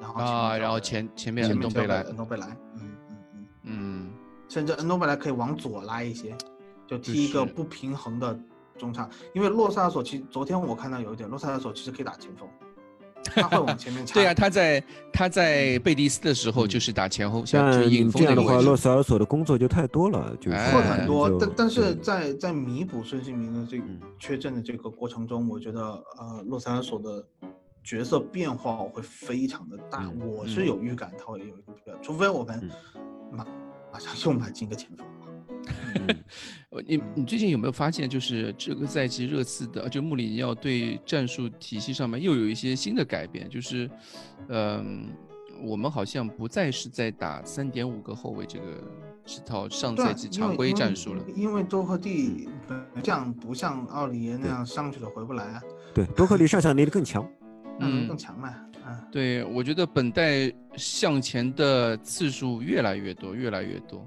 [0.00, 2.46] 然后啊，然后前前面恩东贝莱，恩东贝莱，
[2.76, 3.46] 嗯嗯嗯。
[3.62, 4.10] 嗯，
[4.48, 6.36] 甚至恩东贝莱可以往左拉一些，
[6.86, 8.38] 就踢一个不平衡的
[8.76, 12.48] 中场，因为洛萨尔索其实昨天我看到有一点，洛萨尔索其实可以打前锋。
[13.24, 14.14] 他会往前面插。
[14.18, 14.82] 对啊，他在
[15.12, 21.38] 他在贝蒂斯的时候就是打前后，像这样的话，洛塞尔索的工作就太多了，就会很多。
[21.38, 23.84] 但但是在在弥补孙兴民的这个
[24.18, 27.24] 缺阵的这个过程中，我觉得呃，洛塞尔索的
[27.84, 30.10] 角色变化会非常的大。
[30.20, 31.50] 我是有预感他会有一
[31.84, 32.70] 个，除非我们
[33.30, 33.46] 马
[33.92, 35.06] 马上又买进一个前锋。
[36.86, 43.48] 你你最近有没有发现，就是这个赛季热刺的，就穆里尼奥对战术体系上面又有一些新的改变？
[43.48, 43.90] 就是，
[44.48, 45.08] 嗯，
[45.62, 48.64] 我们好像不再是在打三点五个后卫这个
[49.24, 51.22] 这套上赛季常规战术了。
[51.36, 52.48] 因为多赫蒂
[53.02, 55.62] 这样不像奥里耶那样上去了回不来啊。
[55.94, 57.28] 对，多赫蒂上场能力更强，
[57.80, 58.54] 嗯，更强嘛。
[58.84, 64.04] 嗯，对，我觉得本代向前的次数越来越多，越来越多。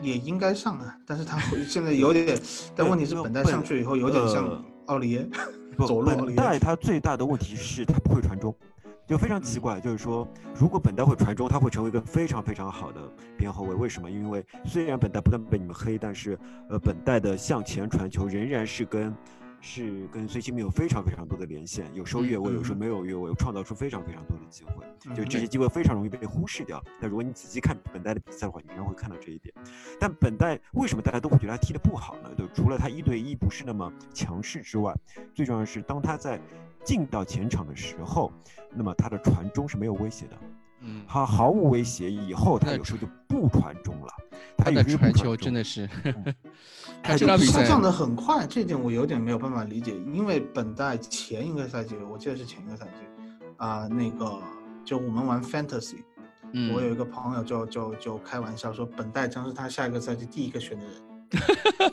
[0.00, 2.38] 也应该上啊，但是他现在有点，
[2.74, 5.28] 但问题是本代上去以后有点像奥利耶，
[5.78, 6.10] 走路。
[6.10, 8.54] 本代他最大的问题是他不会传中，
[9.06, 13.00] 就非常奇怪，就是说如果本代会传中，他会成为一个非常非常好的
[13.36, 13.74] 边后卫。
[13.74, 14.10] 为什么？
[14.10, 19.14] 因为虽然本代不断被你们黑，但是呃，本代的向前传球仍然是跟。
[19.60, 24.84] 是跟孙兴民有非常非常多的连线，有时候越位，有时候没有越位，创造出非常非常多的机会，
[25.14, 26.82] 就这些机会非常容易被忽视掉。
[27.00, 29.54] 但如果你仔细看本代的比赛的话，你仍然会看到这一点。
[29.98, 32.30] 但本代为什么大家都会觉得他踢得不好呢？
[32.36, 34.94] 就除了他一对一不是那么强势之外，
[35.34, 36.40] 最重要的是当他在
[36.82, 38.32] 进到前场的时候，
[38.72, 40.36] 那么他的传中是没有威胁的。
[40.82, 44.08] 嗯，他毫无威胁，以后他有时候就不传中了。
[44.56, 45.88] 他的传球真的是，
[47.02, 49.94] 他这下降的很快，这点我有点没有办法理解。
[50.12, 53.24] 因为本代前一个赛季，我记得是前一个赛季，
[53.56, 54.38] 啊，那个
[54.84, 55.96] 就我们玩 Fantasy，
[56.74, 60.94] 我有一个朋友就就就开玩笑说，本代将是他下一个赛季第一个选的人。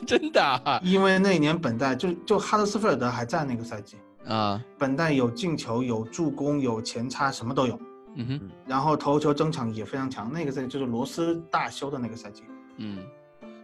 [0.06, 0.80] 真的？
[0.82, 3.96] 因为那一年本代就就哈德斯菲尔德还在那个赛季
[4.26, 7.78] 啊，本代有进球、有助攻、有前插，什么都有。
[8.20, 12.42] 嗯哼，然后头球争抢也非常强，那个赛季就是罗斯大修的那个赛季。
[12.76, 12.98] 嗯，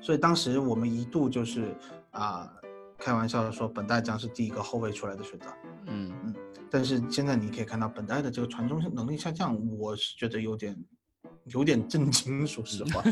[0.00, 1.74] 所以当时我们一度就是
[2.12, 2.50] 啊，
[2.96, 5.46] 开玩笑的说本代将是第一个后卫出来的选择。
[5.86, 6.34] 嗯嗯，
[6.70, 10.76] 但是现在你可以看到本代的这个传中能力下降，我是觉得有点。
[11.52, 13.02] 有点震惊， 说实话。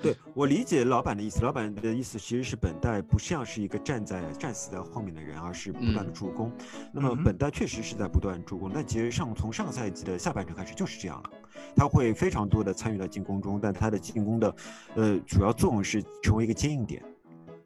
[0.00, 6.52] 对我理解老板的意思，老板的意思其实是本代不像是一个站在战死在后面的人，而是不断的助攻。
[6.92, 11.30] 那么本代确实是在不断助攻，但其实上从上赛季的下半程开始就是这样了，
[11.74, 14.54] 他会非常多的参与到进攻中，但他的进攻的
[14.94, 17.02] 呃主要作用是成为一个接应点。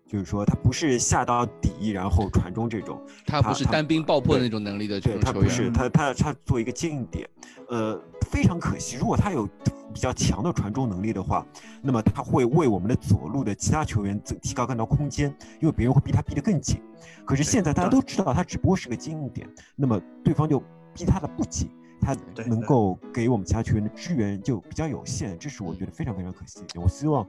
[0.06, 5.34] 就是说，他不是下到底然后传中这种，他不是单兵爆破那种能力的这种球员。
[5.34, 7.28] 他不是，他他他做一个接应点，
[7.68, 8.00] 呃，
[8.30, 8.96] 非常可惜。
[8.96, 9.48] 如果他有
[9.92, 11.44] 比较强的传中能力的话，
[11.82, 16.80] 那么他会为我们的左路的其他球员提高更多空间，因为别人会逼他逼得更紧。
[17.24, 20.60] 可是现在大家都知道，他只不过是个接应点，那么对方就
[20.94, 21.68] 逼他的不紧。
[22.06, 26.60] 他能够给我们其他球员的支援就比较有限，这是我觉得非常非常可惜。
[26.76, 27.26] 我希望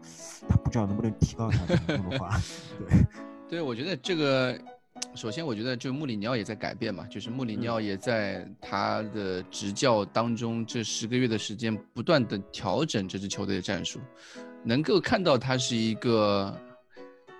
[0.48, 2.40] 他不知道能不能提高他的话。
[2.78, 2.99] 对，
[3.58, 4.56] 对我觉得这个，
[5.16, 13.99] 首先我觉得就穆里尼奥也在改变嘛，就是穆里尼奥也在他的执教当中这十个月的时间不断的调整这支球队的战术，
[14.64, 16.56] 能够看到他是一个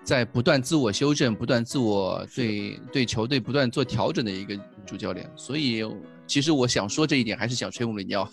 [0.04, 5.86] 在不断自我修正、不断自我对对球队不断做调整的一个主教练，所以。
[6.28, 8.30] 其实我想说这一点，还是想吹穆里尼奥。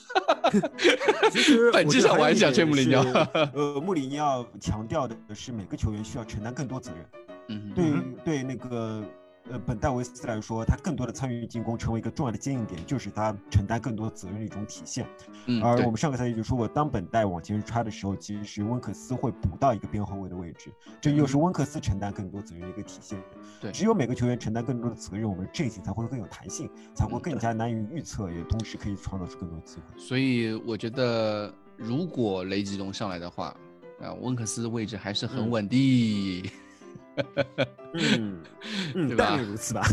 [1.30, 3.02] 其实本质上我还是想吹穆里尼奥。
[3.54, 7.06] 呃，穆里尼奥强调的是每个球员需要承担更多责任。
[7.48, 7.84] 嗯，对
[8.24, 9.02] 对，那个。
[9.50, 15.06] 呃，本戴维斯来说，他更多的参与进攻，成为一个重要的接应点，就是他承担更多责任的一种体现。
[15.46, 23.22] 嗯，而我们上个赛季就说过，当本戴往前插的时候，其实是温克斯会补到一个边后卫的位置，这又是温克斯承担更多责任的一个体现。
[23.60, 30.00] 对，只有每个球员承担更多的责任，我们的阵型才会更有弹性，才会更加难以预测，也同时可以创造出更多机会。
[30.00, 33.54] 所以我觉得，如果雷吉隆上来的话，
[34.00, 36.42] 啊，温克斯的位置还是很稳的。
[36.42, 36.50] 嗯
[38.94, 39.86] 嗯，大概如此吧。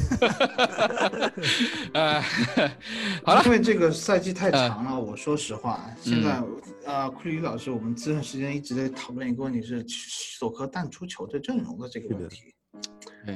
[1.93, 2.21] 呃，
[3.23, 6.41] 好了，因为这个赛季太长了，我说实话，现在
[6.85, 12.55] 呃，库里老师，我们这段时间一直在讨论一个问题，是索科淡出球队阵容的这个问题。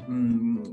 [0.07, 0.63] 嗯，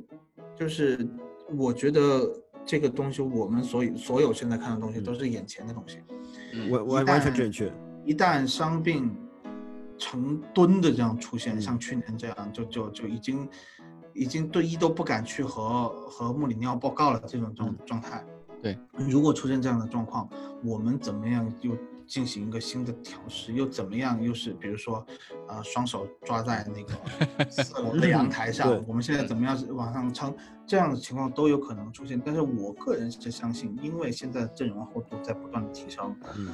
[0.59, 1.07] 就是
[1.55, 2.27] 我觉得
[2.65, 5.99] 这个东西，我们所有所有现在看的东西，都是眼前的东西。
[6.71, 7.71] 我我完全正确。
[8.07, 9.15] 一旦伤病。
[10.03, 13.49] 成吨的这样出现，像去年这样，就就就已经
[14.13, 18.25] 已经队医都不敢去和和穆里尼奥报告了这种状状态。
[18.61, 18.77] 对，
[19.09, 20.29] 如果出现这样的状况，
[20.65, 21.77] 我们怎么样又
[22.07, 23.53] 进行一个新的调试？
[23.53, 24.21] 又怎么样？
[24.21, 25.05] 又是比如说，
[25.49, 30.35] 呃，双手抓在那个 四楼的阳台上，我们现在怎么样往上撑？
[30.67, 32.21] 这样的情况都有可能出现。
[32.25, 36.49] 但是我个人是相信，因为现在阵容厚度在不断的提升，嗯，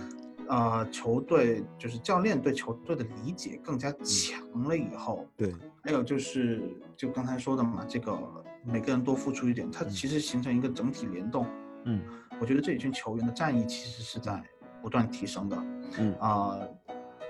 [0.48, 6.62] 呃，球队就是教练对球队的理解更加强了以后，对，还有就是
[6.96, 8.18] 就刚才说的嘛，这个
[8.64, 11.46] 每个人多付出一点，它其实形成一个整体联动。
[11.84, 12.00] 嗯，
[12.40, 14.42] 我觉得这一群球员的战役其实是在
[14.82, 15.56] 不断提升的。
[15.98, 16.58] 嗯啊，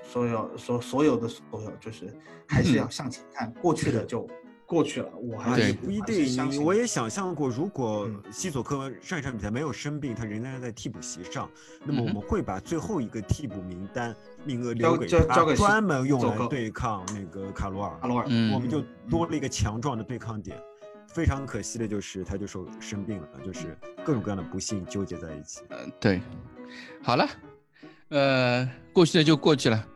[0.02, 2.16] 所有所所有的所有，就是
[2.48, 4.26] 还是要向前看，过去的就
[4.68, 5.08] 过去了。
[5.16, 11.50] 我还是不一定，我也想象过，如果西索科上一场比赛没有生病，他仍然在替补席上，
[11.84, 14.14] 那么我们会把最后一个替补名单
[14.44, 17.98] 名额留给他，专门用来对抗那个卡罗尔。
[17.98, 20.60] 卡罗尔，我们就多了一个强壮的对抗点。
[21.08, 23.74] 非常可惜的就是，他就说生病了，就是
[24.04, 25.62] 各种各样的不幸纠结在一起。
[25.70, 26.20] 嗯，对。
[27.02, 27.26] 好了，
[28.10, 29.86] 呃，过去的就过去了。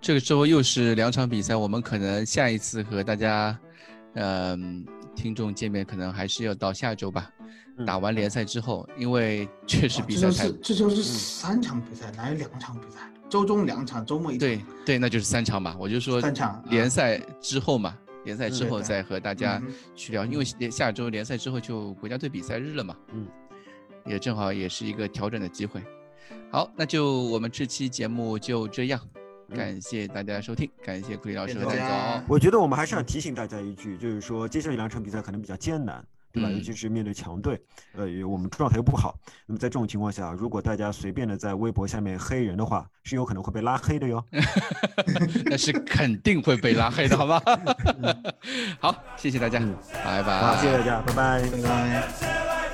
[0.00, 3.56] 这个时候又是两场比赛，我们可能下一次和大家，
[4.16, 4.84] 嗯，
[5.14, 7.30] 听众见面可能还是要到下周吧。
[7.86, 10.50] 打完联赛之后，因为 确实比赛太……
[10.62, 13.10] 这就是三场比赛，哪有两场比赛？
[13.28, 14.40] 周中两场，周末一场。
[14.40, 15.76] 对对，那就是三场吧。
[15.78, 17.96] 我就说三场联赛之后嘛。
[18.24, 19.62] 联赛之后再和大家
[19.94, 23.24] 去聊，因为下周联赛之后就国家队比赛日了嘛，嗯，
[24.04, 25.80] 也正好也是一个调整的机会。
[26.50, 29.00] 好，那就我们这期节目就这样，
[29.54, 32.24] 感谢大家收听，感谢库里老师和戴总。
[32.28, 36.04] 我觉得我们还是要提醒大家一句，就是说接下来两场比赛可能比较艰难。
[36.32, 36.50] 对吧？
[36.50, 37.58] 尤其是面对强队，
[37.94, 39.18] 呃，我们状态又不好。
[39.46, 44.22] 那么在这种情况下，如果大家随便的在微博下面黑人的话，是有可能会被拉黑的哟。
[45.46, 47.42] 那是肯定会被拉黑的，好吧？
[48.78, 49.58] 好，谢谢大家，
[50.04, 50.40] 拜拜。
[50.42, 52.65] 好，谢谢大家，拜拜，拜拜。